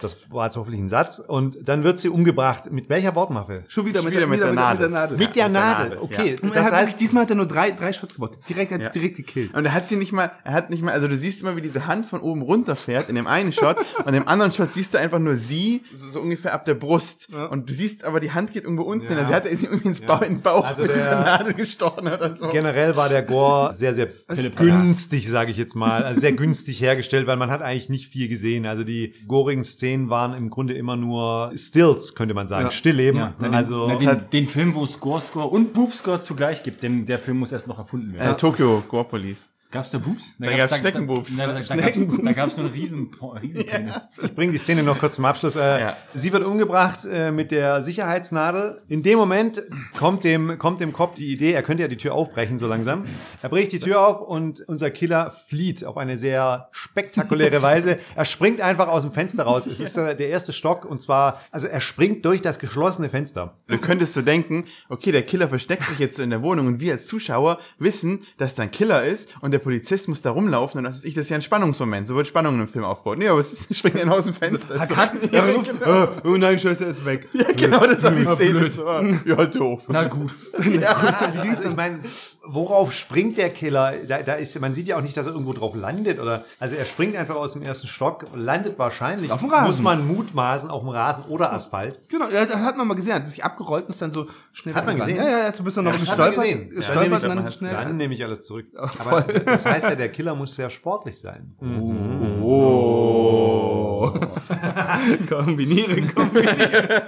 das 0.00 0.30
war 0.30 0.44
jetzt 0.44 0.56
hoffentlich 0.56 0.80
ein 0.80 0.88
Satz, 0.88 1.18
und 1.18 1.68
dann 1.68 1.82
wird 1.82 1.98
sie 1.98 2.08
umgebracht. 2.10 2.70
Mit 2.70 2.88
welcher 2.88 3.16
Wortwaffe? 3.16 3.64
Schon 3.66 3.86
wieder, 3.86 4.02
mit, 4.02 4.12
wieder 4.12 4.20
der, 4.20 4.28
mit 4.28 4.40
der 4.40 4.52
Nadel. 4.52 4.88
Nadel. 4.88 5.18
Mit 5.18 5.34
der 5.34 5.48
mit 5.48 5.56
der 5.56 5.60
Nadel, 5.62 5.88
Nadel, 5.96 5.98
okay. 6.00 6.36
Und 6.40 6.54
Das 6.54 6.58
hat 6.58 6.64
wirklich, 6.66 6.72
heißt, 6.90 7.00
diesmal 7.00 7.22
hat 7.24 7.30
er 7.30 7.34
nur 7.34 7.46
drei, 7.48 7.72
drei 7.72 7.92
Shots 7.92 8.14
gebaut. 8.14 8.38
Direkt, 8.48 8.70
er 8.70 8.78
hat 8.78 8.84
Ja. 8.84 8.90
direkt 8.90 9.16
gekillt. 9.16 9.52
Und 9.52 9.64
er 9.66 9.74
hat 9.74 9.88
sie 9.88 9.96
nicht 9.96 10.12
mal, 10.12 10.30
er 10.44 10.52
hat 10.52 10.70
nicht 10.70 10.84
mal, 10.84 10.92
also 10.92 11.08
du 11.08 11.16
siehst 11.16 11.42
immer, 11.42 11.56
wie 11.56 11.62
diese 11.62 11.88
Hand 11.88 12.06
von 12.06 12.20
oben 12.20 12.42
runterfährt 12.42 13.08
in 13.08 13.16
dem 13.16 13.26
einen 13.26 13.50
Shot 13.52 13.78
und 14.04 14.14
im 14.14 14.28
anderen 14.28 14.52
Shot 14.52 14.72
siehst 14.74 14.94
du 14.94 14.98
einfach 14.98 15.18
nur 15.18 15.34
sie, 15.34 15.82
so, 15.92 16.06
so 16.06 16.20
ungefähr 16.20 16.54
ab 16.54 16.64
der 16.64 16.74
Brust. 16.74 17.30
Und 17.50 17.68
du 17.68 17.74
siehst 17.74 18.04
aber, 18.04 18.20
die 18.20 18.30
Hand 18.30 18.52
geht 18.52 18.62
irgendwo 18.62 18.84
unten 18.84 19.08
hin. 19.08 19.16
Also 19.16 19.30
sie 19.30 19.34
hat 19.34 19.44
sie 19.48 19.64
irgendwie 19.66 19.88
ins 19.88 20.02
Bauch, 20.02 20.22
in 20.22 20.34
den 20.34 20.40
Bauch 20.42 20.64
Also 20.64 20.82
mit 20.82 20.92
der- 20.92 20.98
dieser 20.98 21.20
Nadel 21.20 21.52
gestochen 21.54 22.06
oder 22.06 22.36
so. 22.36 22.48
generell 22.50 22.75
war 22.96 23.08
der 23.08 23.22
Gore 23.22 23.72
sehr, 23.74 23.94
sehr 23.94 24.08
günstig, 24.56 25.28
sage 25.28 25.50
ich 25.50 25.56
jetzt 25.56 25.74
mal. 25.74 26.02
Also 26.02 26.20
sehr 26.20 26.32
günstig 26.32 26.80
hergestellt, 26.80 27.26
weil 27.26 27.36
man 27.36 27.50
hat 27.50 27.62
eigentlich 27.62 27.88
nicht 27.88 28.08
viel 28.08 28.28
gesehen. 28.28 28.66
Also 28.66 28.84
die 28.84 29.14
gorigen 29.26 29.64
Szenen 29.64 30.10
waren 30.10 30.34
im 30.34 30.50
Grunde 30.50 30.74
immer 30.74 30.96
nur 30.96 31.52
Stills, 31.54 32.14
könnte 32.14 32.34
man 32.34 32.48
sagen. 32.48 32.66
Ja. 32.66 32.70
Stillleben. 32.70 33.18
Ja, 33.18 33.34
na, 33.38 33.48
den, 33.48 33.54
also 33.54 33.88
na, 33.88 33.96
den, 33.96 34.30
den 34.30 34.46
Film, 34.46 34.74
wo 34.74 34.86
Score, 34.86 35.20
Score 35.20 35.48
und 35.48 35.72
Boobscore 35.72 36.20
zugleich 36.20 36.62
gibt, 36.62 36.82
denn 36.82 37.06
der 37.06 37.18
Film 37.18 37.38
muss 37.38 37.52
erst 37.52 37.66
noch 37.66 37.78
erfunden 37.78 38.12
werden. 38.14 38.34
Äh, 38.34 38.36
Tokyo 38.36 38.82
Gore 38.88 39.04
Police. 39.04 39.50
Gab's 39.70 39.90
da 39.90 39.98
Boobs? 39.98 40.34
Da 40.38 40.56
gab's 40.56 40.78
Schneckenboobs. 40.78 41.36
Da, 41.36 41.46
da, 41.48 41.60
da, 41.60 41.76
gab's, 41.76 41.98
da 42.22 42.32
gab's 42.32 42.56
nur 42.56 42.66
einen 42.66 42.74
riesen, 42.74 43.10
riesen 43.42 43.66
Penis. 43.66 44.08
Ich 44.22 44.34
bringe 44.34 44.52
die 44.52 44.58
Szene 44.58 44.82
noch 44.82 44.98
kurz 44.98 45.16
zum 45.16 45.24
Abschluss. 45.24 45.56
Äh, 45.56 45.80
Ja. 45.80 45.96
Sie 46.14 46.32
wird 46.32 46.44
umgebracht 46.44 47.00
äh, 47.04 47.32
mit 47.32 47.50
der 47.50 47.82
Sicherheitsnadel. 47.82 48.80
In 48.88 49.02
dem 49.02 49.18
Moment 49.18 49.62
kommt 49.98 50.24
dem, 50.24 50.56
kommt 50.58 50.80
dem 50.80 50.92
Cop 50.92 51.16
die 51.16 51.32
Idee, 51.32 51.52
er 51.52 51.62
könnte 51.62 51.82
ja 51.82 51.88
die 51.88 51.96
Tür 51.96 52.14
aufbrechen 52.14 52.58
so 52.58 52.66
langsam. 52.68 53.04
Er 53.42 53.48
bricht 53.48 53.72
die 53.72 53.80
Tür 53.80 54.06
auf 54.06 54.20
und 54.22 54.60
unser 54.68 54.90
Killer 54.90 55.30
flieht 55.30 55.84
auf 55.84 55.96
eine 55.96 56.16
sehr 56.16 56.68
spektakuläre 56.70 57.60
Weise. 57.60 57.98
Er 58.14 58.24
springt 58.24 58.60
einfach 58.60 58.88
aus 58.88 59.02
dem 59.02 59.12
Fenster 59.12 59.42
raus. 59.42 59.66
Es 59.66 59.80
ist 59.80 59.96
äh, 59.96 60.14
der 60.16 60.28
erste 60.28 60.52
Stock 60.52 60.84
und 60.84 61.00
zwar, 61.00 61.40
also 61.50 61.66
er 61.66 61.80
springt 61.80 62.24
durch 62.24 62.40
das 62.40 62.58
geschlossene 62.58 63.10
Fenster. 63.10 63.56
Du 63.66 63.78
könntest 63.78 64.14
so 64.14 64.22
denken, 64.22 64.64
okay, 64.88 65.10
der 65.12 65.22
Killer 65.24 65.48
versteckt 65.48 65.84
sich 65.88 65.98
jetzt 65.98 66.16
so 66.16 66.22
in 66.22 66.30
der 66.30 66.42
Wohnung 66.42 66.66
und 66.68 66.80
wir 66.80 66.92
als 66.92 67.06
Zuschauer 67.06 67.58
wissen, 67.78 68.24
dass 68.38 68.54
da 68.54 68.62
ein 68.62 68.70
Killer 68.70 69.04
ist 69.04 69.28
und 69.40 69.55
der 69.56 69.62
Polizist 69.64 70.06
muss 70.08 70.20
da 70.20 70.30
rumlaufen 70.30 70.78
und 70.78 70.84
das 70.84 70.96
ist, 70.98 71.04
ich, 71.06 71.14
das 71.14 71.24
ist 71.24 71.30
ja 71.30 71.36
ein 71.36 71.42
Spannungsmoment. 71.42 72.06
So 72.06 72.14
wird 72.14 72.26
Spannung 72.26 72.60
im 72.60 72.68
Film 72.68 72.84
aufgebaut. 72.84 73.16
Nee, 73.18 73.28
aber 73.28 73.40
es 73.40 73.52
ist, 73.52 73.76
springt 73.78 73.96
er 73.96 74.12
aus 74.12 74.26
dem 74.26 74.34
Fenster. 74.34 74.78
Hat, 74.78 74.88
So- 74.90 74.96
hat, 74.96 75.10
ja, 75.32 75.46
ja, 75.46 75.54
genau. 75.62 76.08
oh 76.24 76.36
nein, 76.36 76.58
Scheiße, 76.58 76.84
er 76.84 76.90
ist 76.90 77.04
weg. 77.06 77.28
ja, 77.32 77.44
genau, 77.56 77.80
das 77.86 78.02
war 78.02 78.10
die 78.10 78.24
Szene. 78.24 78.70
So, 78.70 78.84
Ja, 79.24 79.46
doof. 79.46 79.84
Na 79.88 80.04
gut. 80.04 80.30
Also 80.56 81.68
ich 81.68 81.76
meine, 81.76 82.00
worauf 82.46 82.92
springt 82.92 83.38
der 83.38 83.50
Killer? 83.50 83.94
Da, 84.06 84.22
da 84.22 84.34
ist, 84.34 84.58
man 84.60 84.74
sieht 84.74 84.88
ja 84.88 84.96
auch 84.96 85.02
nicht, 85.02 85.16
dass 85.16 85.26
er 85.26 85.32
irgendwo 85.32 85.52
drauf 85.52 85.74
landet 85.74 86.20
oder, 86.20 86.44
also 86.58 86.74
er 86.74 86.84
springt 86.84 87.16
einfach 87.16 87.36
aus 87.36 87.52
dem 87.52 87.62
ersten 87.62 87.86
Stock, 87.86 88.26
landet 88.34 88.78
wahrscheinlich, 88.78 89.30
Auf 89.30 89.40
dem 89.40 89.50
Rasen. 89.50 89.66
muss 89.66 89.82
man 89.82 90.06
mutmaßen, 90.06 90.70
auf 90.70 90.80
dem 90.80 90.90
Rasen 90.90 91.24
oder 91.28 91.52
Asphalt. 91.52 91.98
Genau, 92.08 92.28
ja, 92.28 92.46
das 92.46 92.56
hat 92.56 92.76
man 92.76 92.86
mal 92.86 92.94
gesehen. 92.94 93.12
Er 93.12 93.16
hat 93.16 93.28
sich 93.28 93.44
abgerollt 93.44 93.84
und 93.84 93.90
ist 93.90 94.02
dann 94.02 94.12
so 94.12 94.26
schnell 94.52 94.74
Hat 94.74 94.86
man 94.86 94.98
gesehen? 94.98 95.16
Ja, 95.16 95.28
ja, 95.28 95.46
jetzt 95.46 95.62
bist 95.62 95.76
du 95.76 95.82
noch 95.82 95.98
gestolpert. 95.98 96.46
Ja, 96.46 96.56
gestolpert 96.56 97.06
und 97.06 97.14
ich 97.14 97.28
dann 97.28 97.38
aber, 97.38 97.50
schnell. 97.50 97.72
Dann 97.72 97.96
nehme 97.96 98.14
ich 98.14 98.24
alles 98.24 98.44
zurück. 98.44 98.66
Aber 98.76 99.22
das 99.22 99.64
heißt 99.64 99.88
ja, 99.88 99.94
der 99.94 100.10
Killer 100.10 100.34
muss 100.34 100.54
sehr 100.54 100.70
sportlich 100.70 101.18
sein. 101.18 101.54
Oh. 102.48 103.66
kombiniere, 105.28 106.02
kombiniere. 106.02 107.02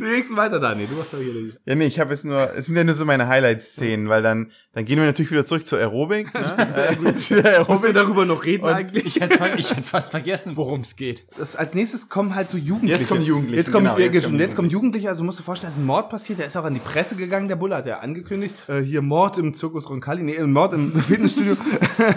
Wir 0.00 0.36
weiter, 0.36 0.60
Dani. 0.60 0.86
Du 0.86 1.00
hast 1.00 1.12
ja 1.12 1.18
hier. 1.18 1.52
Ja, 1.64 1.74
nee, 1.74 1.86
ich 1.86 1.98
habe 2.00 2.12
jetzt 2.12 2.24
nur, 2.24 2.54
es 2.54 2.66
sind 2.66 2.76
ja 2.76 2.84
nur 2.84 2.94
so 2.94 3.04
meine 3.04 3.28
Highlight-Szenen, 3.28 4.08
weil 4.08 4.22
dann, 4.22 4.52
dann 4.74 4.86
gehen 4.86 4.96
wir 4.96 5.04
natürlich 5.04 5.30
wieder 5.30 5.44
zurück 5.44 5.66
zur 5.66 5.78
Aerobik. 5.78 6.32
Ne? 6.32 6.40
Äh, 6.40 6.44
zu 6.96 7.02
der 7.02 7.10
Müssen 7.18 7.36
wir 7.36 7.44
Aerobik. 7.44 7.92
darüber 7.92 8.24
noch 8.24 8.46
reden 8.46 8.64
eigentlich? 8.64 9.04
Ich 9.04 9.20
hätte, 9.20 9.38
hätte 9.44 9.82
fast 9.82 10.10
vergessen, 10.10 10.56
worum 10.56 10.80
es 10.80 10.96
geht. 10.96 11.26
Das, 11.36 11.56
als 11.56 11.74
nächstes 11.74 12.08
kommen 12.08 12.34
halt 12.34 12.48
so 12.48 12.56
Jugendliche. 12.56 13.00
Jetzt 13.00 13.08
kommen 13.08 13.22
Jugendliche, 13.22 13.58
Jetzt 13.58 13.70
kommen, 13.70 13.84
genau, 13.84 13.98
jetzt 13.98 14.14
jetzt, 14.14 14.24
kommen 14.24 14.40
jetzt 14.40 14.56
kommen 14.56 14.70
Jugendliche. 14.70 15.10
Also 15.10 15.24
musst 15.24 15.38
du 15.38 15.42
dir 15.42 15.44
vorstellen, 15.44 15.72
es 15.72 15.76
ist 15.76 15.82
ein 15.82 15.86
Mord 15.86 16.08
passiert. 16.08 16.38
Der 16.38 16.46
ist 16.46 16.56
auch 16.56 16.64
an 16.64 16.72
die 16.72 16.80
Presse 16.80 17.16
gegangen, 17.16 17.48
der 17.48 17.56
Bulle 17.56 17.76
hat 17.76 17.86
ja 17.86 17.98
angekündigt. 17.98 18.54
Äh, 18.66 18.80
hier 18.80 19.02
Mord 19.02 19.36
im 19.36 19.52
Zirkus 19.52 19.90
Roncalli, 19.90 20.22
nee, 20.22 20.42
Mord 20.42 20.72
im 20.72 20.94
Fitnessstudio. 21.02 21.54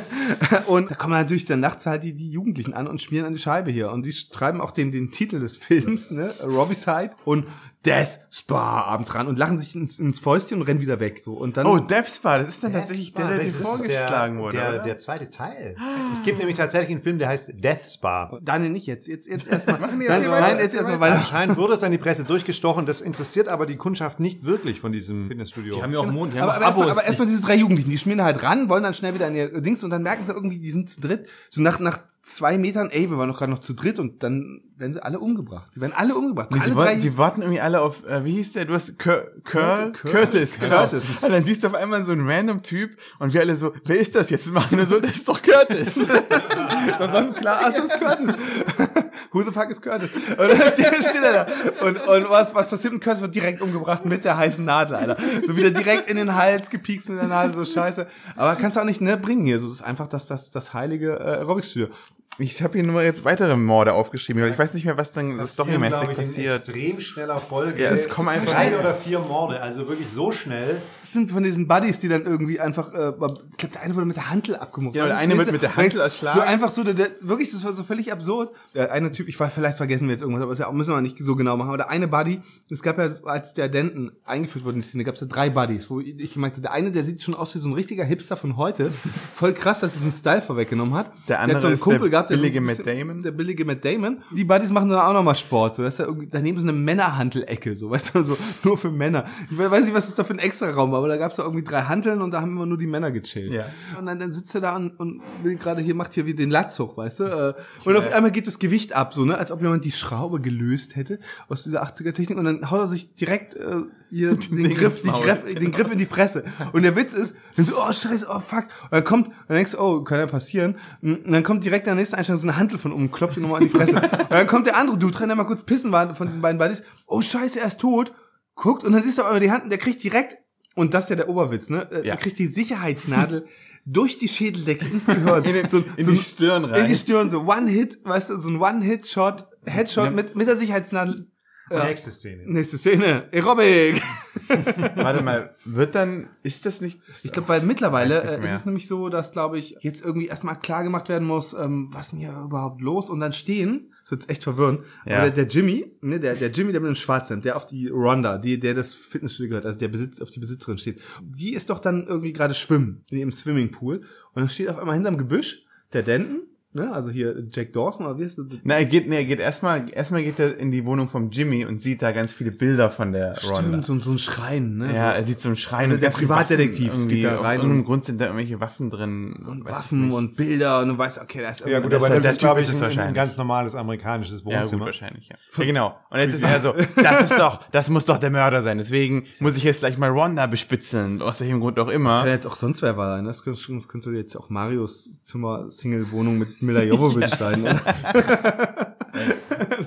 und 0.67 0.91
da 0.91 0.95
kommen 0.95 1.13
natürlich 1.13 1.43
dann 1.43 1.59
nachts 1.59 1.85
halt 1.85 2.03
die, 2.03 2.13
die 2.13 2.31
Jugendlichen 2.31 2.73
an 2.73 2.87
und 2.87 3.01
schmieren 3.01 3.27
an 3.27 3.33
die 3.33 3.39
Scheibe 3.39 3.69
hier. 3.69 3.91
Und 3.91 4.05
die 4.05 4.13
schreiben 4.13 4.61
auch 4.61 4.71
den, 4.71 4.93
den 4.93 5.11
Titel 5.11 5.41
des 5.41 5.57
Films, 5.57 6.09
ne? 6.09 6.33
Robbyside 6.41 7.11
und 7.25 7.47
Death 7.85 8.19
Spa 8.31 8.81
abends 8.81 9.13
ran 9.13 9.27
und 9.27 9.37
lachen 9.37 9.57
sich 9.57 9.75
ins, 9.75 9.99
ins 9.99 10.19
Fäustchen 10.19 10.59
und 10.59 10.67
rennen 10.67 10.79
wieder 10.79 10.99
weg. 10.99 11.21
So, 11.23 11.33
und 11.33 11.57
dann 11.57 11.65
Oh, 11.65 11.79
Death 11.79 12.09
Spa, 12.09 12.39
das 12.39 12.49
ist 12.49 12.63
dann 12.63 12.73
tatsächlich 12.73 13.13
der, 13.13 13.27
der 13.27 13.39
dir 13.39 13.51
vorgeschlagen 13.51 14.39
wurde. 14.39 14.57
Der, 14.57 14.69
oder? 14.69 14.79
der 14.79 14.97
zweite 14.97 15.29
Teil. 15.29 15.75
Es 16.13 16.23
gibt 16.23 16.39
nämlich 16.39 16.57
tatsächlich 16.57 16.91
einen 16.91 17.01
Film, 17.01 17.19
der 17.19 17.29
heißt 17.29 17.51
Death 17.63 17.89
Spa. 17.89 18.39
Daniel 18.41 18.71
nicht 18.71 18.87
jetzt. 18.87 19.07
Jetzt, 19.07 19.27
jetzt 19.27 19.47
erstmal. 19.47 19.79
wir 19.79 19.87
jetzt 19.99 20.09
Nein, 20.09 20.29
weiter, 20.29 20.41
nein, 20.41 20.57
jetzt 20.59 20.75
erstmal 20.75 20.99
weiter. 20.99 21.19
Anscheinend 21.19 21.57
wurde 21.57 21.73
es 21.73 21.83
an 21.83 21.91
die 21.91 21.97
Presse 21.97 22.23
durchgestochen. 22.23 22.85
Das 22.85 23.01
interessiert 23.01 23.47
aber 23.47 23.65
die 23.65 23.77
Kundschaft 23.77 24.19
nicht 24.19 24.43
wirklich 24.43 24.79
von 24.79 24.91
diesem 24.91 25.27
Fitnessstudio. 25.27 25.75
Die 25.75 25.83
haben 25.83 25.93
ja 25.93 25.99
auch 25.99 26.07
Mond, 26.07 26.33
die 26.33 26.39
haben 26.39 26.49
Aber, 26.49 26.53
auch 26.53 26.55
aber 26.57 26.65
erstmal 26.65 26.89
aber 26.91 27.03
erstmal 27.03 27.27
diese 27.27 27.41
drei 27.41 27.55
Jugendlichen, 27.55 27.89
die 27.89 27.97
schmieren 27.97 28.23
halt 28.23 28.41
ran, 28.43 28.69
wollen 28.69 28.83
dann 28.83 28.93
schnell 28.93 29.13
wieder 29.13 29.27
in 29.27 29.35
ihr 29.35 29.61
Dings 29.61 29.83
und 29.83 29.89
dann 29.89 30.03
merken 30.03 30.23
sie 30.23 30.31
irgendwie, 30.31 30.59
die 30.59 30.71
sind 30.71 30.89
zu 30.89 31.01
dritt. 31.01 31.27
So 31.49 31.61
nach, 31.61 31.79
nach 31.79 31.99
zwei 32.25 32.57
Metern, 32.57 32.89
ey, 32.89 33.09
wir 33.09 33.17
waren 33.17 33.29
doch 33.29 33.37
gerade 33.37 33.51
noch 33.51 33.59
zu 33.59 33.73
dritt 33.73 33.99
und 33.99 34.23
dann 34.23 34.61
werden 34.77 34.93
sie 34.93 35.01
alle 35.01 35.19
umgebracht. 35.19 35.73
Sie 35.73 35.79
werden 35.79 35.93
alle 35.95 36.15
umgebracht. 36.15 36.49
Nee, 36.51 36.59
alle 36.59 36.71
sie, 36.71 36.75
warten, 36.75 37.01
sie 37.01 37.17
warten 37.17 37.41
irgendwie 37.41 37.61
alle 37.61 37.81
auf, 37.81 38.05
äh, 38.05 38.25
wie 38.25 38.31
hieß 38.33 38.53
der? 38.53 38.65
Du 38.65 38.73
hast 38.73 38.99
Cur 38.99 39.31
Cur 39.43 39.91
Curtis. 39.93 40.01
Curtis. 40.01 40.59
Curtis. 40.59 40.59
Curtis. 40.59 41.23
Und 41.23 41.31
dann 41.31 41.43
siehst 41.45 41.63
du 41.63 41.67
auf 41.67 41.75
einmal 41.75 42.03
so 42.03 42.11
einen 42.11 42.27
random 42.29 42.63
Typ 42.63 42.97
und 43.19 43.33
wir 43.33 43.41
alle 43.41 43.55
so, 43.55 43.73
wer 43.85 43.99
ist 43.99 44.15
das 44.15 44.31
jetzt? 44.31 44.51
Machen 44.51 44.77
wir 44.77 44.85
so, 44.85 44.99
das 44.99 45.11
ist 45.11 45.27
doch 45.27 45.41
Curtis. 45.41 45.95
das 46.29 46.99
war 46.99 47.13
sonnenklar, 47.13 47.59
ach, 47.63 47.73
das 47.73 47.85
ist 47.85 47.99
Curtis. 47.99 48.27
Who 49.31 49.43
the 49.43 49.51
fuck 49.51 49.69
is 49.69 49.81
Curtis? 49.81 50.09
Und 50.13 50.37
dann 50.37 50.69
steht, 50.69 51.03
steht 51.03 51.23
er 51.23 51.45
da. 51.45 51.85
Und, 51.85 51.97
und 52.07 52.29
was, 52.29 52.53
was 52.55 52.69
passiert 52.69 52.93
mit 52.93 53.03
Curtis? 53.03 53.21
Wird 53.21 53.35
direkt 53.35 53.61
umgebracht 53.61 54.03
mit 54.03 54.25
der 54.25 54.37
heißen 54.37 54.65
Nadel, 54.65 54.95
Alter. 54.95 55.17
So 55.45 55.55
wieder 55.55 55.71
direkt 55.71 56.09
in 56.09 56.17
den 56.17 56.35
Hals 56.35 56.69
gepiekst 56.69 57.07
mit 57.09 57.19
der 57.19 57.27
Nadel, 57.27 57.53
so 57.53 57.65
scheiße. 57.65 58.07
Aber 58.35 58.55
kannst 58.55 58.77
du 58.77 58.81
auch 58.81 58.85
nicht, 58.85 58.99
ne, 58.99 59.15
bringen 59.15 59.45
hier. 59.45 59.59
So, 59.59 59.67
das 59.67 59.77
ist 59.77 59.83
einfach 59.83 60.07
das, 60.07 60.25
das, 60.25 60.51
das 60.51 60.73
heilige 60.73 61.13
äh, 61.19 61.37
Aerobic-Studio. 61.39 61.89
Ich 62.37 62.61
habe 62.61 62.73
hier 62.73 62.83
nur 62.83 63.01
jetzt 63.01 63.23
weitere 63.23 63.55
Morde 63.55 63.93
aufgeschrieben, 63.93 64.41
aber 64.43 64.51
ich 64.51 64.59
weiß 64.59 64.73
nicht 64.73 64.83
mehr, 64.85 64.97
was 64.97 65.13
dann 65.13 65.37
das 65.37 65.53
storymäßig 65.53 66.03
ich, 66.03 66.09
in 66.09 66.15
passiert. 66.15 66.67
extrem 66.67 66.99
schneller 66.99 67.37
Folge. 67.37 67.81
Ja, 67.81 67.91
es 67.91 68.09
kommen 68.09 68.27
einfach- 68.29 68.51
drei 68.51 68.77
oder 68.77 68.93
vier 68.93 69.19
Morde, 69.19 69.61
also 69.61 69.87
wirklich 69.87 70.07
so 70.13 70.33
schnell. 70.33 70.81
Stimmt, 71.15 71.31
von 71.31 71.43
diesen 71.43 71.65
Buddies, 71.65 72.01
die 72.01 72.09
dann 72.09 72.25
irgendwie 72.25 72.59
einfach, 72.59 72.93
äh, 72.93 73.11
ich 73.11 73.57
glaube, 73.57 73.73
der 73.73 73.81
eine 73.81 73.95
wurde 73.95 74.05
mit 74.05 74.17
der 74.17 74.29
Hantel 74.29 74.57
abgemuckt. 74.57 74.97
Ja, 74.97 75.05
der 75.05 75.13
Das 75.13 75.23
eine 75.23 75.37
wird 75.37 75.49
mit 75.49 75.61
der 75.61 75.73
Hantel 75.77 76.01
erschlagen. 76.01 76.37
So 76.37 76.45
einfach 76.45 76.69
so, 76.69 76.83
der, 76.83 76.93
der, 76.93 77.07
wirklich, 77.21 77.51
das 77.51 77.63
war 77.63 77.71
so 77.71 77.83
völlig 77.83 78.11
absurd. 78.11 78.51
Der 78.73 78.91
eine 78.91 79.13
Typ, 79.13 79.29
ich 79.29 79.39
weiß, 79.39 79.53
vielleicht 79.53 79.77
vergessen 79.77 80.07
wir 80.09 80.11
jetzt 80.11 80.21
irgendwas, 80.23 80.43
aber 80.43 80.51
das 80.51 80.59
ja 80.59 80.67
auch, 80.67 80.73
müssen 80.73 80.93
wir 80.93 80.99
nicht 80.99 81.17
so 81.19 81.37
genau 81.37 81.55
machen. 81.55 81.69
Aber 81.69 81.77
der 81.77 81.89
eine 81.89 82.09
Buddy, 82.09 82.41
es 82.69 82.81
gab 82.83 82.97
ja, 82.97 83.09
als 83.23 83.53
der 83.53 83.69
Denton 83.69 84.11
eingeführt 84.25 84.65
wurde 84.65 84.75
in 84.75 84.81
die 84.81 84.87
Szene, 84.89 85.05
gab 85.05 85.15
es 85.15 85.21
ja 85.21 85.27
drei 85.27 85.49
Buddies, 85.49 85.89
wo 85.89 86.01
ich 86.01 86.35
meinte, 86.35 86.59
der 86.59 86.73
eine, 86.73 86.91
der 86.91 87.05
sieht 87.05 87.23
schon 87.23 87.33
aus 87.33 87.55
wie 87.55 87.59
so 87.59 87.69
ein 87.69 87.73
richtiger 87.73 88.03
Hipster 88.03 88.35
von 88.35 88.57
heute. 88.57 88.91
Voll 89.35 89.53
krass, 89.53 89.79
dass 89.79 89.95
es 89.95 90.01
einen 90.01 90.11
Style 90.11 90.41
vorweggenommen 90.41 90.95
hat. 90.95 91.13
Der 91.29 91.39
andere 91.39 91.55
hat 91.55 91.61
so 91.61 91.67
einen 91.67 91.75
ist 91.75 91.81
Kumpel 91.81 92.01
der 92.01 92.09
gehabt, 92.09 92.29
der 92.31 92.35
billige 92.35 92.55
so 92.55 92.59
ein 92.61 92.65
Matt 92.65 92.77
bisschen- 92.79 92.99
Damon. 92.99 93.21
Der 93.23 93.31
billige 93.31 93.63
Matt 93.63 93.85
Damon. 93.85 94.17
Die 94.35 94.43
Buddies 94.43 94.71
machen 94.71 94.89
dann 94.89 94.99
auch 94.99 95.13
nochmal 95.13 95.35
Sport, 95.35 95.75
so. 95.75 95.83
Das 95.83 95.93
ist 95.93 95.99
ja 95.99 96.05
irgendwie, 96.07 96.27
daneben 96.29 96.57
so 96.59 96.63
eine 96.67 96.73
Männerhantelecke, 96.73 97.77
so, 97.77 97.89
weißt 97.89 98.15
du, 98.15 98.23
so, 98.23 98.37
nur 98.63 98.77
für 98.77 98.91
Männer. 98.91 99.25
Ich 99.49 99.57
weiß 99.57 99.85
nicht, 99.85 99.93
was 99.93 100.09
ist 100.09 100.19
da 100.19 100.25
für 100.25 100.33
ein 100.33 100.39
extra 100.39 100.69
Raum, 100.69 100.91
war, 100.91 101.04
aber 101.05 101.13
da 101.13 101.19
gab 101.19 101.29
es 101.29 101.37
da 101.37 101.43
irgendwie 101.43 101.63
drei 101.63 101.83
Hanteln 101.83 102.19
und 102.23 102.31
da 102.31 102.41
haben 102.41 102.51
immer 102.51 102.65
nur 102.65 102.79
die 102.79 102.87
Männer 102.87 103.11
gechillt. 103.11 103.51
Ja. 103.51 103.67
Und 103.99 104.07
dann, 104.07 104.17
dann 104.17 104.33
sitzt 104.33 104.55
er 104.55 104.61
da 104.61 104.75
und, 104.75 104.99
und 104.99 105.21
will 105.43 105.55
gerade 105.55 105.81
hier, 105.81 105.93
macht 105.93 106.15
hier 106.15 106.25
wie 106.25 106.33
den 106.33 106.49
Latz 106.49 106.79
hoch, 106.79 106.97
weißt 106.97 107.19
du? 107.19 107.23
Äh, 107.25 107.53
Und 107.87 107.95
auf 107.95 108.11
einmal 108.11 108.31
geht 108.31 108.47
das 108.47 108.57
Gewicht 108.57 108.93
ab, 108.93 109.13
so, 109.13 109.23
ne? 109.23 109.37
Als 109.37 109.51
ob 109.51 109.61
jemand 109.61 109.85
die 109.85 109.91
Schraube 109.91 110.41
gelöst 110.41 110.95
hätte 110.95 111.19
aus 111.47 111.63
dieser 111.63 111.83
80er-Technik 111.83 112.39
und 112.39 112.45
dann 112.45 112.71
haut 112.71 112.79
er 112.79 112.87
sich 112.87 113.13
direkt 113.13 113.53
äh, 113.55 113.81
hier 114.09 114.35
den, 114.35 114.73
Griff, 114.73 114.93
ins 114.93 115.01
die. 115.03 115.09
Griff, 115.09 115.43
den 115.43 115.71
Griff 115.71 115.91
in 115.91 115.99
die 115.99 116.07
Fresse. 116.07 116.43
Und 116.73 116.81
der 116.81 116.95
Witz 116.95 117.13
ist, 117.13 117.35
dann 117.55 117.67
so, 117.67 117.73
oh 117.77 117.91
scheiße, 117.91 118.25
oh 118.27 118.39
fuck. 118.39 118.65
Und 118.83 118.91
dann 118.91 119.03
kommt, 119.03 119.27
dann 119.47 119.57
denkst 119.57 119.73
du, 119.73 119.79
oh, 119.79 120.03
kann 120.03 120.17
ja 120.17 120.25
passieren. 120.25 120.79
Und 121.03 121.31
dann 121.31 121.43
kommt 121.43 121.63
direkt 121.63 121.85
in 121.85 121.91
der 121.91 121.95
nächsten 121.95 122.15
Einstellung 122.15 122.41
so 122.41 122.47
eine 122.47 122.57
Hantel 122.57 122.79
von 122.79 122.91
oben, 122.91 123.11
kloppt 123.11 123.37
ihn 123.37 123.43
nochmal 123.43 123.61
in 123.61 123.67
die 123.67 123.77
Fresse. 123.77 123.97
und 124.01 124.31
dann 124.31 124.47
kommt 124.47 124.65
der 124.65 124.75
andere 124.75 124.97
Dude 124.97 125.19
rein, 125.19 125.27
der 125.27 125.35
mal 125.35 125.43
kurz 125.43 125.61
pissen 125.61 125.91
war 125.91 126.15
von 126.15 126.25
diesen 126.25 126.41
beiden 126.41 126.57
Buddies. 126.57 126.81
Oh 127.05 127.21
scheiße, 127.21 127.59
er 127.59 127.67
ist 127.67 127.79
tot. 127.79 128.11
Guckt 128.55 128.85
und 128.85 128.93
dann 128.93 129.03
siehst 129.03 129.17
du 129.17 129.23
aber 129.23 129.39
die 129.39 129.51
Hand, 129.51 129.69
der 129.69 129.77
kriegt 129.77 130.01
direkt, 130.01 130.37
und 130.75 130.93
das 130.93 131.05
ist 131.05 131.09
ja 131.11 131.15
der 131.15 131.29
Oberwitz, 131.29 131.69
ne? 131.69 131.87
Ja. 131.91 132.01
Der 132.01 132.17
kriegt 132.17 132.37
die 132.37 132.47
Sicherheitsnadel 132.47 133.47
durch 133.85 134.17
die 134.17 134.27
Schädeldecke 134.27 134.85
ins 134.85 135.05
Gehirn. 135.07 135.43
In 135.43 135.53
den- 135.53 135.67
so, 135.67 135.83
in 135.97 136.05
so 136.05 136.11
die 136.11 136.17
Stirn 136.17 136.65
rein. 136.65 136.81
In 136.81 136.87
die 136.87 136.95
Stirn, 136.95 137.29
so 137.29 137.41
One-Hit, 137.41 137.99
weißt 138.03 138.29
du, 138.31 138.37
so 138.37 138.49
ein 138.49 138.59
One-Hit-Shot, 138.61 139.45
Headshot 139.65 140.13
mit, 140.13 140.35
mit 140.35 140.47
der 140.47 140.55
Sicherheitsnadel. 140.55 141.27
Nächste 141.69 142.11
Szene. 142.11 142.43
Nächste 142.45 142.77
Szene. 142.77 143.27
Aerobic. 143.31 144.01
Warte 144.95 145.23
mal, 145.23 145.55
wird 145.65 145.95
dann, 145.95 146.27
ist 146.43 146.65
das 146.65 146.81
nicht, 146.81 146.99
Ich 147.23 147.31
glaube, 147.31 147.47
weil 147.49 147.61
mittlerweile 147.61 148.21
äh, 148.21 148.45
ist 148.45 148.51
es 148.51 148.65
nämlich 148.65 148.87
so, 148.87 149.09
dass, 149.09 149.31
glaube 149.31 149.57
ich, 149.57 149.75
jetzt 149.79 150.03
irgendwie 150.05 150.27
erstmal 150.27 150.59
klar 150.59 150.83
gemacht 150.83 151.09
werden 151.09 151.27
muss, 151.27 151.53
ähm, 151.53 151.87
was 151.91 152.07
ist 152.07 152.11
denn 152.11 152.19
hier 152.19 152.39
überhaupt 152.43 152.81
los? 152.81 153.09
Und 153.09 153.19
dann 153.19 153.33
stehen, 153.33 153.91
das 154.03 154.11
wird 154.11 154.29
echt 154.29 154.43
verwirren, 154.43 154.83
Ja. 155.05 155.17
aber 155.17 155.31
der, 155.31 155.45
der 155.45 155.47
Jimmy, 155.47 155.91
ne, 156.01 156.19
der, 156.19 156.35
der 156.35 156.51
Jimmy, 156.51 156.71
der 156.71 156.81
mit 156.81 156.89
dem 156.89 156.95
Schwarzhemd, 156.95 157.43
der 157.45 157.55
auf 157.55 157.65
die 157.65 157.87
Rhonda, 157.87 158.37
die, 158.37 158.59
der 158.59 158.75
das 158.75 158.93
Fitnessstudio 158.93 159.49
gehört, 159.49 159.65
also 159.65 159.77
der 159.79 159.87
Besitz, 159.87 160.21
auf 160.21 160.29
die 160.29 160.39
Besitzerin 160.39 160.77
steht, 160.77 161.01
die 161.23 161.55
ist 161.55 161.71
doch 161.71 161.79
dann 161.79 162.05
irgendwie 162.05 162.33
gerade 162.33 162.53
schwimmen, 162.53 163.03
in 163.09 163.17
ihrem 163.17 163.31
Swimmingpool. 163.31 163.97
Und 163.97 164.05
dann 164.35 164.49
steht 164.49 164.69
auf 164.69 164.77
einmal 164.77 164.95
hinterm 164.95 165.17
Gebüsch 165.17 165.65
der 165.93 166.03
Denton, 166.03 166.41
ne, 166.75 166.91
also 166.93 167.09
hier 167.09 167.43
Jack 167.51 167.73
Dawson, 167.73 168.05
oder 168.05 168.19
wie 168.19 168.23
ist 168.23 168.37
das? 168.37 168.45
na, 168.63 168.75
er 168.75 168.85
geht, 168.85 169.07
nee, 169.09 169.15
er 169.15 169.25
geht 169.25 169.39
erstmal, 169.39 169.85
erstmal 169.91 170.23
geht 170.23 170.37
er 170.39 170.57
in 170.57 170.71
die 170.71 170.85
Wohnung 170.85 171.09
vom 171.09 171.31
Jimmy 171.31 171.65
und 171.65 171.81
sieht 171.81 172.01
da 172.01 172.11
ganz 172.11 172.31
viele 172.33 172.51
Bilder 172.51 172.91
von 172.91 173.11
der 173.11 173.35
Ronda. 173.43 173.61
Stimmt, 173.61 173.85
so, 173.85 173.99
so 173.99 174.11
ein 174.11 174.17
Schrein, 174.19 174.77
ne? 174.77 174.87
Ja, 174.93 175.11
so. 175.11 175.17
er 175.17 175.25
sieht 175.25 175.39
so 175.39 175.49
einen 175.49 175.55
Schrein 175.55 175.79
Also 175.85 175.93
und 175.95 176.03
der 176.03 176.09
Privatdetektiv 176.11 176.91
Waffen 176.93 177.07
geht 177.07 177.23
da 177.23 177.39
rein 177.41 177.61
und- 177.61 177.83
Grund 177.85 178.05
sind 178.05 178.19
da 178.21 178.25
irgendwelche 178.25 178.59
Waffen 178.59 178.89
drin. 178.89 179.33
und 179.47 179.65
Waffen 179.65 180.11
und 180.11 180.35
Bilder 180.35 180.81
und 180.81 180.89
du 180.89 180.97
weißt, 180.97 181.21
okay, 181.21 181.41
da 181.41 181.49
ist 181.49 181.65
Ja 181.65 181.79
gut, 181.79 181.93
aber 181.93 182.07
ist 182.07 182.13
das 182.15 182.23
der 182.23 182.31
ist, 182.31 182.37
Typ 182.37 182.47
glaube 182.47 182.59
ist 182.61 182.69
ich, 182.69 182.75
es 182.75 182.81
ein, 182.81 182.83
ein 182.85 182.89
wahrscheinlich. 182.89 183.15
ganz 183.15 183.37
normales 183.37 183.75
amerikanisches 183.75 184.43
Ja, 184.45 184.51
gut, 184.51 184.61
Wohnzimmer. 184.61 184.85
wahrscheinlich, 184.85 185.29
ja. 185.29 185.35
ja. 185.57 185.65
Genau. 185.65 185.95
Und 186.09 186.19
jetzt 186.19 186.33
ist 186.33 186.43
er 186.43 186.59
so, 186.59 186.73
das 187.01 187.31
ist 187.31 187.39
doch, 187.39 187.61
das 187.71 187.89
muss 187.89 188.05
doch 188.05 188.17
der 188.17 188.29
Mörder 188.29 188.61
sein. 188.61 188.77
Deswegen 188.77 189.25
muss 189.39 189.55
ich 189.57 189.63
jetzt 189.63 189.79
gleich 189.79 189.97
mal 189.97 190.09
Ronda 190.09 190.47
bespitzeln. 190.47 191.21
Aus 191.21 191.39
welchem 191.41 191.59
Grund 191.59 191.79
auch 191.79 191.85
Kann 191.87 191.95
immer. 191.95 192.25
ja 192.25 192.33
jetzt 192.33 192.45
auch 192.45 192.55
sonst 192.55 192.81
wer 192.81 192.95
sein. 192.95 193.25
Das 193.25 193.43
könnte, 193.43 193.59
das 193.73 193.87
könnte 193.87 194.09
jetzt 194.11 194.35
auch 194.35 194.49
Marios 194.49 195.21
Zimmer 195.21 195.69
Single-Wohnung 195.69 196.37
mit 196.37 196.61
Mila 196.65 196.83
Jovovich 196.83 197.29
sein. 197.29 197.63
Oder? 197.63 197.79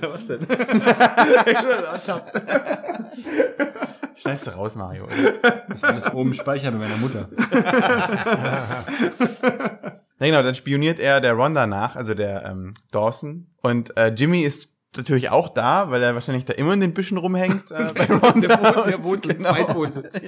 Was 0.01 0.27
denn? 0.27 0.39
Schneidest 4.15 4.47
du 4.47 4.51
raus, 4.51 4.75
Mario. 4.75 5.05
oder? 5.05 5.13
Das 5.67 5.77
ist 5.77 5.85
alles 5.85 6.13
oben 6.13 6.33
Speicher 6.33 6.71
bei 6.71 6.77
meiner 6.77 6.97
Mutter. 6.97 7.29
Na 10.19 10.25
genau, 10.25 10.43
dann 10.43 10.55
spioniert 10.55 10.99
er 10.99 11.21
der 11.21 11.33
Ronda 11.33 11.65
nach, 11.65 11.95
also 11.95 12.13
der 12.13 12.43
ähm, 12.45 12.73
Dawson. 12.91 13.47
Und 13.61 13.95
äh, 13.95 14.09
Jimmy 14.09 14.41
ist 14.41 14.73
natürlich 14.95 15.29
auch 15.29 15.49
da, 15.49 15.91
weil 15.91 16.03
er 16.03 16.13
wahrscheinlich 16.13 16.45
da 16.45 16.53
immer 16.53 16.73
in 16.73 16.81
den 16.81 16.93
Büschen 16.93 17.17
rumhängt. 17.17 17.71
Äh, 17.71 17.93
bei 17.95 18.05
Ronda. 18.05 18.83
Der 18.83 19.03
wohnt, 19.03 19.25
der 19.25 19.31
im 19.31 19.37
genau. 19.37 19.53
Zweitwohnsitz. 19.53 20.21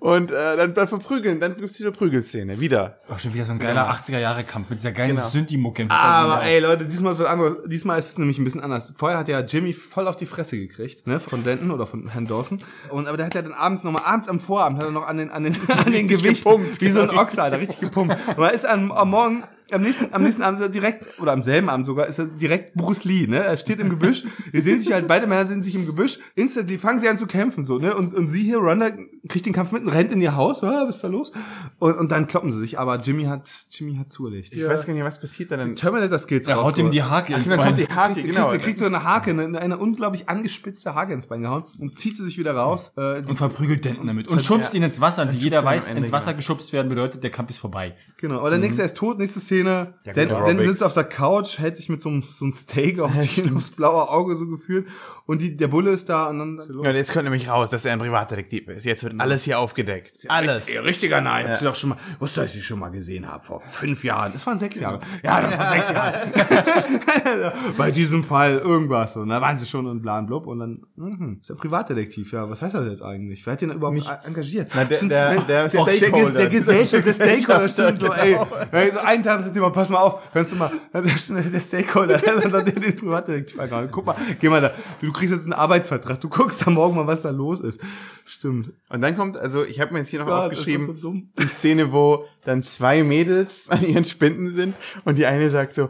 Und 0.00 0.30
äh, 0.30 0.56
dann 0.56 0.74
bei 0.74 0.86
Verprügeln, 0.86 1.40
dann 1.40 1.56
gibt's 1.56 1.78
wieder 1.78 1.90
Prügelszene. 1.90 2.60
Wieder. 2.60 2.98
Auch 3.08 3.18
schon 3.18 3.32
wieder 3.34 3.44
so 3.44 3.52
ein 3.52 3.58
geiler 3.58 3.90
80er-Jahre-Kampf 3.90 4.70
mit 4.70 4.78
dieser 4.80 4.92
geilen 4.92 5.14
Genau. 5.14 5.26
Synthi-Mucke. 5.26 5.82
im 5.82 5.90
Aber 5.90 6.42
ey, 6.42 6.60
Leute, 6.60 6.86
diesmal 6.86 7.12
ist 7.12 7.18
was 7.20 7.26
anderes. 7.26 7.56
Diesmal 7.66 7.98
ist 7.98 8.10
es 8.10 8.18
nämlich 8.18 8.38
ein 8.38 8.44
bisschen 8.44 8.60
anders. 8.62 8.94
Vorher 8.96 9.18
hat 9.18 9.28
ja 9.28 9.40
Jimmy 9.40 9.72
voll 9.72 10.08
auf 10.08 10.16
die 10.16 10.26
Fresse 10.26 10.58
gekriegt, 10.58 11.06
ne, 11.06 11.18
von 11.20 11.44
Denton 11.44 11.70
oder 11.70 11.86
von 11.86 12.08
Herrn 12.08 12.26
Dawson. 12.26 12.60
Und 12.90 13.06
aber 13.06 13.16
der 13.16 13.26
hat 13.26 13.34
ja 13.34 13.42
dann 13.42 13.52
abends 13.54 13.84
nochmal, 13.84 14.02
abends 14.04 14.28
am 14.28 14.40
Vorabend 14.40 14.78
hat 14.78 14.86
er 14.88 14.92
noch 14.92 15.06
an 15.06 15.18
den, 15.18 15.30
an 15.30 15.44
den, 15.44 15.56
an 15.68 15.92
den 15.92 16.08
Gewicht, 16.08 16.44
gepumpt, 16.44 16.80
wie 16.80 16.90
so 16.90 17.00
ein 17.00 17.10
Ochse, 17.10 17.42
Alter, 17.42 17.58
richtig 17.60 17.80
gepumpt. 17.80 18.16
Und 18.36 18.42
er 18.44 18.52
ist 18.52 18.66
am, 18.66 18.90
am 18.92 19.10
Morgen, 19.10 19.44
am 19.72 19.82
nächsten, 19.82 20.12
am 20.12 20.22
nächsten 20.22 20.42
Abend 20.42 20.60
ist 20.60 20.66
er 20.66 20.68
direkt, 20.68 21.20
oder 21.20 21.32
am 21.32 21.42
selben 21.42 21.68
Abend 21.68 21.86
sogar, 21.86 22.06
ist 22.06 22.18
er 22.18 22.26
direkt 22.26 22.74
Bruce 22.74 23.04
Lee, 23.04 23.26
ne? 23.26 23.44
Er 23.44 23.56
steht 23.56 23.80
im 23.80 23.90
Gebüsch, 23.90 24.24
wir 24.52 24.62
sehen 24.62 24.78
sich 24.78 24.92
halt, 24.92 25.08
beide 25.08 25.26
Männer 25.26 25.44
sehen 25.44 25.62
sich 25.62 25.74
im 25.74 25.86
Gebüsch, 25.86 26.18
instantly 26.36 26.78
fangen 26.78 27.00
sie 27.00 27.08
an 27.08 27.18
zu 27.18 27.26
kämpfen, 27.26 27.64
so, 27.64 27.78
ne? 27.78 27.94
Und, 27.96 28.14
und 28.14 28.28
sie 28.28 28.42
hier, 28.42 28.58
Ronda, 28.58 28.90
kriegt 29.28 29.44
den 29.44 29.52
Kampf 29.52 29.72
mit 29.72 29.82
und 29.82 29.88
rennt 29.88 30.12
in 30.12 30.20
ihr 30.20 30.36
Haus, 30.36 30.62
ah, 30.62 30.84
was 30.86 30.96
ist 30.96 31.04
da 31.04 31.08
los? 31.08 31.32
Und, 31.78 31.96
und 31.98 32.12
dann 32.12 32.28
kloppen 32.28 32.52
sie 32.52 32.60
sich, 32.60 32.78
aber 32.78 32.98
Jimmy 32.98 33.24
hat, 33.24 33.50
Jimmy 33.70 33.96
hat 33.96 34.12
zugelegt. 34.12 34.54
Ich 34.54 34.66
weiß 34.66 34.86
gar 34.86 34.94
nicht, 34.94 35.02
was 35.02 35.20
passiert 35.20 35.50
da 35.50 35.56
dann. 35.56 35.74
Terminator 35.74 36.18
Skills 36.18 36.46
Er 36.46 36.62
haut 36.62 36.78
ihm 36.78 36.90
die 36.90 37.02
Hake 37.02 37.34
ins 37.34 37.48
Dann 37.48 37.58
kommt 37.58 37.76
Bein. 37.76 37.86
die 37.86 37.92
Hake, 37.92 38.14
der 38.14 38.22
genau. 38.24 38.48
kriegt, 38.50 38.52
der 38.52 38.58
kriegt 38.60 38.78
so 38.78 38.84
eine 38.84 39.02
Hake, 39.02 39.30
eine, 39.30 39.58
eine 39.58 39.78
unglaublich 39.78 40.28
angespitzte 40.28 40.94
Hake 40.94 41.12
ins 41.12 41.26
Bein 41.26 41.42
gehauen 41.42 41.64
und 41.80 41.98
zieht 41.98 42.16
sie 42.16 42.24
sich 42.24 42.38
wieder 42.38 42.54
raus. 42.54 42.92
Äh, 42.96 43.22
die, 43.22 43.30
Und 43.30 43.36
verprügelt 43.36 43.84
Denton 43.84 44.06
damit. 44.06 44.30
Und 44.30 44.40
schubst 44.40 44.74
ihn 44.74 44.82
ins 44.84 45.00
Wasser. 45.00 45.22
Und 45.22 45.32
wie 45.32 45.38
jeder 45.38 45.64
weiß, 45.64 45.88
ins 45.88 46.12
Wasser 46.12 46.26
genau. 46.26 46.36
geschubst 46.36 46.72
werden 46.72 46.88
bedeutet, 46.88 47.24
der 47.24 47.30
Kampf 47.30 47.50
ist 47.50 47.58
vorbei. 47.58 47.96
genau. 48.16 48.38
Aber 48.38 48.50
der 48.50 48.58
nächste 48.58 48.82
er 48.82 48.86
ist 48.86 48.96
tot, 48.96 49.18
nächste 49.18 49.40
Szene. 49.40 49.55
Ja, 49.64 49.84
gut, 49.84 50.16
Dan, 50.16 50.28
Dan 50.28 50.62
sitzt 50.62 50.82
auf 50.82 50.92
der 50.92 51.04
Couch, 51.04 51.58
hält 51.58 51.76
sich 51.76 51.88
mit 51.88 52.02
so 52.02 52.08
einem, 52.08 52.22
so 52.22 52.44
einem 52.44 52.52
Steak 52.52 53.00
auf 53.00 53.12
die, 53.16 53.50
aufs 53.54 53.70
blaue 53.70 54.08
Auge 54.08 54.36
so 54.36 54.46
gefühlt. 54.46 54.86
Und 55.26 55.40
die, 55.42 55.56
der 55.56 55.68
Bulle 55.68 55.90
ist 55.92 56.08
da 56.08 56.26
und 56.26 56.38
dann. 56.38 56.60
Ja, 56.82 56.90
und 56.90 56.94
jetzt 56.96 57.12
kommt 57.12 57.24
nämlich 57.24 57.48
raus, 57.48 57.70
dass 57.70 57.84
er 57.84 57.92
ein 57.94 57.98
Privatdetektiv 57.98 58.68
ist. 58.68 58.84
Jetzt 58.84 59.02
wird 59.02 59.14
alles 59.18 59.44
hier 59.44 59.58
aufgedeckt. 59.58 60.24
Alles. 60.28 60.68
Ey, 60.68 60.78
richtiger 60.78 61.20
Nein, 61.20 61.44
ich 61.46 61.50
hab 61.52 61.58
sie 61.58 61.64
doch 61.64 61.74
schon 61.74 61.90
mal, 61.90 61.98
wusste, 62.18 62.40
dass 62.42 62.50
ich 62.54 62.60
sie 62.60 62.66
schon 62.66 62.78
mal 62.78 62.90
gesehen 62.90 63.26
habe, 63.30 63.44
vor 63.44 63.58
fünf 63.60 64.04
Jahren. 64.04 64.32
Das 64.32 64.46
waren 64.46 64.58
sechs 64.58 64.78
Jahre. 64.78 65.00
Ja, 65.24 65.40
das 65.40 65.58
waren 65.58 65.72
sechs 65.72 65.90
Jahre. 65.90 66.22
Bei 67.76 67.90
diesem 67.90 68.24
Fall 68.24 68.58
irgendwas. 68.58 69.16
Und 69.16 69.28
da 69.30 69.40
waren 69.40 69.56
sie 69.58 69.66
schon 69.66 69.86
und 69.86 70.02
bla 70.02 70.20
blub. 70.20 70.46
Und 70.46 70.58
dann, 70.60 70.82
mhm, 70.96 71.38
ist 71.40 71.50
der 71.50 71.54
Privatdetektiv, 71.54 72.32
ja, 72.32 72.48
was 72.48 72.62
heißt 72.62 72.74
das 72.74 72.86
jetzt 72.88 73.02
eigentlich? 73.02 73.44
Wer 73.46 73.52
hat 73.54 73.60
den 73.60 73.70
überhaupt 73.70 73.98
engagiert? 74.26 74.70
Na, 74.74 74.84
der- 74.84 75.00
der- 75.02 75.30
ne, 75.34 75.42
der 75.46 75.68
der, 75.68 75.80
Stakeholder. 75.82 76.30
der, 76.38 76.48
Gesellschaft, 76.48 77.06
der 77.06 77.12
Stakeholder 77.14 77.68
stimmt 77.68 77.98
so, 77.98 78.12
ey, 78.12 78.36
ey, 78.72 78.90
einen 78.92 79.22
Tag 79.22 79.45
sagt 79.46 79.56
jemand, 79.56 79.74
pass 79.74 79.88
mal 79.88 79.98
auf, 79.98 80.20
hörst 80.32 80.52
du 80.52 80.56
mal, 80.56 80.70
der, 80.92 81.02
der 81.02 81.60
Stakeholder, 81.60 82.18
der 82.18 82.52
hat 82.52 82.66
den, 82.66 82.80
den 82.80 82.96
Privatdetektiv 82.96 83.58
angehauen. 83.58 83.88
Guck 83.90 84.06
mal, 84.06 84.16
geh 84.40 84.48
mal 84.48 84.60
da, 84.60 84.72
du 85.00 85.12
kriegst 85.12 85.32
jetzt 85.32 85.44
einen 85.44 85.52
Arbeitsvertrag, 85.52 86.20
du 86.20 86.28
guckst 86.28 86.66
da 86.66 86.70
morgen 86.70 86.96
mal, 86.96 87.06
was 87.06 87.22
da 87.22 87.30
los 87.30 87.60
ist. 87.60 87.80
Stimmt. 88.24 88.72
Und 88.88 89.00
dann 89.00 89.16
kommt, 89.16 89.36
also 89.36 89.64
ich 89.64 89.80
habe 89.80 89.92
mir 89.92 90.00
jetzt 90.00 90.10
hier 90.10 90.20
noch 90.20 90.26
das 90.26 90.50
aufgeschrieben, 90.50 90.98
so 91.00 91.14
die 91.38 91.48
Szene, 91.48 91.92
wo 91.92 92.26
dann 92.44 92.62
zwei 92.62 93.02
Mädels 93.02 93.68
an 93.68 93.86
ihren 93.86 94.04
Spenden 94.04 94.50
sind 94.52 94.76
und 95.04 95.16
die 95.16 95.26
eine 95.26 95.50
sagt 95.50 95.74
so, 95.74 95.88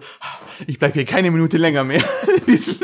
ich 0.67 0.79
bleib 0.79 0.95
hier 0.95 1.05
keine 1.05 1.31
Minute 1.31 1.57
länger 1.57 1.85
mehr 1.85 2.03
in 2.37 2.47
diesem 2.47 2.77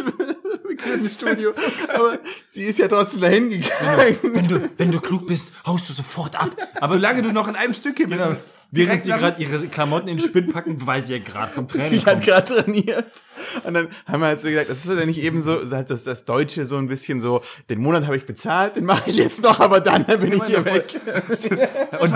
bequemen 0.82 1.08
Studio. 1.08 1.50
Aber 1.94 2.18
sie 2.50 2.64
ist 2.64 2.78
ja 2.78 2.88
trotzdem 2.88 3.20
dahin 3.20 3.48
gegangen. 3.50 4.16
Wenn 4.22 4.48
du, 4.48 4.70
wenn 4.76 4.92
du 4.92 5.00
klug 5.00 5.26
bist, 5.26 5.52
haust 5.66 5.88
du 5.88 5.92
sofort 5.92 6.36
ab. 6.36 6.50
Aber 6.80 6.94
Solange 6.94 7.22
du 7.22 7.32
noch 7.32 7.48
in 7.48 7.56
einem 7.56 7.74
Stück 7.74 7.96
hier 7.96 8.08
bist. 8.08 8.24
Genau. 8.24 8.36
Während 8.74 9.04
sie 9.04 9.10
gerade 9.10 9.40
ihre 9.42 9.66
Klamotten 9.66 10.08
in 10.08 10.16
den 10.16 10.24
Spind 10.26 10.52
packen, 10.52 10.86
weil 10.86 11.02
sie 11.02 11.14
ja 11.14 11.22
gerade 11.22 11.52
vom 11.52 11.68
Training 11.68 11.90
Die 11.90 11.98
hat 12.00 12.14
kommen. 12.14 12.20
gerade 12.22 12.62
trainiert. 12.62 13.04
Und 13.64 13.74
dann 13.74 13.88
haben 14.06 14.20
wir 14.20 14.28
halt 14.28 14.40
so 14.40 14.48
gesagt, 14.48 14.70
das 14.70 14.84
ist 14.84 14.88
ja 14.88 15.04
nicht 15.04 15.20
eben 15.20 15.42
so, 15.42 15.70
halt 15.70 15.90
das, 15.90 16.04
das 16.04 16.24
Deutsche 16.24 16.64
so 16.64 16.76
ein 16.76 16.88
bisschen 16.88 17.20
so, 17.20 17.42
den 17.68 17.80
Monat 17.80 18.04
habe 18.04 18.16
ich 18.16 18.24
bezahlt, 18.24 18.76
den 18.76 18.84
mache 18.84 19.10
ich 19.10 19.16
jetzt 19.16 19.42
noch, 19.42 19.60
aber 19.60 19.80
dann 19.80 20.04
bin 20.06 20.32
ich 20.32 20.44
hier 20.44 20.64
weg. 20.64 21.00
Und 22.00 22.12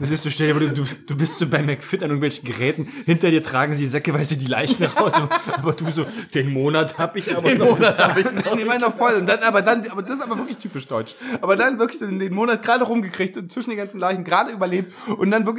das 0.00 0.10
ist 0.10 0.22
so, 0.22 0.30
stell 0.30 0.48
dir 0.48 0.54
vor, 0.54 0.68
du, 0.68 0.84
du 1.06 1.16
bist 1.16 1.38
so 1.38 1.46
bei 1.48 1.62
McFit 1.62 2.02
an 2.02 2.10
irgendwelchen 2.10 2.44
Geräten, 2.44 2.88
hinter 3.06 3.30
dir 3.30 3.42
tragen 3.42 3.72
sie 3.74 3.86
säckeweise 3.86 4.36
die 4.36 4.46
Leichen 4.46 4.84
raus, 4.84 5.14
aber 5.56 5.72
du 5.72 5.90
so, 5.90 6.04
den 6.34 6.52
Monat 6.52 6.98
hab 6.98 7.16
ich 7.16 7.34
aber 7.34 7.54
noch 7.54 7.78
bezahlt. 7.78 8.26
Nee, 8.54 8.64
meine 8.64 8.80
noch 8.80 8.96
voll. 8.96 9.14
Und 9.14 9.26
dann, 9.26 9.40
aber 9.40 9.62
dann, 9.62 9.86
aber 9.88 10.02
das 10.02 10.16
ist 10.16 10.22
aber 10.22 10.36
wirklich 10.36 10.58
typisch 10.58 10.86
deutsch. 10.86 11.14
Aber 11.40 11.56
dann 11.56 11.78
wirklich 11.78 12.00
den, 12.00 12.18
den 12.18 12.34
Monat 12.34 12.62
gerade 12.62 12.84
rumgekriegt 12.84 13.36
und 13.36 13.50
zwischen 13.50 13.70
den 13.70 13.78
ganzen 13.78 13.98
Leichen 13.98 14.24
gerade 14.24 14.52
überlebt 14.52 14.92
und 15.16 15.30
dann 15.30 15.46
wirklich 15.46 15.53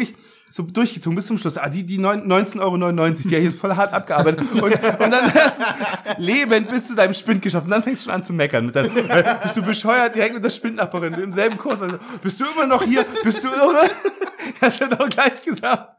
so 0.51 0.63
durchgezogen 0.63 1.15
bis 1.15 1.27
zum 1.27 1.37
Schluss. 1.37 1.57
Ah, 1.57 1.67
die, 1.69 1.83
die 1.83 1.97
neun- 1.97 2.25
19,99 2.27 2.59
Euro, 2.61 3.09
die 3.11 3.35
er 3.35 3.41
hier 3.41 3.51
voll 3.51 3.75
hart 3.75 3.93
abgearbeitet. 3.93 4.41
Und, 4.53 4.61
und 4.63 5.11
dann 5.11 5.33
hast 5.33 5.59
du 5.61 5.65
lebend 6.17 6.69
bis 6.69 6.87
zu 6.87 6.95
deinem 6.95 7.13
Spind 7.13 7.41
geschafft. 7.41 7.65
Und 7.65 7.71
dann 7.71 7.83
fängst 7.83 8.03
du 8.03 8.05
schon 8.05 8.13
an 8.15 8.23
zu 8.23 8.31
meckern. 8.33 8.65
Mit 8.67 8.75
deinem, 8.75 8.95
äh, 8.95 9.35
bist 9.43 9.57
du 9.57 9.61
bescheuert 9.63 10.15
direkt 10.15 10.33
mit 10.35 10.43
der 10.45 10.49
Spindnachbarin 10.51 11.13
im 11.15 11.33
selben 11.33 11.57
Kurs. 11.57 11.81
Also, 11.81 11.97
bist 12.21 12.39
du 12.39 12.45
immer 12.45 12.67
noch 12.67 12.83
hier? 12.83 13.05
Bist 13.23 13.43
du 13.43 13.47
irre? 13.49 13.89
Hast 14.61 14.79
du 14.81 14.87
doch 14.87 15.09
gleich 15.09 15.41
gesagt. 15.43 15.95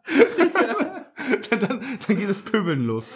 dann, 1.50 1.60
dann, 1.60 1.80
dann 2.06 2.16
geht 2.16 2.28
das 2.28 2.42
Pöbeln 2.42 2.86
los. 2.86 3.08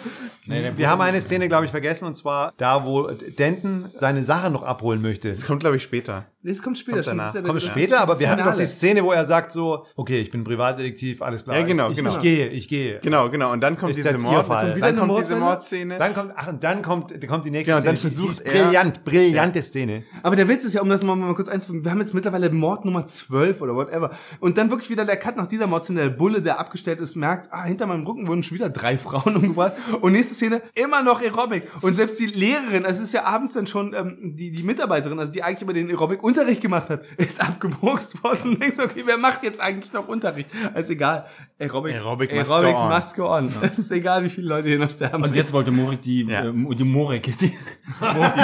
Wir 0.45 0.89
haben 0.89 1.01
eine 1.01 1.21
Szene, 1.21 1.47
glaube 1.47 1.65
ich, 1.65 1.71
vergessen, 1.71 2.05
und 2.05 2.15
zwar 2.15 2.53
da, 2.57 2.83
wo 2.85 3.09
Denton 3.11 3.91
seine 3.95 4.23
Sachen 4.23 4.53
noch 4.53 4.63
abholen 4.63 5.01
möchte. 5.01 5.29
Das 5.29 5.45
kommt, 5.45 5.59
glaube 5.59 5.77
ich, 5.77 5.83
später. 5.83 6.25
Das 6.43 6.63
kommt 6.63 6.79
später. 6.79 6.95
Kommt 7.03 7.07
danach. 7.07 7.35
Ja 7.35 7.41
Kommt 7.41 7.61
später, 7.61 7.99
aber 8.01 8.19
wir 8.19 8.27
hatten 8.27 8.39
doch 8.39 8.45
Finale. 8.45 8.63
die 8.63 8.67
Szene, 8.67 9.03
wo 9.03 9.11
er 9.11 9.25
sagt 9.25 9.51
so, 9.51 9.85
okay, 9.95 10.19
ich 10.19 10.31
bin 10.31 10.43
Privatdetektiv, 10.43 11.21
alles 11.21 11.43
klar. 11.43 11.57
Ja, 11.57 11.63
genau, 11.63 11.91
ich, 11.91 11.97
genau. 11.97 12.09
Ich 12.09 12.19
gehe, 12.21 12.47
ich 12.47 12.67
gehe. 12.67 12.99
Genau, 13.01 13.29
genau. 13.29 13.51
Und 13.51 13.61
dann 13.61 13.77
kommt 13.77 13.91
Ist 13.91 13.97
diese 13.97 14.17
Mord, 14.17 14.49
dann 14.49 14.75
Wieder 14.75 14.87
eine 14.87 14.97
kommt 14.97 15.11
diese 15.11 15.35
Mordwelle? 15.35 15.39
Mordszene. 15.39 15.97
Dann 15.99 16.13
kommt, 16.15 16.31
ach, 16.35 16.47
und 16.47 16.63
dann 16.63 16.81
kommt, 16.81 17.27
kommt 17.27 17.45
die 17.45 17.51
nächste 17.51 17.73
Genau, 17.73 17.85
dann 17.85 17.95
Szene. 17.97 18.09
Die- 18.09 18.15
versucht 18.15 18.39
die 18.39 18.47
ist 18.49 18.55
er- 18.55 18.63
brillant, 18.65 19.03
brillante 19.05 19.61
Szene. 19.61 20.03
Aber 20.23 20.35
der 20.35 20.47
Witz 20.47 20.63
ist 20.63 20.73
ja, 20.73 20.81
um 20.81 20.89
das 20.89 21.03
mal, 21.03 21.15
mal 21.15 21.31
kurz 21.35 21.47
einzufügen, 21.49 21.83
wir 21.85 21.91
haben 21.91 21.99
jetzt 21.99 22.15
mittlerweile 22.15 22.49
Mord 22.49 22.85
Nummer 22.85 23.05
12 23.05 23.61
oder 23.61 23.75
whatever. 23.75 24.09
Und 24.39 24.57
dann 24.57 24.71
wirklich 24.71 24.89
wieder 24.89 25.05
der 25.05 25.17
Cut 25.17 25.37
nach 25.37 25.45
dieser 25.45 25.67
Mordszene, 25.67 26.01
der 26.01 26.09
Bulle, 26.09 26.41
der 26.41 26.59
abgestellt 26.59 27.01
ist, 27.01 27.15
merkt, 27.15 27.53
ah, 27.53 27.65
hinter 27.65 27.85
meinem 27.91 28.05
Rücken 28.05 28.27
wurden 28.27 28.43
schon 28.43 28.55
wieder 28.55 28.69
drei 28.69 28.97
Frauen 28.97 29.35
umgebracht. 29.37 29.73
Und 30.01 30.13
nächste 30.13 30.33
Szene, 30.33 30.61
immer 30.73 31.03
noch 31.03 31.21
Aerobic. 31.21 31.63
Und 31.81 31.95
selbst 31.95 32.19
die 32.19 32.25
Lehrerin, 32.25 32.85
also 32.85 33.01
es 33.01 33.09
ist 33.09 33.13
ja 33.13 33.23
abends 33.23 33.53
dann 33.53 33.67
schon 33.67 33.93
ähm, 33.93 34.35
die, 34.35 34.51
die 34.51 34.63
Mitarbeiterin, 34.63 35.19
also 35.19 35.31
die 35.31 35.43
eigentlich 35.43 35.61
über 35.61 35.73
den 35.73 35.89
Aerobic-Unterricht 35.89 36.61
gemacht 36.61 36.89
hat, 36.89 37.03
ist 37.17 37.41
abgemurkst 37.41 38.23
worden. 38.23 38.53
Und 38.53 38.61
denkst, 38.61 38.79
okay, 38.79 39.03
wer 39.05 39.17
macht 39.17 39.43
jetzt 39.43 39.59
eigentlich 39.59 39.93
noch 39.93 40.07
Unterricht? 40.07 40.49
Also 40.73 40.93
egal, 40.93 41.25
Aerobic, 41.61 41.93
Aerobic 41.93 42.35
must 42.35 42.51
Aerobic 42.51 42.73
go 42.73 42.77
on. 42.81 42.89
must 42.89 43.15
go 43.15 43.33
on. 43.33 43.53
Es 43.61 43.79
ist 43.79 43.91
egal, 43.91 44.23
wie 44.23 44.29
viele 44.29 44.47
Leute 44.49 44.67
hier 44.69 44.79
noch 44.79 44.89
sterben. 44.89 45.23
Und 45.23 45.35
jetzt 45.35 45.53
wollte 45.53 45.71
Morik 45.71 46.01
die, 46.01 46.23
Ja. 46.23 46.45
äh, 46.49 46.75
die 46.75 46.83
Morik, 46.83 47.23
die, 47.23 47.33
Die 47.47 47.53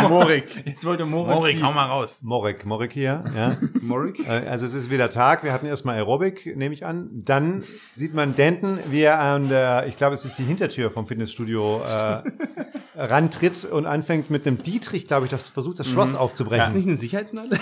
Morik. 0.07 0.45
jetzt 0.65 0.86
wollte 0.86 1.05
Morik, 1.05 1.55
die, 1.57 1.61
mal 1.61 1.86
raus. 1.88 2.20
Morik, 2.22 2.65
Morik 2.65 2.93
hier, 2.93 3.24
ja. 3.36 3.57
Morik? 3.82 4.20
Äh, 4.28 4.47
Also 4.47 4.65
es 4.65 4.74
ist 4.74 4.89
wieder 4.91 5.09
Tag, 5.09 5.43
wir 5.43 5.51
hatten 5.51 5.65
erstmal 5.65 5.95
Aerobic, 5.95 6.55
nehme 6.55 6.74
ich 6.74 6.86
an. 6.86 7.09
Dann 7.11 7.63
sieht 7.95 8.13
man 8.13 8.36
Denton, 8.36 8.80
wie 8.89 9.01
er 9.01 9.20
an 9.20 9.49
der, 9.49 9.86
ich 9.88 9.97
glaube, 9.97 10.13
es 10.13 10.24
ist 10.24 10.38
die 10.38 10.43
Hintertür 10.43 10.91
vom 10.91 11.07
Fitnessstudio, 11.07 11.82
äh, 11.84 12.22
rantritt 12.99 13.65
und 13.65 13.86
anfängt 13.86 14.30
mit 14.30 14.47
einem 14.47 14.61
Dietrich, 14.63 15.07
glaube 15.07 15.26
ich, 15.26 15.32
das 15.32 15.43
versucht, 15.43 15.80
das 15.80 15.88
Schloss 15.88 16.15
aufzubrechen. 16.15 16.68
Ist 16.68 16.76
nicht 16.76 16.88
eine 16.88 16.97
Sicherheitsnadel? 16.97 17.59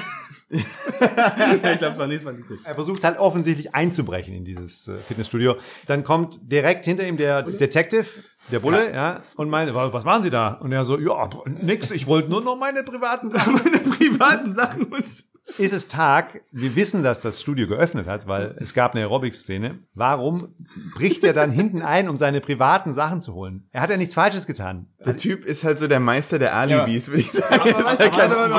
Ja, 0.49 0.61
ich 1.73 1.79
glaube, 1.79 2.07
nicht, 2.07 2.19
es 2.19 2.25
war 2.25 2.33
nicht. 2.33 2.45
Er 2.63 2.75
versucht 2.75 3.03
halt 3.03 3.17
offensichtlich 3.17 3.73
einzubrechen 3.73 4.33
in 4.35 4.45
dieses 4.45 4.87
äh, 4.87 4.97
Fitnessstudio. 4.97 5.55
Dann 5.87 6.03
kommt 6.03 6.39
direkt 6.41 6.85
hinter 6.85 7.07
ihm 7.07 7.17
der 7.17 7.41
Detective, 7.43 8.05
der 8.51 8.59
Bulle, 8.59 8.93
ja, 8.93 9.21
und 9.35 9.49
meint, 9.49 9.73
"Wa- 9.73 9.91
was 9.91 10.03
machen 10.03 10.23
Sie 10.23 10.29
da? 10.29 10.53
Und 10.53 10.71
er 10.71 10.83
so, 10.85 10.99
ja, 10.99 11.29
nix, 11.45 11.89
ich 11.91 12.05
wollte 12.07 12.29
nur 12.29 12.41
noch 12.41 12.55
meine 12.57 12.83
privaten 12.83 13.29
Sachen. 13.29 13.53
Meine 13.63 13.79
privaten 13.79 14.53
Sachen 14.53 14.83
und 14.83 15.05
Ist 15.59 15.73
es 15.73 15.87
Tag, 15.87 16.41
wir 16.51 16.75
wissen, 16.75 17.03
dass 17.03 17.21
das 17.21 17.39
Studio 17.39 17.67
geöffnet 17.67 18.07
hat, 18.07 18.27
weil 18.27 18.55
es 18.59 18.73
gab 18.73 18.93
eine 18.93 19.01
Aerobics-Szene. 19.03 19.77
Warum 19.93 20.55
bricht 20.95 21.23
er 21.23 21.33
dann 21.33 21.51
hinten 21.51 21.83
ein, 21.83 22.09
um 22.09 22.17
seine 22.17 22.41
privaten 22.41 22.93
Sachen 22.93 23.21
zu 23.21 23.35
holen? 23.35 23.67
Er 23.71 23.81
hat 23.81 23.91
ja 23.91 23.97
nichts 23.97 24.15
Falsches 24.15 24.47
getan. 24.47 24.87
Der 25.05 25.15
Typ 25.17 25.45
ist 25.45 25.63
halt 25.63 25.77
so 25.77 25.87
der 25.87 25.99
Meister 25.99 26.39
der 26.39 26.55
Alibis, 26.55 27.09
würde 27.09 27.21
ich 27.21 27.31
sagen. 27.31 27.45
Aber 27.59 27.85
weißt 27.85 27.99
du, 27.99 28.03
Er 28.05 28.09
kann 28.09 28.31
aber- 28.31 28.55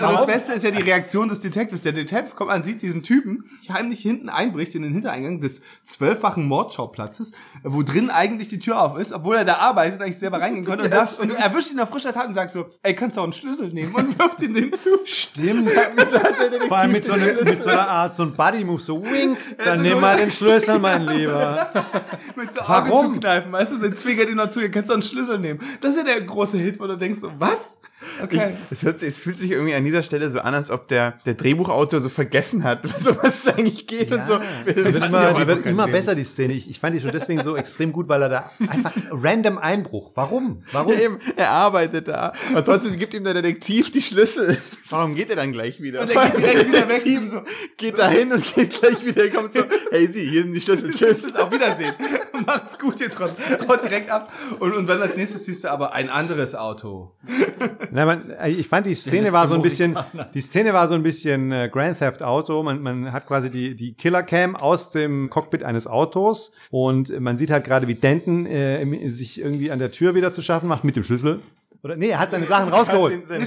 aber- 0.00 0.12
das 0.12 0.26
Beste 0.26 0.52
ist 0.52 0.62
ja 0.62 0.70
die 0.70 0.80
Reaktion 0.82 1.28
des 1.28 1.40
Detectives. 1.40 1.82
Der 1.82 1.90
Detective 1.92 2.36
kommt 2.36 2.52
an, 2.52 2.62
sieht 2.62 2.82
diesen 2.82 3.02
Typen, 3.02 3.44
heimlich 3.68 4.00
hinten 4.00 4.28
einbricht 4.28 4.76
in 4.76 4.82
den 4.82 4.92
Hintereingang 4.92 5.40
des 5.40 5.60
zwölffachen 5.84 6.46
Mordschauplatzes, 6.46 7.32
wo 7.64 7.82
drin 7.82 8.10
eigentlich 8.10 8.46
die 8.48 8.60
Tür 8.60 8.80
auf 8.80 8.96
ist, 8.96 9.12
obwohl 9.12 9.34
er 9.36 9.44
da 9.44 9.56
arbeitet, 9.56 10.00
eigentlich 10.00 10.18
selber 10.18 10.40
reingehen 10.40 10.64
konnte 10.64 10.84
und, 10.84 10.92
darf, 10.94 11.18
und 11.18 11.30
erwischt 11.32 11.72
ihn 11.72 11.80
auf 11.80 11.88
frischer 11.90 12.14
Tat 12.14 12.28
und 12.28 12.34
sagt 12.34 12.52
so, 12.52 12.66
ey, 12.84 12.94
kannst 12.94 13.16
du 13.16 13.22
auch 13.22 13.24
einen 13.24 13.32
Schlüssel 13.32 13.72
nehmen 13.72 13.92
und 13.92 14.16
wirft 14.20 14.40
ihn 14.40 14.54
den 14.54 14.72
zu. 14.74 14.90
Stimmt. 15.04 15.68
Vor 16.68 16.76
allem 16.76 16.92
mit 16.92 17.04
so, 17.04 17.12
einer, 17.12 17.42
mit 17.42 17.62
so 17.62 17.70
einer 17.70 17.88
Art, 17.88 18.14
so 18.14 18.22
ein 18.22 18.34
Buddy-Move, 18.34 18.80
so 18.80 19.04
wink, 19.04 19.38
dann 19.64 19.82
nimm 19.82 20.00
mal 20.00 20.16
den 20.16 20.30
Schlüssel, 20.30 20.78
mein 20.78 21.06
Lieber. 21.06 21.70
Mit 22.36 22.52
so 22.52 22.60
Warum? 22.66 22.92
Augen 22.92 23.14
zukneifen, 23.14 23.52
weißt 23.52 23.72
du, 23.72 23.78
dann 23.78 23.96
zwinkert 23.96 24.28
ihn 24.28 24.36
noch 24.36 24.50
zu, 24.50 24.60
ihr 24.60 24.70
kannst 24.70 24.88
du 24.88 24.94
einen 24.94 25.02
Schlüssel 25.02 25.38
nehmen. 25.38 25.60
Das 25.80 25.92
ist 25.92 25.98
ja 25.98 26.04
der 26.04 26.20
große 26.20 26.56
Hit, 26.56 26.78
wo 26.78 26.86
du 26.86 26.96
denkst 26.96 27.20
so, 27.20 27.32
was? 27.38 27.78
Okay. 28.22 28.54
Es, 28.70 28.82
hört 28.82 28.98
sich, 28.98 29.08
es 29.08 29.18
fühlt 29.18 29.38
sich 29.38 29.50
irgendwie 29.50 29.74
an 29.74 29.84
dieser 29.84 30.02
Stelle 30.02 30.30
so 30.30 30.40
an, 30.40 30.54
als 30.54 30.70
ob 30.70 30.88
der, 30.88 31.18
der 31.26 31.34
Drehbuchautor 31.34 32.00
so 32.00 32.08
vergessen 32.08 32.64
hat, 32.64 32.86
so 33.00 33.16
was 33.22 33.44
es 33.44 33.54
eigentlich 33.54 33.86
geht 33.86 34.12
und 34.12 34.26
so. 34.26 34.40
Die 34.66 34.76
wird 34.76 34.96
immer, 34.96 35.32
die 35.32 35.46
wird 35.46 35.66
immer 35.66 35.88
besser, 35.88 36.14
die 36.14 36.24
Szene. 36.24 36.54
Ich, 36.54 36.68
ich 36.70 36.80
fand 36.80 36.96
die 36.96 37.00
schon 37.00 37.12
deswegen 37.12 37.40
so 37.42 37.56
extrem 37.56 37.92
gut, 37.92 38.08
weil 38.08 38.22
er 38.22 38.28
da 38.28 38.50
einfach 38.68 38.92
random 39.10 39.58
Einbruch. 39.58 40.12
Warum? 40.14 40.62
Warum? 40.72 40.92
Ja, 40.92 41.00
eben, 41.00 41.18
er 41.36 41.50
arbeitet 41.50 42.08
da. 42.08 42.32
Und 42.54 42.64
trotzdem 42.64 42.96
gibt 42.96 43.14
ihm 43.14 43.24
der 43.24 43.34
Detektiv 43.34 43.90
die 43.90 44.02
Schlüssel. 44.02 44.58
Warum 44.90 45.14
geht 45.14 45.30
er 45.30 45.36
dann 45.36 45.52
gleich 45.52 45.80
wieder? 45.80 46.02
Und 46.02 46.14
er 46.14 46.30
geht 46.30 46.38
direkt 46.38 46.68
wieder 46.68 46.88
weg. 46.88 47.04
Detektiv 47.04 47.30
so, 47.30 47.42
geht 47.76 47.98
da 47.98 48.08
hin 48.08 48.32
und 48.32 48.54
geht 48.54 48.80
gleich 48.80 49.04
wieder. 49.04 49.24
Er 49.24 49.30
kommt 49.30 49.52
so, 49.52 49.60
hey 49.90 50.10
Sie, 50.10 50.28
hier 50.28 50.42
sind 50.42 50.54
die 50.54 50.60
Schlüssel. 50.60 50.90
Tschüss, 50.94 51.34
auf 51.34 51.50
Wiedersehen. 51.52 51.94
Macht's 52.46 52.78
gut, 52.78 53.00
ihr 53.00 53.10
Trottel. 53.10 53.34
Haut 53.68 53.82
direkt 53.82 54.10
ab. 54.10 54.30
Und, 54.58 54.74
und 54.74 54.88
dann 54.88 55.00
als 55.00 55.16
nächstes 55.16 55.44
siehst 55.44 55.64
du 55.64 55.70
aber 55.70 55.92
ein 55.92 56.10
anderes 56.10 56.54
Auto. 56.54 57.12
Nein, 57.90 58.06
man, 58.06 58.34
ich 58.46 58.68
fand 58.68 58.86
die 58.86 58.94
Szene 58.94 59.32
war 59.32 59.46
so 59.46 59.54
ein 59.54 59.62
bisschen, 59.62 59.98
die 60.34 60.40
Szene 60.40 60.72
war 60.72 60.88
so 60.88 60.94
ein 60.94 61.02
bisschen 61.02 61.52
äh, 61.52 61.68
Grand 61.72 61.98
Theft 61.98 62.22
Auto. 62.22 62.62
Man, 62.62 62.80
man 62.80 63.12
hat 63.12 63.26
quasi 63.26 63.50
die, 63.50 63.74
die 63.74 63.94
Killer 63.94 64.22
Cam 64.22 64.56
aus 64.56 64.90
dem 64.90 65.30
Cockpit 65.30 65.62
eines 65.62 65.86
Autos 65.86 66.52
und 66.70 67.18
man 67.20 67.36
sieht 67.36 67.50
halt 67.50 67.64
gerade, 67.64 67.88
wie 67.88 67.94
Denton 67.94 68.46
äh, 68.46 69.08
sich 69.08 69.40
irgendwie 69.40 69.70
an 69.70 69.78
der 69.78 69.90
Tür 69.90 70.14
wieder 70.14 70.32
zu 70.32 70.42
schaffen 70.42 70.68
macht 70.68 70.84
mit 70.84 70.96
dem 70.96 71.04
Schlüssel. 71.04 71.40
Oder 71.82 71.96
nee, 71.96 72.08
er 72.08 72.18
hat 72.18 72.30
seine 72.30 72.46
Sachen 72.46 72.68
rausgeholt. 72.72 73.30
Ein 73.30 73.42
ein 73.42 73.46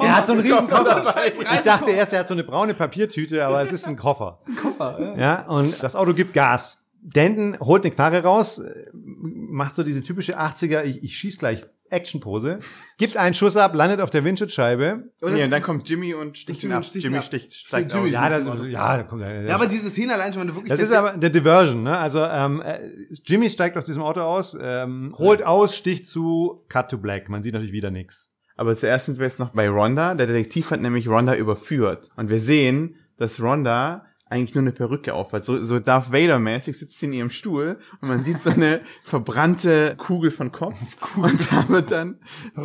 Er 0.00 0.16
hat 0.16 0.26
so 0.26 0.32
einen 0.32 0.42
riesen 0.42 0.68
Koffer. 0.68 1.24
Ich 1.54 1.60
dachte 1.60 1.90
erst, 1.90 2.12
er 2.12 2.20
hat 2.20 2.28
so 2.28 2.34
eine 2.34 2.44
braune 2.44 2.74
Papiertüte, 2.74 3.44
aber 3.44 3.62
es 3.62 3.72
ist 3.72 3.86
ein 3.86 3.96
Koffer. 3.96 4.38
Koffer. 4.60 5.14
Ja. 5.16 5.20
Ja, 5.20 5.46
und 5.46 5.82
das 5.82 5.94
Auto 5.94 6.14
gibt 6.14 6.34
Gas. 6.34 6.79
Denton 7.02 7.58
holt 7.60 7.84
eine 7.84 7.94
Knarre 7.94 8.22
raus, 8.22 8.58
äh, 8.58 8.86
macht 8.92 9.74
so 9.74 9.82
diese 9.82 10.02
typische 10.02 10.38
80er, 10.38 10.82
ich, 10.84 11.02
ich 11.02 11.16
schieß 11.16 11.38
gleich 11.38 11.64
Action-Pose, 11.88 12.60
gibt 12.98 13.16
einen 13.16 13.34
Schuss 13.34 13.56
ab, 13.56 13.74
landet 13.74 14.00
auf 14.00 14.10
der 14.10 14.22
Windschutzscheibe. 14.24 15.10
Und 15.20 15.32
Nee, 15.32 15.38
das- 15.38 15.44
und 15.46 15.50
dann 15.50 15.62
kommt 15.62 15.88
Jimmy 15.88 16.14
und 16.14 16.38
sticht 16.38 16.60
ihn 16.60 16.62
Jimmy 16.68 16.74
ab. 16.74 16.78
und 16.78 16.84
sticht 16.84 17.04
ihn 17.04 17.08
Jimmy 17.08 17.18
ab. 17.18 17.24
sticht, 17.24 17.52
steigt 17.52 17.92
Jimmy 17.92 18.06
aus. 18.08 18.12
Ja, 18.12 18.28
das, 18.28 18.44
ja, 18.68 18.96
da 18.98 19.02
kommt, 19.02 19.22
ja, 19.22 19.54
aber 19.54 19.66
diese 19.66 19.90
Szene 19.90 20.14
allein 20.14 20.32
schon, 20.32 20.42
wenn 20.42 20.48
du 20.48 20.54
wirklich... 20.54 20.70
das 20.70 20.80
ist 20.80 20.92
aber 20.92 21.16
der 21.16 21.30
Diversion, 21.30 21.82
ne? 21.82 21.98
Also 21.98 22.20
ähm, 22.24 22.60
äh, 22.62 22.78
Jimmy 23.24 23.50
steigt 23.50 23.76
aus 23.76 23.86
diesem 23.86 24.02
Auto 24.02 24.20
aus, 24.20 24.56
ähm, 24.60 25.12
holt 25.18 25.42
aus, 25.42 25.76
sticht 25.76 26.06
zu, 26.06 26.64
cut 26.68 26.90
to 26.90 26.98
black. 26.98 27.28
Man 27.28 27.42
sieht 27.42 27.54
natürlich 27.54 27.72
wieder 27.72 27.90
nichts. 27.90 28.30
Aber 28.56 28.76
zuerst 28.76 29.06
sind 29.06 29.18
wir 29.18 29.24
jetzt 29.26 29.38
noch 29.40 29.50
bei 29.50 29.68
Rhonda. 29.68 30.14
Der 30.14 30.26
Detektiv 30.26 30.70
hat 30.70 30.80
nämlich 30.82 31.08
Rhonda 31.08 31.34
überführt. 31.34 32.10
Und 32.16 32.28
wir 32.30 32.40
sehen, 32.40 32.96
dass 33.16 33.40
Rhonda 33.40 34.04
eigentlich 34.30 34.54
nur 34.54 34.62
eine 34.62 34.72
Perücke 34.72 35.12
aufhat. 35.12 35.44
So, 35.44 35.62
so 35.62 35.78
Darth 35.80 36.12
Vader-mäßig 36.12 36.78
sitzt 36.78 36.98
sie 36.98 37.06
in 37.06 37.12
ihrem 37.12 37.30
Stuhl 37.30 37.78
und 38.00 38.08
man 38.08 38.22
sieht 38.24 38.40
so 38.40 38.50
eine 38.50 38.80
verbrannte 39.04 39.94
Kugel 39.98 40.30
von 40.30 40.50
Kopf. 40.52 40.76
Und 41.16 41.40
damit 41.52 41.90
dann 41.90 42.18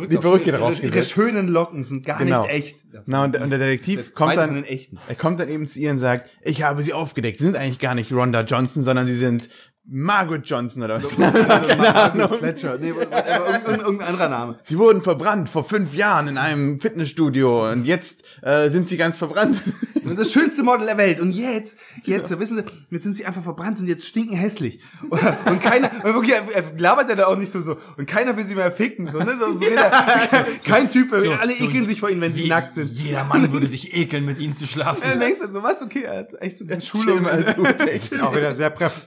die 0.08 0.16
Perücke 0.16 0.46
Ihre 0.50 0.58
draufgesetzt. 0.58 1.10
schönen 1.10 1.48
Locken 1.48 1.82
sind 1.84 2.06
gar 2.06 2.18
Genau. 2.18 2.42
nicht 2.42 2.52
echt. 2.54 2.84
Na, 3.06 3.24
und, 3.24 3.32
der- 3.32 3.42
und 3.42 3.50
der 3.50 3.58
Detektiv 3.58 4.04
Der 4.04 4.12
kommt 4.14 4.36
dann, 4.36 4.46
von 4.46 4.54
den 4.54 4.64
echten. 4.64 4.98
er 5.08 5.14
kommt 5.16 5.40
dann 5.40 5.48
eben 5.48 5.66
zu 5.66 5.78
ihr 5.80 5.90
und 5.90 5.98
sagt, 5.98 6.30
ich 6.42 6.62
habe 6.62 6.80
sie 6.82 6.92
aufgedeckt. 6.92 7.38
Sie 7.40 7.44
sind 7.44 7.56
eigentlich 7.56 7.78
gar 7.78 7.94
nicht 7.94 8.10
Rhonda 8.12 8.42
Johnson, 8.42 8.84
sondern 8.84 9.06
sie 9.06 9.16
sind 9.16 9.48
Margaret 9.88 10.42
Johnson 10.48 10.82
oder 10.82 11.00
was. 11.02 11.16
Margaret 11.18 12.38
Fletcher. 12.38 12.78
Nee, 12.78 12.88
irgendein, 12.88 13.80
irgendein 13.80 14.08
anderer 14.08 14.28
Name. 14.28 14.58
Sie 14.64 14.78
wurden 14.78 15.02
verbrannt 15.02 15.48
vor 15.48 15.64
fünf 15.64 15.94
Jahren 15.94 16.26
in 16.28 16.38
einem 16.38 16.80
Fitnessstudio 16.80 17.70
und 17.70 17.84
jetzt 17.84 18.22
äh, 18.42 18.68
sind 18.70 18.88
sie 18.88 18.96
ganz 18.96 19.16
verbrannt. 19.16 19.60
Und 20.04 20.18
das 20.18 20.32
schönste 20.32 20.62
Model 20.64 20.86
der 20.86 20.98
Welt. 20.98 21.20
Und 21.20 21.30
jetzt, 21.32 21.78
jetzt, 22.04 22.36
wissen 22.38 22.56
Sie, 22.58 22.64
jetzt 22.90 23.02
sind 23.04 23.14
sie 23.14 23.26
einfach 23.26 23.42
verbrannt 23.42 23.78
und 23.80 23.86
jetzt 23.86 24.06
stinken 24.06 24.36
hässlich. 24.36 24.80
Und, 25.08 25.20
und 25.46 25.62
keiner, 25.62 25.90
und 26.04 26.14
wirklich, 26.14 26.34
er, 26.34 26.42
er 26.54 26.64
labert 26.78 27.08
ja 27.08 27.14
da 27.14 27.26
auch 27.26 27.36
nicht 27.36 27.52
so, 27.52 27.60
so. 27.60 27.76
Und 27.96 28.06
keiner 28.06 28.36
will 28.36 28.44
sie 28.44 28.56
mehr 28.56 28.72
ficken, 28.72 29.06
so, 29.08 29.18
ne? 29.18 29.36
So, 29.38 29.52
so 29.52 29.58
redet 29.64 29.78
er, 29.78 30.46
kein 30.66 30.90
Typ, 30.90 31.12
alle 31.12 31.52
ekeln 31.52 31.86
sich 31.86 32.00
vor 32.00 32.10
ihnen, 32.10 32.20
wenn 32.20 32.32
sie 32.34 32.42
Je- 32.42 32.48
nackt 32.48 32.74
sind. 32.74 32.90
Jeder 32.90 33.24
Mann 33.24 33.52
würde 33.52 33.66
sich 33.68 33.96
ekeln, 33.96 34.24
mit 34.24 34.38
ihnen 34.40 34.52
zu 34.54 34.62
Und 34.64 34.68
schlafen. 34.68 35.02
dann 35.04 35.20
denkst 35.20 35.38
du 35.46 35.52
so, 35.52 35.62
was, 35.62 35.80
okay, 35.82 36.02
er 36.02 36.18
hat 36.18 36.42
echt 36.42 36.58
so 36.58 36.64
eine 36.68 36.80
Schulung. 36.82 37.18
Schulung 37.18 37.26
als 37.28 37.54
gut, 37.54 37.80
echt. 37.88 38.20
Auch 38.20 38.34
wieder 38.34 38.54
sehr 38.54 38.70
pref- 38.76 39.06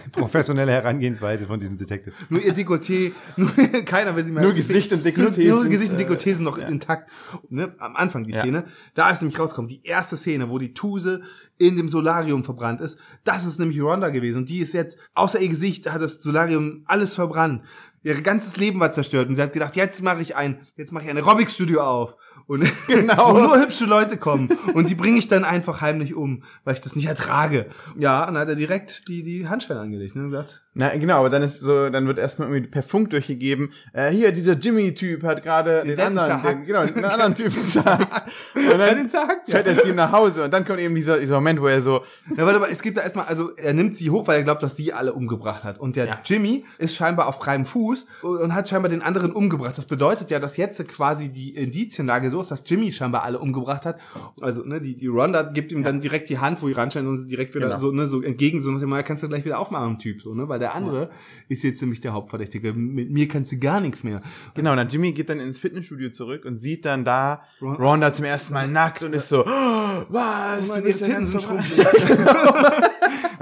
professionelle, 0.12 0.72
Herangehensweise 0.72 1.46
von 1.46 1.60
diesem 1.60 1.76
Detective. 1.76 2.14
Nur 2.28 2.42
ihr 2.42 2.54
Dekolleté, 2.54 3.12
nur, 3.36 3.50
keiner 3.84 4.14
will 4.16 4.24
sie 4.24 4.32
mehr. 4.32 4.42
Nur 4.42 4.52
Gesicht 4.52 4.92
und 4.92 5.04
Nur, 5.04 5.12
Dekolleté 5.12 5.48
nur 5.48 5.62
sind, 5.62 5.70
Gesicht 5.70 5.92
und 5.92 6.00
äh, 6.00 6.04
Dekolleté 6.04 6.34
sind 6.34 6.44
noch 6.44 6.58
intakt. 6.58 7.10
Ne? 7.48 7.74
Am 7.78 7.96
Anfang 7.96 8.24
die 8.24 8.32
Ja. 8.32 8.40
Szene. 8.40 8.64
Da 8.94 9.10
ist 9.10 9.22
nämlich 9.22 9.38
rausgekommen, 9.38 9.68
die 9.68 9.82
erste 9.84 10.16
Szene, 10.16 10.50
wo 10.50 10.58
die 10.58 10.74
Tuse 10.74 11.22
in 11.58 11.76
dem 11.76 11.88
Solarium 11.88 12.44
verbrannt 12.44 12.80
ist. 12.80 12.98
Das 13.24 13.44
ist 13.44 13.58
nämlich 13.58 13.80
Rhonda 13.80 14.08
gewesen. 14.10 14.38
Und 14.38 14.48
die 14.48 14.58
ist 14.58 14.72
jetzt, 14.72 14.98
außer 15.14 15.40
ihr 15.40 15.48
Gesicht, 15.48 15.90
hat 15.92 16.02
das 16.02 16.20
Solarium 16.20 16.82
alles 16.86 17.14
verbrannt. 17.14 17.62
Ihr 18.04 18.20
ganzes 18.20 18.56
Leben 18.56 18.80
war 18.80 18.90
zerstört 18.90 19.28
und 19.28 19.36
sie 19.36 19.42
hat 19.42 19.52
gedacht, 19.52 19.76
jetzt 19.76 20.02
mache 20.02 20.20
ich 20.20 20.34
ein, 20.34 20.58
jetzt 20.76 20.90
mache 20.92 21.04
ich 21.04 21.10
ein 21.10 21.16
Aerobic-Studio 21.18 21.82
auf. 21.82 22.16
Und 22.52 22.70
Genau. 22.86 23.34
wo 23.34 23.38
nur 23.38 23.58
hübsche 23.60 23.84
Leute 23.86 24.16
kommen. 24.16 24.48
Und 24.74 24.90
die 24.90 24.94
bringe 24.94 25.18
ich 25.18 25.28
dann 25.28 25.44
einfach 25.44 25.80
heimlich 25.80 26.14
um, 26.14 26.42
weil 26.64 26.74
ich 26.74 26.80
das 26.80 26.94
nicht 26.96 27.06
ertrage. 27.08 27.66
Ja, 27.98 28.20
und 28.28 28.34
dann 28.34 28.42
hat 28.42 28.48
er 28.48 28.54
direkt 28.54 29.08
die, 29.08 29.22
die 29.22 29.48
Handschellen 29.48 29.80
angelegt. 29.80 30.14
Ne? 30.16 30.22
und 30.24 30.30
gesagt, 30.30 30.62
Na, 30.74 30.94
genau, 30.96 31.18
aber 31.20 31.30
dann 31.30 31.42
ist 31.42 31.60
so, 31.60 31.88
dann 31.88 32.06
wird 32.06 32.18
erstmal 32.18 32.48
irgendwie 32.48 32.68
per 32.70 32.82
Funk 32.82 33.10
durchgegeben, 33.10 33.72
äh, 33.94 34.10
hier, 34.10 34.32
dieser 34.32 34.52
Jimmy-Typ 34.54 35.22
hat 35.22 35.42
gerade 35.42 35.82
den, 35.82 35.96
Deppen 35.96 36.18
anderen, 36.18 36.42
den, 36.42 36.62
genau, 36.66 36.84
den 36.84 37.04
anderen 37.14 37.34
Typen 37.34 37.66
zerhackt. 37.66 38.30
Und 38.54 38.62
Er 38.64 38.78
hat 38.78 38.80
dann 38.92 38.98
ihn 38.98 39.08
zerhackt, 39.08 39.48
ja. 39.48 39.54
fährt 39.56 39.66
er 39.68 39.78
zu 39.78 39.88
ihm 39.88 39.96
nach 39.96 40.12
Hause 40.12 40.44
und 40.44 40.52
dann 40.52 40.64
kommt 40.66 40.78
eben 40.80 40.94
dieser, 40.94 41.18
dieser 41.18 41.36
Moment, 41.36 41.60
wo 41.60 41.66
er 41.68 41.80
so, 41.80 42.02
Ja, 42.36 42.44
warte 42.44 42.58
mal, 42.58 42.68
es 42.70 42.82
gibt 42.82 42.96
da 42.98 43.02
erstmal, 43.02 43.26
also 43.26 43.50
er 43.56 43.72
nimmt 43.72 43.96
sie 43.96 44.10
hoch, 44.10 44.26
weil 44.26 44.36
er 44.38 44.42
glaubt, 44.44 44.62
dass 44.62 44.76
sie 44.76 44.92
alle 44.92 45.12
umgebracht 45.14 45.64
hat. 45.64 45.78
Und 45.78 45.96
der 45.96 46.06
Ja. 46.06 46.20
Jimmy 46.24 46.64
ist 46.78 46.94
scheinbar 46.96 47.28
auf 47.28 47.36
freiem 47.38 47.64
Fuß 47.64 48.06
und 48.22 48.54
hat 48.54 48.68
scheinbar 48.68 48.90
den 48.90 49.00
anderen 49.02 49.32
umgebracht. 49.32 49.78
Das 49.78 49.86
bedeutet 49.86 50.30
ja, 50.30 50.38
dass 50.38 50.56
jetzt 50.58 50.86
quasi 50.88 51.30
die 51.30 51.54
Indizienlage 51.54 52.30
so 52.30 52.41
ist, 52.42 52.50
dass 52.50 52.62
Jimmy 52.66 52.92
scheinbar 52.92 53.22
alle 53.22 53.38
umgebracht 53.38 53.86
hat. 53.86 53.98
Also, 54.40 54.62
ne, 54.64 54.80
die, 54.80 54.94
die 54.96 55.06
Ronda 55.06 55.42
gibt 55.42 55.72
ihm 55.72 55.82
dann 55.82 56.00
direkt 56.02 56.28
die 56.28 56.38
Hand, 56.38 56.62
wo 56.62 56.66
die 56.66 56.74
ranstellen 56.74 57.08
und 57.08 57.16
sie 57.18 57.28
direkt 57.28 57.54
wieder 57.54 57.68
Genau. 57.68 57.78
so, 57.78 57.90
ne, 57.90 58.06
so 58.06 58.20
entgegen, 58.22 58.60
so 58.60 58.70
nach 58.70 58.80
dem 58.80 58.90
Mal, 58.90 59.02
kannst 59.02 59.22
du 59.22 59.28
gleich 59.28 59.44
wieder 59.44 59.58
aufmachen, 59.58 59.98
Typ, 59.98 60.20
so, 60.22 60.34
ne, 60.34 60.48
weil 60.48 60.58
der 60.58 60.74
andere 60.74 61.10
ist 61.48 61.62
jetzt 61.64 61.80
nämlich 61.80 62.00
der 62.00 62.12
Hauptverdächtige. 62.12 62.72
Mit 62.74 63.10
mir 63.10 63.26
kannst 63.28 63.52
du 63.52 63.58
gar 63.58 63.80
nichts 63.80 64.04
mehr. 64.04 64.20
genau, 64.54 64.76
dann 64.76 64.88
Jimmy 64.88 65.12
geht 65.12 65.28
dann 65.30 65.40
ins 65.40 65.58
Fitnessstudio 65.58 66.10
zurück 66.10 66.44
und 66.44 66.58
sieht 66.58 66.84
dann 66.84 67.04
da 67.04 67.42
Ron- 67.60 67.76
Ronda 67.76 68.12
zum 68.12 68.24
ersten 68.26 68.52
Mal 68.54 68.68
nackt 68.68 69.02
und 69.02 69.14
ist 69.14 69.28
so, 69.28 69.42
oh, 69.44 69.46
was, 69.46 70.68
Meine 70.68 70.82
du 70.82 70.86
bist 70.88 71.00
ja 71.06 71.08
ganz. 71.14 71.32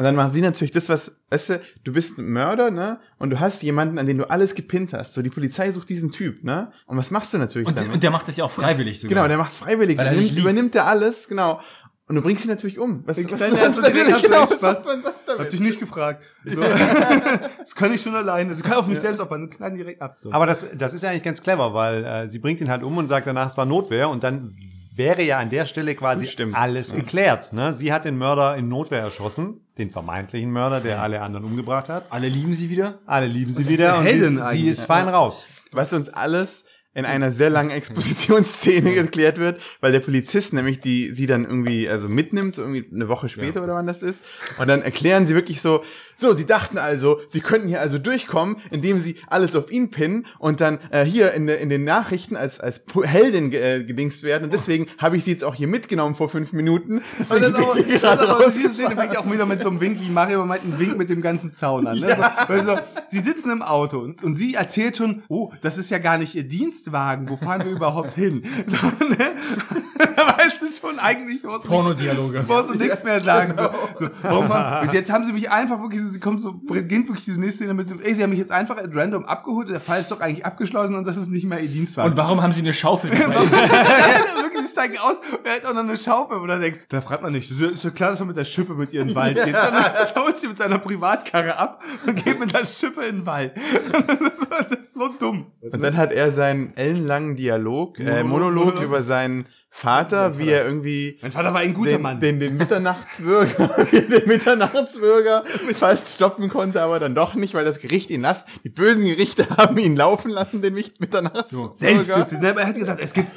Und 0.00 0.04
dann 0.04 0.16
machen 0.16 0.32
sie 0.32 0.40
natürlich 0.40 0.70
das, 0.70 0.88
was, 0.88 1.12
weißt 1.28 1.50
du, 1.50 1.60
du 1.84 1.92
bist 1.92 2.16
ein 2.16 2.24
Mörder, 2.24 2.70
ne? 2.70 3.00
Und 3.18 3.28
du 3.28 3.38
hast 3.38 3.62
jemanden, 3.62 3.98
an 3.98 4.06
den 4.06 4.16
du 4.16 4.30
alles 4.30 4.54
gepinnt 4.54 4.94
hast. 4.94 5.12
So, 5.12 5.20
die 5.20 5.28
Polizei 5.28 5.70
sucht 5.72 5.90
diesen 5.90 6.10
Typ, 6.10 6.42
ne? 6.42 6.72
Und 6.86 6.96
was 6.96 7.10
machst 7.10 7.34
du 7.34 7.38
natürlich 7.38 7.68
Und, 7.68 7.76
damit? 7.76 7.92
und 7.92 8.02
der 8.02 8.10
macht 8.10 8.26
das 8.26 8.38
ja 8.38 8.46
auch 8.46 8.50
freiwillig 8.50 8.98
sogar. 8.98 9.14
Genau, 9.14 9.28
der 9.28 9.36
macht's 9.36 9.58
freiwillig. 9.58 9.98
Weil 9.98 10.06
er 10.06 10.12
Nimmt, 10.14 10.38
übernimmt 10.38 10.74
er 10.74 10.86
alles, 10.86 11.28
genau. 11.28 11.60
Und 12.08 12.14
du 12.14 12.22
bringst 12.22 12.46
ihn 12.46 12.48
natürlich 12.48 12.78
um. 12.78 13.02
Was, 13.06 13.18
Kleinen 13.18 13.56
erst 13.56 13.76
so 13.76 13.82
direkt 13.82 14.22
genau, 14.22 14.48
was 14.48 14.62
was? 14.62 14.84
man 14.86 15.02
das 15.02 15.38
Hab 15.38 15.50
dich 15.50 15.60
nicht 15.60 15.78
gefragt. 15.78 16.26
So. 16.46 16.62
das 17.58 17.74
kann 17.74 17.92
ich 17.92 18.00
schon 18.00 18.14
alleine. 18.14 18.48
Also, 18.48 18.62
ich 18.62 18.66
kann 18.66 18.78
auf 18.78 18.86
mich 18.86 19.00
selbst 19.00 19.20
aufpassen. 19.20 19.50
Knallen 19.50 19.74
direkt 19.74 20.00
ab. 20.00 20.16
So. 20.18 20.32
Aber 20.32 20.46
das, 20.46 20.64
das 20.78 20.94
ist 20.94 21.02
ja 21.02 21.10
eigentlich 21.10 21.24
ganz 21.24 21.42
clever, 21.42 21.74
weil 21.74 22.06
äh, 22.06 22.26
sie 22.26 22.38
bringt 22.38 22.62
ihn 22.62 22.70
halt 22.70 22.84
um 22.84 22.96
und 22.96 23.08
sagt 23.08 23.26
danach, 23.26 23.50
es 23.50 23.58
war 23.58 23.66
Notwehr 23.66 24.08
und 24.08 24.24
dann 24.24 24.56
wäre 25.00 25.22
ja 25.22 25.38
an 25.38 25.48
der 25.48 25.64
Stelle 25.64 25.94
quasi 25.94 26.26
Stimmt. 26.26 26.54
alles 26.54 26.94
geklärt. 26.94 27.54
Ne? 27.54 27.72
Sie 27.72 27.90
hat 27.90 28.04
den 28.04 28.18
Mörder 28.18 28.54
in 28.58 28.68
Notwehr 28.68 29.00
erschossen, 29.00 29.62
den 29.78 29.88
vermeintlichen 29.88 30.50
Mörder, 30.50 30.80
der 30.80 31.02
alle 31.02 31.22
anderen 31.22 31.46
umgebracht 31.46 31.88
hat. 31.88 32.04
Alle 32.10 32.28
lieben 32.28 32.52
sie 32.52 32.68
wieder. 32.68 33.00
Alle 33.06 33.26
lieben 33.26 33.50
sie 33.50 33.66
wieder 33.66 33.96
und 33.96 34.04
sie 34.04 34.10
Heldin 34.10 34.38
ist, 34.38 34.50
sie 34.50 34.68
ist 34.68 34.84
fein 34.84 35.08
raus. 35.08 35.46
Was 35.72 35.94
uns 35.94 36.10
alles 36.10 36.66
in 36.92 37.06
einer 37.06 37.32
sehr 37.32 37.48
langen 37.48 37.70
Expositionsszene 37.70 38.92
geklärt 39.02 39.38
wird, 39.38 39.60
weil 39.80 39.92
der 39.92 40.00
Polizist 40.00 40.52
nämlich 40.52 40.80
die 40.80 41.14
sie 41.14 41.26
dann 41.26 41.44
irgendwie 41.44 41.88
also 41.88 42.08
mitnimmt, 42.08 42.54
so 42.54 42.62
irgendwie 42.62 42.84
eine 42.92 43.08
Woche 43.08 43.30
später 43.30 43.62
oder 43.62 43.74
wann 43.76 43.86
das 43.86 44.02
ist. 44.02 44.22
Und 44.58 44.68
dann 44.68 44.82
erklären 44.82 45.26
sie 45.26 45.34
wirklich 45.34 45.62
so, 45.62 45.82
so, 46.20 46.32
sie 46.34 46.46
dachten 46.46 46.78
also, 46.78 47.20
sie 47.30 47.40
könnten 47.40 47.68
hier 47.68 47.80
also 47.80 47.98
durchkommen, 47.98 48.56
indem 48.70 48.98
sie 48.98 49.16
alles 49.28 49.56
auf 49.56 49.70
ihn 49.70 49.90
pinnen 49.90 50.26
und 50.38 50.60
dann 50.60 50.78
äh, 50.90 51.04
hier 51.04 51.32
in, 51.32 51.48
in 51.48 51.68
den 51.70 51.84
Nachrichten 51.84 52.36
als, 52.36 52.60
als 52.60 52.82
Heldin 53.02 53.50
ge- 53.50 53.80
äh, 53.80 53.84
gedingst 53.84 54.22
werden. 54.22 54.44
Und 54.44 54.52
deswegen 54.52 54.86
habe 54.98 55.16
ich 55.16 55.24
sie 55.24 55.32
jetzt 55.32 55.44
auch 55.44 55.54
hier 55.54 55.68
mitgenommen 55.68 56.14
vor 56.14 56.28
fünf 56.28 56.52
Minuten. 56.52 56.98
Und 56.98 57.04
Deswegen 57.18 57.42
das 57.52 57.54
aber, 57.54 57.76
ich 57.76 57.86
hier 57.86 57.98
das 57.98 58.18
aber 58.20 58.50
diese 58.50 58.68
Szene 58.70 58.96
fängt 58.96 59.14
ja 59.14 59.20
auch 59.20 59.30
wieder 59.32 59.46
mit 59.46 59.62
so 59.62 59.68
einem 59.68 59.80
Wink, 59.80 60.00
wie 60.00 60.10
Mario 60.10 60.44
meint, 60.44 60.64
ein 60.64 60.78
Wink 60.78 60.96
mit 60.98 61.08
dem 61.10 61.22
ganzen 61.22 61.52
Zaun 61.52 61.86
an. 61.86 61.98
Ne? 61.98 62.14
So, 62.16 62.22
weil 62.48 62.64
so, 62.64 62.76
sie 63.08 63.20
sitzen 63.20 63.50
im 63.50 63.62
Auto 63.62 63.98
und, 64.00 64.22
und 64.22 64.36
sie 64.36 64.54
erzählt 64.54 64.96
schon, 64.96 65.22
oh, 65.28 65.52
das 65.62 65.78
ist 65.78 65.90
ja 65.90 65.98
gar 65.98 66.18
nicht 66.18 66.34
ihr 66.34 66.44
Dienstwagen, 66.44 67.28
wo 67.28 67.36
fahren 67.36 67.64
wir 67.64 67.72
überhaupt 67.72 68.12
hin? 68.12 68.44
So, 68.66 68.76
ne? 69.06 69.16
weißt 70.40 70.62
du 70.62 70.66
schon 70.72 70.98
eigentlich, 70.98 71.42
du 71.42 71.48
Pornodialoge. 71.58 72.44
brauchst 72.46 72.74
du 72.74 72.78
nichts 72.78 73.04
mehr 73.04 73.20
sagen. 73.20 73.54
So, 73.54 73.62
so, 73.98 74.10
warum 74.22 74.88
jetzt 74.92 75.10
haben 75.10 75.24
sie 75.24 75.32
mich 75.32 75.50
einfach 75.50 75.80
wirklich, 75.80 76.00
so, 76.02 76.09
sie 76.10 76.20
kommt 76.20 76.40
so, 76.40 76.52
beginnt 76.52 77.08
wirklich 77.08 77.24
diese 77.24 77.40
nächste 77.40 77.58
Szene 77.64 77.74
mit 77.74 77.88
so, 77.88 77.94
ey, 78.00 78.14
sie 78.14 78.22
haben 78.22 78.30
mich 78.30 78.38
jetzt 78.38 78.52
einfach 78.52 78.76
at 78.76 78.90
random 78.94 79.24
abgeholt, 79.24 79.68
der 79.68 79.80
Fall 79.80 80.00
ist 80.00 80.10
doch 80.10 80.20
eigentlich 80.20 80.44
abgeschlossen 80.44 80.94
und 80.96 81.06
das 81.06 81.16
ist 81.16 81.28
nicht 81.28 81.44
mehr 81.46 81.60
ihr 81.60 81.68
Dienstwagen. 81.68 82.12
Und 82.12 82.16
warum 82.18 82.42
haben 82.42 82.52
sie 82.52 82.60
eine 82.60 82.74
Schaufel 82.74 83.10
dabei? 83.10 83.34
wirklich, 84.42 84.62
sie 84.66 84.68
steigen 84.72 84.98
aus 84.98 85.18
und 85.32 85.46
er 85.46 85.54
hat 85.56 85.66
auch 85.66 85.74
noch 85.74 85.82
eine 85.82 85.96
Schaufel, 85.96 86.40
wo 86.40 86.46
du 86.46 86.58
denkst, 86.58 86.80
da 86.88 87.00
fragt 87.00 87.22
man 87.22 87.32
nicht. 87.32 87.50
Ist 87.50 87.84
ja- 87.84 87.90
klar, 87.90 88.10
dass 88.10 88.18
man 88.20 88.28
mit 88.28 88.36
der 88.36 88.44
Schippe 88.44 88.74
mit 88.74 88.92
ihr 88.92 89.02
in 89.02 89.08
den 89.08 89.16
Wald 89.16 89.36
geht. 89.44 89.54
Sondern 89.60 89.84
das 89.98 90.14
holt 90.14 90.38
sie 90.38 90.48
mit 90.48 90.58
seiner 90.58 90.78
Privatkarre 90.78 91.58
ab 91.58 91.82
und 92.06 92.22
geht 92.24 92.38
mit 92.38 92.52
der 92.52 92.64
Schippe 92.64 93.04
in 93.04 93.16
den 93.18 93.26
Wald. 93.26 93.52
Das 93.56 94.32
ist- 94.32 94.50
das 94.50 94.70
ist 94.72 94.94
so 94.94 95.08
dumm. 95.18 95.46
Und 95.60 95.82
dann 95.82 95.96
hat 95.96 96.12
er 96.12 96.32
seinen 96.32 96.76
ellenlangen 96.76 97.36
Dialog, 97.36 97.98
äh, 97.98 98.22
Monolog. 98.22 98.64
Monolog 98.66 98.82
über 98.82 99.02
seinen 99.02 99.46
Vater, 99.72 100.36
wie 100.36 100.48
er 100.48 100.64
irgendwie 100.64 101.16
Mein 101.22 101.30
Vater 101.30 101.54
war 101.54 101.60
ein 101.60 101.72
guter 101.72 101.92
den, 101.92 102.02
Mann. 102.02 102.20
Den, 102.20 102.40
den 102.40 102.56
Mitternachtsbürger, 102.56 103.68
den 103.92 104.26
Mitternachtsbürger 104.26 105.44
fast 105.74 106.12
stoppen 106.12 106.48
konnte, 106.48 106.82
aber 106.82 106.98
dann 106.98 107.14
doch 107.14 107.34
nicht, 107.34 107.54
weil 107.54 107.64
das 107.64 107.78
Gericht 107.78 108.10
ihn 108.10 108.22
lässt. 108.22 108.46
Die 108.64 108.68
bösen 108.68 109.04
Gerichte 109.04 109.48
haben 109.56 109.78
ihn 109.78 109.96
laufen 109.96 110.32
lassen, 110.32 110.60
den 110.60 110.74
Mitternachtsbürger. 110.74 111.72
Selbstschutz. 111.72 112.32
Er 112.32 112.66
hat 112.66 112.74
gesagt, 112.74 113.00
es 113.00 113.14
gibt, 113.14 113.28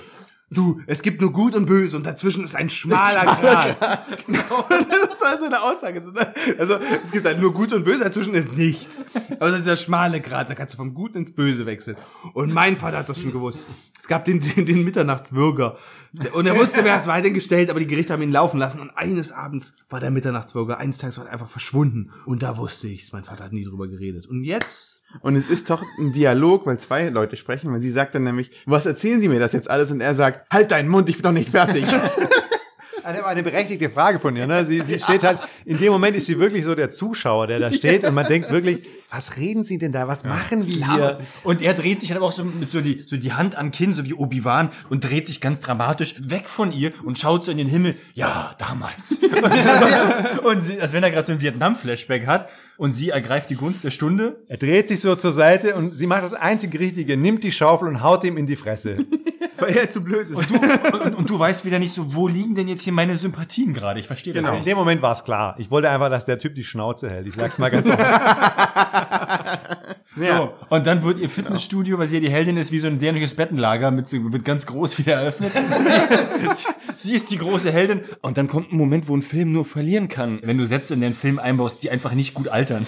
du, 0.57 0.81
es 0.87 1.01
gibt 1.01 1.21
nur 1.21 1.31
Gut 1.31 1.55
und 1.55 1.65
Böse 1.65 1.97
und 1.97 2.05
dazwischen 2.05 2.43
ist 2.43 2.55
ein 2.55 2.69
schmaler 2.69 3.23
Grat. 3.23 3.77
das 4.27 5.21
war 5.21 5.37
so 5.37 5.45
eine 5.45 5.61
Aussage. 5.61 6.01
ne? 6.01 6.33
Also, 6.57 6.77
es 7.03 7.11
gibt 7.11 7.25
halt 7.25 7.39
nur 7.39 7.53
Gut 7.53 7.73
und 7.73 7.83
Böse, 7.83 8.03
dazwischen 8.03 8.33
ist 8.33 8.55
nichts. 8.55 9.05
Aber 9.39 9.51
das 9.51 9.59
ist 9.59 9.67
der 9.67 9.77
schmale 9.77 10.21
Grat, 10.21 10.49
da 10.49 10.55
kannst 10.55 10.73
du 10.73 10.77
vom 10.77 10.93
Guten 10.93 11.19
ins 11.19 11.33
Böse 11.33 11.65
wechseln. 11.65 11.97
Und 12.33 12.53
mein 12.53 12.75
Vater 12.75 12.99
hat 12.99 13.09
das 13.09 13.21
schon 13.21 13.31
gewusst. 13.31 13.65
Es 13.99 14.07
gab 14.07 14.25
den, 14.25 14.41
den, 14.41 14.65
den 14.65 14.83
Mitternachtsbürger. 14.83 15.77
Und 16.33 16.45
er 16.45 16.55
wusste, 16.55 16.83
wer 16.83 16.97
es 16.97 17.07
weitergestellt, 17.07 17.69
aber 17.69 17.79
die 17.79 17.87
Gerichte 17.87 18.13
haben 18.13 18.21
ihn 18.21 18.31
laufen 18.31 18.59
lassen. 18.59 18.79
Und 18.79 18.91
eines 18.91 19.31
Abends 19.31 19.75
war 19.89 19.99
der 19.99 20.11
Mitternachtsbürger, 20.11 20.77
eines 20.77 20.97
Tages 20.97 21.17
war 21.17 21.25
er 21.25 21.33
einfach 21.33 21.49
verschwunden. 21.49 22.11
Und 22.25 22.43
da 22.43 22.57
wusste 22.57 22.87
ich's. 22.87 23.13
Mein 23.13 23.23
Vater 23.23 23.45
hat 23.45 23.53
nie 23.53 23.63
drüber 23.63 23.87
geredet. 23.87 24.27
Und 24.27 24.43
jetzt 24.43 24.92
Und 25.21 25.35
es 25.35 25.49
ist 25.49 25.69
doch 25.69 25.83
ein 25.99 26.11
Dialog, 26.13 26.65
weil 26.65 26.79
zwei 26.79 27.09
Leute 27.09 27.35
sprechen, 27.35 27.71
weil 27.71 27.81
sie 27.81 27.91
sagt 27.91 28.15
dann 28.15 28.23
nämlich, 28.23 28.51
was 28.65 28.85
erzählen 28.85 29.21
Sie 29.21 29.29
mir 29.29 29.39
das 29.39 29.53
jetzt 29.53 29.69
alles? 29.69 29.91
Und 29.91 30.01
er 30.01 30.15
sagt, 30.15 30.51
halt 30.51 30.71
deinen 30.71 30.89
Mund, 30.89 31.09
ich 31.09 31.15
bin 31.15 31.23
doch 31.23 31.31
nicht 31.31 31.49
fertig. 31.49 31.85
Eine, 33.03 33.25
eine 33.25 33.43
berechtigte 33.43 33.89
Frage 33.89 34.19
von 34.19 34.35
ihr. 34.35 34.47
Ne? 34.47 34.65
Sie, 34.65 34.79
sie 34.79 34.99
steht 34.99 35.23
halt, 35.23 35.39
in 35.65 35.77
dem 35.77 35.91
Moment 35.91 36.15
ist 36.15 36.25
sie 36.25 36.39
wirklich 36.39 36.63
so 36.65 36.75
der 36.75 36.89
Zuschauer, 36.89 37.47
der 37.47 37.59
da 37.59 37.71
steht 37.71 38.03
und 38.03 38.13
man 38.13 38.27
denkt 38.27 38.51
wirklich, 38.51 38.81
was 39.09 39.37
reden 39.37 39.63
Sie 39.63 39.77
denn 39.77 39.91
da? 39.91 40.07
Was 40.07 40.23
machen 40.23 40.63
Sie 40.63 40.83
hier? 40.83 41.19
Und 41.43 41.61
er 41.61 41.75
dreht 41.75 41.99
sich 41.99 42.09
dann 42.09 42.17
aber 42.17 42.25
auch 42.25 42.31
so 42.31 42.43
mit 42.43 42.67
so 42.67 42.81
die, 42.81 43.03
so 43.05 43.15
die 43.15 43.33
Hand 43.33 43.55
an 43.55 43.69
Kinn, 43.69 43.93
so 43.93 44.05
wie 44.05 44.13
Obi-Wan, 44.15 44.69
und 44.89 45.03
dreht 45.03 45.27
sich 45.27 45.39
ganz 45.39 45.59
dramatisch 45.59 46.15
weg 46.17 46.45
von 46.45 46.71
ihr 46.71 46.91
und 47.03 47.17
schaut 47.19 47.45
so 47.45 47.51
in 47.51 47.59
den 47.59 47.67
Himmel. 47.67 47.95
Ja, 48.15 48.55
damals. 48.57 49.19
und 50.43 50.61
sie, 50.61 50.81
als 50.81 50.93
wenn 50.93 51.03
er 51.03 51.11
gerade 51.11 51.27
so 51.27 51.33
ein 51.33 51.41
Vietnam-Flashback 51.41 52.25
hat. 52.25 52.49
Und 52.77 52.91
sie 52.91 53.11
ergreift 53.11 53.51
die 53.51 53.55
Gunst 53.55 53.83
der 53.83 53.91
Stunde. 53.91 54.41
Er 54.47 54.57
dreht 54.57 54.87
sich 54.87 54.99
so 54.99 55.15
zur 55.15 55.31
Seite 55.31 55.75
und 55.75 55.95
sie 55.95 56.07
macht 56.07 56.23
das 56.23 56.33
einzig 56.33 56.77
Richtige, 56.79 57.15
nimmt 57.15 57.43
die 57.43 57.51
Schaufel 57.51 57.87
und 57.87 58.01
haut 58.01 58.23
ihm 58.23 58.35
in 58.35 58.47
die 58.47 58.55
Fresse. 58.55 58.97
Weil 59.63 59.75
er 59.77 59.89
zu 59.89 60.03
blöd 60.03 60.29
ist. 60.29 60.37
Und 60.37 60.49
du, 60.49 60.97
und, 61.03 61.15
und 61.15 61.29
du 61.29 61.39
weißt 61.39 61.65
wieder 61.65 61.79
nicht 61.79 61.93
so, 61.93 62.13
wo 62.13 62.27
liegen 62.27 62.55
denn 62.55 62.67
jetzt 62.67 62.83
hier 62.83 62.93
meine 62.93 63.15
Sympathien 63.15 63.73
gerade? 63.73 63.99
Ich 63.99 64.07
verstehe 64.07 64.33
das 64.33 64.45
In 64.45 64.51
nicht. 64.51 64.67
dem 64.67 64.77
Moment 64.77 65.01
war 65.01 65.13
es 65.13 65.23
klar. 65.23 65.55
Ich 65.57 65.71
wollte 65.71 65.89
einfach, 65.89 66.09
dass 66.09 66.25
der 66.25 66.37
Typ 66.37 66.55
die 66.55 66.63
Schnauze 66.63 67.09
hält. 67.09 67.27
Ich 67.27 67.35
sag's 67.35 67.57
mal 67.57 67.69
ganz 67.71 67.87
offen. 67.89 68.05
So, 70.15 70.53
und 70.69 70.85
dann 70.85 71.01
wird 71.01 71.19
ihr 71.19 71.29
Fitnessstudio, 71.29 71.97
weil 71.97 72.05
sie 72.05 72.17
ja 72.17 72.21
die 72.21 72.29
Heldin 72.29 72.55
ist, 72.57 72.71
wie 72.71 72.79
so 72.79 72.87
ein 72.87 72.99
dämliches 72.99 73.33
Bettenlager, 73.33 73.89
mit, 73.89 74.11
wird 74.11 74.45
ganz 74.45 74.65
groß 74.67 74.99
wieder 74.99 75.13
eröffnet. 75.13 75.51
Sie, 76.51 76.67
sie, 76.95 77.15
ist 77.15 77.31
die 77.31 77.37
große 77.37 77.71
Heldin. 77.71 78.01
Und 78.21 78.37
dann 78.37 78.47
kommt 78.47 78.71
ein 78.71 78.77
Moment, 78.77 79.07
wo 79.07 79.15
ein 79.15 79.21
Film 79.21 79.51
nur 79.51 79.65
verlieren 79.65 80.07
kann, 80.07 80.39
wenn 80.43 80.57
du 80.57 80.65
Sätze 80.65 80.93
in 80.93 81.01
den 81.01 81.13
Film 81.13 81.39
einbaust, 81.39 81.83
die 81.83 81.89
einfach 81.89 82.13
nicht 82.13 82.33
gut 82.33 82.47
altern. 82.47 82.85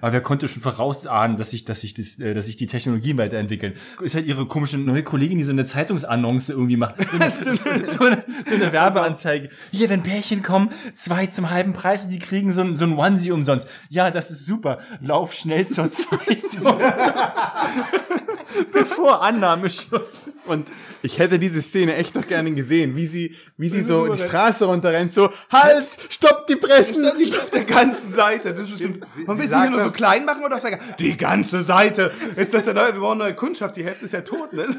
Aber 0.00 0.12
wer 0.12 0.20
konnte 0.20 0.48
schon 0.48 0.62
vorausahnen, 0.62 1.36
dass 1.36 1.50
sich, 1.50 1.64
dass 1.64 1.80
sich, 1.80 1.94
das, 1.94 2.18
äh, 2.18 2.34
dass 2.34 2.46
sich 2.46 2.56
die 2.56 2.66
Technologien 2.66 3.18
weiterentwickeln? 3.18 3.74
Ist 4.00 4.14
halt 4.14 4.26
ihre 4.26 4.46
komische 4.46 4.78
neue 4.78 5.02
Kollegin, 5.02 5.38
die 5.38 5.44
so 5.44 5.52
eine 5.52 5.64
Zeitungsannonce 5.64 6.50
irgendwie 6.50 6.76
macht. 6.76 6.96
So 7.34 7.70
eine, 7.70 7.86
so, 7.86 8.04
eine, 8.04 8.24
so 8.46 8.54
eine 8.54 8.72
Werbeanzeige. 8.72 9.48
Hier, 9.70 9.88
wenn 9.88 10.02
Pärchen 10.02 10.42
kommen, 10.42 10.70
zwei 10.94 11.26
zum 11.26 11.50
halben 11.50 11.72
Preis 11.72 12.04
und 12.04 12.10
die 12.10 12.18
kriegen 12.18 12.52
so 12.52 12.60
ein, 12.62 12.74
so 12.74 12.84
ein 12.84 12.96
Onesie 12.98 13.30
umsonst. 13.30 13.68
Ja, 13.88 14.10
das 14.10 14.30
ist 14.30 14.46
super. 14.46 14.78
Lauf 15.00 15.32
schnell 15.32 15.66
zur 15.66 15.90
Zeitung. 15.90 16.78
Bevor 18.72 19.22
Annahmeschluss 19.22 20.20
ist. 20.26 20.46
Und 20.46 20.70
ich 21.02 21.18
hätte 21.18 21.38
diese 21.38 21.62
Szene 21.62 21.96
echt 21.96 22.14
noch 22.14 22.26
gerne 22.26 22.52
gesehen, 22.52 22.96
wie 22.96 23.06
sie, 23.06 23.36
wie 23.56 23.68
sie 23.68 23.82
so 23.82 24.06
die 24.06 24.20
Straße 24.20 24.64
runterrennt, 24.64 25.12
so, 25.14 25.30
halt, 25.50 25.86
stopp 26.08 26.46
die 26.46 26.56
Pressen! 26.56 27.04
nicht 27.16 27.36
auf 27.38 27.50
der 27.50 27.64
ganzen 27.64 28.12
Seite. 28.12 28.54
Das 28.54 28.68
ist 28.68 28.76
stimmt. 28.76 29.00
Man 29.26 29.38
will 29.38 29.48
sie 29.48 29.60
hier 29.60 29.70
nur 29.70 29.84
so 29.84 29.90
klein 29.90 30.24
machen 30.24 30.44
oder 30.44 30.60
sagen, 30.60 30.80
die 30.98 31.16
ganze 31.16 31.62
Seite. 31.62 32.10
Jetzt 32.36 32.52
sagt 32.52 32.66
er, 32.66 32.74
wir 32.74 33.00
brauchen 33.00 33.18
neue 33.18 33.34
Kundschaft, 33.34 33.76
die 33.76 33.84
Hälfte 33.84 34.04
ist 34.06 34.12
ja 34.12 34.20
tot. 34.22 34.52
Ne? 34.52 34.64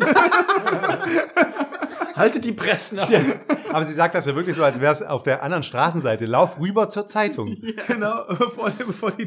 Haltet 2.16 2.45
die 2.45 2.51
Pressen 2.53 2.99
ab. 2.99 3.09
Aber 3.74 3.86
sie 3.86 3.93
sagt 3.93 4.16
das 4.16 4.26
ja 4.26 4.36
wirklich 4.36 4.55
so, 4.55 4.63
als 4.63 4.80
wäre 4.80 4.93
es 4.93 5.01
auf 5.01 5.24
der 5.24 5.43
anderen 5.43 5.63
Straßenseite. 5.63 6.26
Lauf 6.26 6.59
rüber 6.59 6.88
zur 6.89 7.07
Zeitung. 7.07 7.57
genau, 7.88 8.24
bevor, 8.30 8.72
bevor 8.72 9.11
die. 9.11 9.26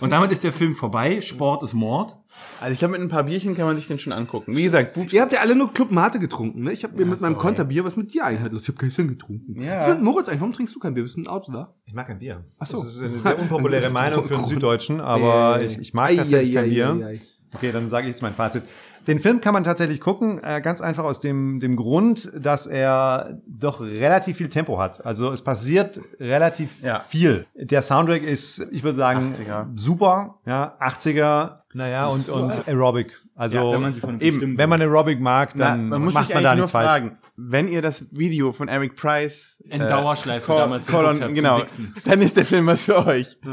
Und 0.00 0.10
damit 0.10 0.32
ist 0.32 0.42
der 0.42 0.52
Film 0.52 0.74
vorbei. 0.74 1.20
Sport 1.20 1.62
ist 1.62 1.74
Mord. 1.74 2.16
Also 2.60 2.72
ich 2.72 2.78
glaube, 2.78 2.92
mit 2.92 3.00
ein 3.00 3.08
paar 3.08 3.24
Bierchen 3.24 3.54
kann 3.54 3.66
man 3.66 3.76
sich 3.76 3.86
den 3.86 3.98
schon 3.98 4.12
angucken. 4.12 4.56
Wie 4.56 4.62
gesagt, 4.62 4.94
Boobs 4.94 5.12
Ihr 5.12 5.20
habt 5.20 5.32
ja 5.32 5.40
alle 5.40 5.54
nur 5.54 5.72
Club 5.72 5.90
Mate 5.92 6.18
getrunken, 6.18 6.64
ne? 6.64 6.72
Ich 6.72 6.82
habe 6.82 6.96
mir 6.96 7.06
mit 7.06 7.20
meinem 7.20 7.36
Konterbier, 7.36 7.84
was 7.84 7.96
mit 7.96 8.12
dir 8.12 8.24
eigentlich 8.24 8.50
los? 8.52 8.62
Ich 8.62 8.68
habe 8.68 8.78
gestern 8.78 9.08
getrunken. 9.08 9.60
Ja. 9.62 9.78
Was 9.80 9.88
ist 9.88 9.94
mit 9.94 10.02
Moritz 10.02 10.28
eigentlich? 10.28 10.40
Warum 10.40 10.52
trinkst 10.52 10.74
du 10.74 10.80
kein 10.80 10.94
Bier? 10.94 11.04
Bist 11.04 11.16
du 11.16 11.20
ein 11.20 11.28
Auto 11.28 11.52
da? 11.52 11.74
Ich 11.84 11.94
mag 11.94 12.06
kein 12.06 12.18
Bier. 12.18 12.44
Ach 12.58 12.66
so. 12.66 12.78
Das 12.78 12.94
ist 12.94 13.02
eine 13.02 13.18
sehr 13.18 13.38
unpopuläre 13.38 13.90
Meinung 13.92 14.24
für 14.24 14.36
einen. 14.36 14.46
Süddeutschen, 14.46 15.00
aber 15.00 15.62
ich, 15.62 15.78
ich 15.78 15.94
mag 15.94 16.14
tatsächlich 16.16 16.54
kein 16.54 16.70
Bier. 16.70 17.18
Okay, 17.54 17.72
dann 17.72 17.88
sage 17.90 18.06
ich 18.06 18.10
jetzt 18.12 18.22
mein 18.22 18.32
Fazit. 18.32 18.62
Den 19.06 19.20
Film 19.20 19.40
kann 19.42 19.52
man 19.52 19.64
tatsächlich 19.64 20.00
gucken, 20.00 20.42
äh, 20.42 20.60
ganz 20.62 20.80
einfach 20.80 21.04
aus 21.04 21.20
dem, 21.20 21.60
dem 21.60 21.76
Grund, 21.76 22.32
dass 22.38 22.66
er 22.66 23.38
doch 23.46 23.80
relativ 23.80 24.38
viel 24.38 24.48
Tempo 24.48 24.78
hat. 24.78 25.04
Also 25.04 25.30
es 25.30 25.42
passiert 25.42 26.00
relativ 26.18 26.82
Ja. 26.82 27.00
viel. 27.00 27.46
Der 27.54 27.82
Soundtrack 27.82 28.22
ist, 28.22 28.66
ich 28.70 28.82
würde 28.82 28.96
sagen, 28.96 29.34
80er. 29.34 29.66
super. 29.76 30.38
Ja, 30.46 30.76
80er, 30.80 31.58
naja, 31.74 32.06
und, 32.06 32.28
und 32.30 32.66
Aerobic. 32.66 33.20
Also 33.36 33.56
Ja, 33.56 33.72
wenn 33.72 33.82
man 33.82 33.92
sie 33.92 34.00
von 34.00 34.20
eben, 34.20 34.36
bestimmt- 34.38 34.58
wenn 34.58 34.68
man 34.68 34.80
Aerobic 34.80 35.18
mag, 35.20 35.54
Na, 35.56 35.70
dann 35.70 35.88
man 35.88 36.04
muss 36.04 36.14
macht 36.14 36.26
sich 36.26 36.34
man 36.34 36.44
da 36.44 36.54
nichts 36.54 36.70
falsch. 36.70 36.86
fragen, 36.88 37.18
wenn 37.36 37.66
ihr 37.66 37.82
das 37.82 38.06
Video 38.16 38.52
von 38.52 38.68
Eric 38.68 38.94
Price 38.94 39.60
In 39.64 39.80
Dauerschleife 39.80 40.46
Col- 40.46 40.58
damals 40.58 40.86
geguckt 40.86 41.20
habt 41.20 41.34
genau, 41.34 41.60
dann 42.04 42.22
ist 42.22 42.36
der 42.36 42.44
Film 42.44 42.66
was 42.66 42.84
für 42.84 43.04
euch. 43.06 43.36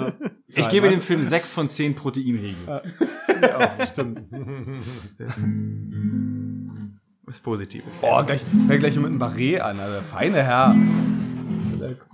Ich 0.53 0.67
gebe 0.69 0.89
dem 0.89 0.99
Film 1.01 1.23
6 1.23 1.53
von 1.53 1.67
10 1.69 1.95
Proteinriegel. 1.95 2.53
Was 7.23 7.39
Positives. 7.39 7.93
Oh, 8.01 8.21
gleich, 8.25 8.43
gleich 8.67 8.95
mit 8.97 9.05
einem 9.05 9.19
Barret 9.19 9.61
an, 9.61 9.79
also 9.79 10.01
feine 10.01 10.43
Herr. 10.43 10.75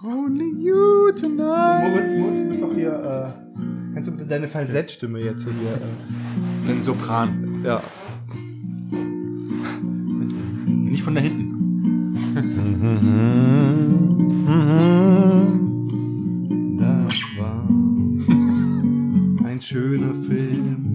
Only 0.04 0.52
you 0.64 1.12
tonight. 1.14 1.90
Moritz, 1.90 2.12
Moritz, 2.18 2.44
du 2.44 2.50
bist 2.50 2.64
doch 2.64 2.74
hier, 2.74 3.34
äh, 3.56 3.60
kannst 3.98 4.12
du 4.12 4.16
bitte 4.16 4.30
deine 4.30 4.48
Falsettstimme 4.48 5.20
jetzt 5.20 5.44
hier, 5.46 5.54
äh, 5.74 6.68
Den 6.68 6.84
Sopran. 6.84 7.64
ja. 7.66 7.82
Nicht 10.68 11.02
von 11.02 11.16
da 11.16 11.22
hinten. 11.22 12.14
Das 16.78 17.14
war 17.40 17.68
ein 19.48 19.60
schöner 19.62 20.14
Film. 20.28 20.94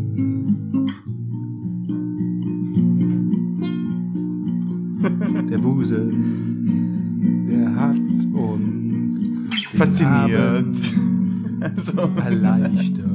Der 5.50 5.58
Buse, 5.58 6.08
der 7.48 7.74
hat 7.74 7.96
uns 8.32 9.18
Fasziniert. 9.76 11.11
Abend 11.64 11.78
Also, 11.78 12.20
erleichtert. 12.20 13.06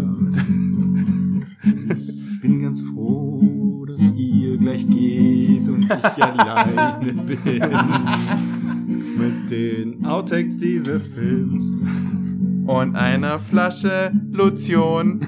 Ich 1.98 2.42
bin 2.42 2.62
ganz 2.62 2.82
froh, 2.82 3.86
dass 3.88 4.02
ihr 4.16 4.58
gleich 4.58 4.88
geht 4.88 5.68
und 5.68 5.84
ich 5.86 6.24
alleine 6.24 7.14
bin. 7.14 7.62
Mit 9.18 9.50
den 9.50 10.06
Outtakes 10.06 10.58
dieses 10.58 11.08
Films. 11.08 11.66
und 12.68 12.96
einer 12.96 13.40
Flasche 13.40 14.12
Lotion. 14.32 15.22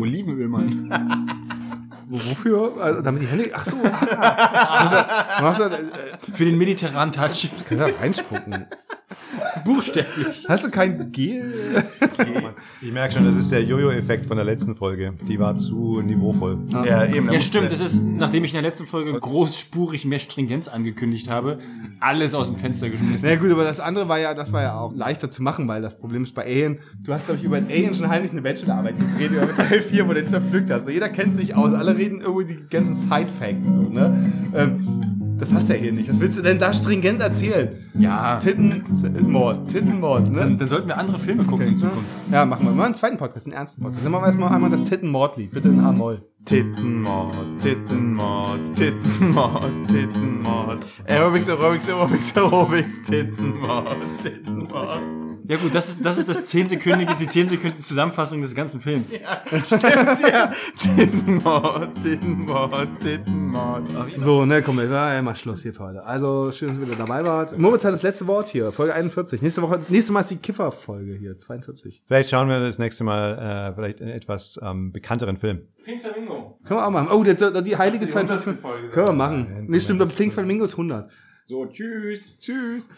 Olivenöl, 0.00 0.48
Mann. 0.48 0.90
Wo- 2.08 2.16
Wofür? 2.18 2.72
Also, 2.80 3.02
damit 3.02 3.22
die 3.22 3.26
Hände. 3.26 3.50
Ach 3.54 3.64
so. 3.64 3.76
Ah. 3.84 4.36
Also, 5.42 5.42
machst 5.42 5.60
du, 5.60 5.64
äh, 5.64 6.32
Für 6.32 6.44
den 6.44 6.58
mediterranen 6.58 7.12
Touch. 7.12 7.50
kannst 7.68 7.70
du 7.70 7.76
da 7.76 7.86
reinspucken. 8.00 8.66
Buchstäblich. 9.66 10.46
Hast 10.48 10.64
du 10.64 10.70
kein 10.70 11.10
Gel? 11.10 11.52
Ich 12.80 12.92
merke 12.92 13.14
schon, 13.14 13.24
das 13.24 13.36
ist 13.36 13.50
der 13.50 13.62
Jojo-Effekt 13.64 14.26
von 14.26 14.36
der 14.36 14.44
letzten 14.44 14.74
Folge. 14.74 15.12
Die 15.26 15.38
war 15.38 15.56
zu 15.56 16.00
niveauvoll. 16.00 16.58
Ja, 16.70 17.04
eben. 17.04 17.30
Ja, 17.32 17.40
stimmt. 17.40 17.72
Das 17.72 17.80
ist, 17.80 18.02
nachdem 18.02 18.44
ich 18.44 18.52
in 18.52 18.56
der 18.56 18.62
letzten 18.62 18.86
Folge 18.86 19.12
großspurig 19.18 20.04
mehr 20.04 20.20
Stringenz 20.20 20.68
angekündigt 20.68 21.28
habe, 21.28 21.58
alles 22.00 22.34
aus 22.34 22.48
dem 22.48 22.56
Fenster 22.58 22.90
geschmissen. 22.90 23.28
Na 23.28 23.36
gut, 23.36 23.50
aber 23.50 23.64
das 23.64 23.80
andere 23.80 24.08
war 24.08 24.18
ja, 24.18 24.34
das 24.34 24.52
war 24.52 24.62
ja 24.62 24.78
auch 24.78 24.94
leichter 24.94 25.30
zu 25.30 25.42
machen, 25.42 25.66
weil 25.66 25.82
das 25.82 25.98
Problem 25.98 26.22
ist 26.22 26.34
bei 26.34 26.44
Alien, 26.44 26.80
du 27.02 27.12
hast, 27.12 27.26
glaube 27.26 27.40
ich, 27.40 27.44
über 27.44 27.56
Alien 27.56 27.94
schon 27.94 28.08
heimlich 28.08 28.30
eine 28.30 28.42
Bachelorarbeit 28.42 28.96
gedreht, 28.98 29.32
über 29.32 29.52
Teil 29.54 29.82
4, 29.82 30.04
wo 30.04 30.12
du 30.12 30.20
den 30.20 30.28
zerpflückt 30.28 30.70
hast. 30.70 30.86
So, 30.86 30.92
jeder 30.92 31.08
kennt 31.08 31.34
sich 31.34 31.54
aus, 31.56 31.74
alle 31.74 31.96
reden 31.96 32.20
irgendwie 32.20 32.54
die 32.54 32.68
ganzen 32.70 32.94
Side-Facts, 32.94 33.72
so, 33.72 33.82
ne? 33.82 34.32
Ähm, 34.54 35.25
das 35.38 35.52
hast 35.52 35.68
du 35.68 35.74
ja 35.74 35.80
hier 35.80 35.92
nicht. 35.92 36.08
Was 36.08 36.20
willst 36.20 36.38
du 36.38 36.42
denn 36.42 36.58
da 36.58 36.72
stringent 36.72 37.20
erzählen? 37.20 37.70
Ja. 37.94 38.38
Tittenmord, 38.38 39.68
Tittenmord, 39.68 40.26
Dann, 40.26 40.32
ne? 40.52 40.56
dann 40.56 40.68
sollten 40.68 40.88
wir 40.88 40.98
andere 40.98 41.18
Filme 41.18 41.44
gucken 41.44 41.68
in 41.68 41.76
Zukunft. 41.76 42.08
Ja, 42.30 42.44
machen 42.44 42.66
wir. 42.66 42.72
Mal 42.72 42.84
einen 42.86 42.94
zweiten 42.94 43.16
Podcast, 43.16 43.46
einen 43.46 43.54
ernsten 43.54 43.82
Podcast. 43.82 44.04
Dann 44.04 44.12
machen 44.12 44.22
wir 44.22 44.26
erstmal 44.26 44.52
einmal 44.52 44.70
das 44.70 44.84
Tittenmordlied, 44.84 45.50
bitte 45.50 45.68
in 45.68 45.80
A-Moll. 45.80 46.22
Tittenmord, 46.44 47.34
Tittenmord, 47.60 48.60
Tittenmord, 48.76 49.88
Tittenmord. 49.88 50.78
Aerobics, 51.08 51.48
Aerobics, 51.48 51.88
Aerobics, 51.88 52.36
Aerobics, 52.36 53.02
Tittenmord, 53.02 53.96
Tittenmord. 54.22 55.25
Ja 55.48 55.56
gut, 55.56 55.72
das 55.74 55.88
ist, 55.88 56.04
das 56.04 56.18
ist 56.18 56.28
das 56.28 56.52
10-sekündige, 56.52 57.14
die 57.14 57.26
10-sekündige 57.26 57.80
Zusammenfassung 57.80 58.42
des 58.42 58.54
ganzen 58.54 58.80
Films. 58.80 59.12
Ja, 59.12 60.50
Tittenmord, 60.78 62.02
Tittenmord, 62.02 62.88
Tittenmord. 63.00 63.88
So, 64.16 64.44
ne, 64.44 64.60
komm, 64.62 64.78
wir 64.78 64.86
ja, 64.86 65.22
mal 65.22 65.36
Schluss 65.36 65.62
hier 65.62 65.72
für 65.72 65.84
heute. 65.84 66.04
Also, 66.04 66.50
schön, 66.50 66.68
dass 66.68 66.78
ihr 66.78 66.86
wieder 66.86 66.96
dabei 66.96 67.24
wart. 67.24 67.56
Moritz 67.58 67.84
hat 67.84 67.92
das 67.92 68.02
letzte 68.02 68.26
Wort 68.26 68.48
hier, 68.48 68.72
Folge 68.72 68.94
41. 68.94 69.40
Nächste 69.40 69.62
Woche, 69.62 69.78
nächste 69.88 70.12
Mal 70.12 70.20
ist 70.20 70.32
die 70.32 70.36
Kiffer-Folge 70.36 71.14
hier, 71.14 71.38
42. 71.38 72.02
Vielleicht 72.06 72.30
schauen 72.30 72.48
wir 72.48 72.58
das 72.58 72.78
nächste 72.78 73.04
Mal 73.04 73.70
äh, 73.70 73.74
vielleicht 73.74 74.02
einen 74.02 74.10
etwas 74.10 74.58
ähm, 74.62 74.90
bekannteren 74.90 75.36
Film. 75.36 75.68
Pink 75.84 76.02
Flamingo. 76.02 76.58
Können 76.64 76.80
wir 76.80 76.86
auch 76.86 76.90
machen. 76.90 77.08
Oh, 77.12 77.22
der, 77.22 77.62
die 77.62 77.76
heilige 77.76 78.06
42. 78.08 78.48
100. 78.48 78.62
Folge 78.62 78.88
Können 78.88 79.06
wir 79.06 79.12
machen. 79.12 79.66
Nee, 79.68 79.78
stimmt, 79.78 80.16
Pink 80.16 80.32
Flamingo 80.32 80.64
ist 80.64 80.72
100. 80.72 81.10
So, 81.44 81.66
tschüss. 81.66 82.36
Tschüss. 82.40 82.88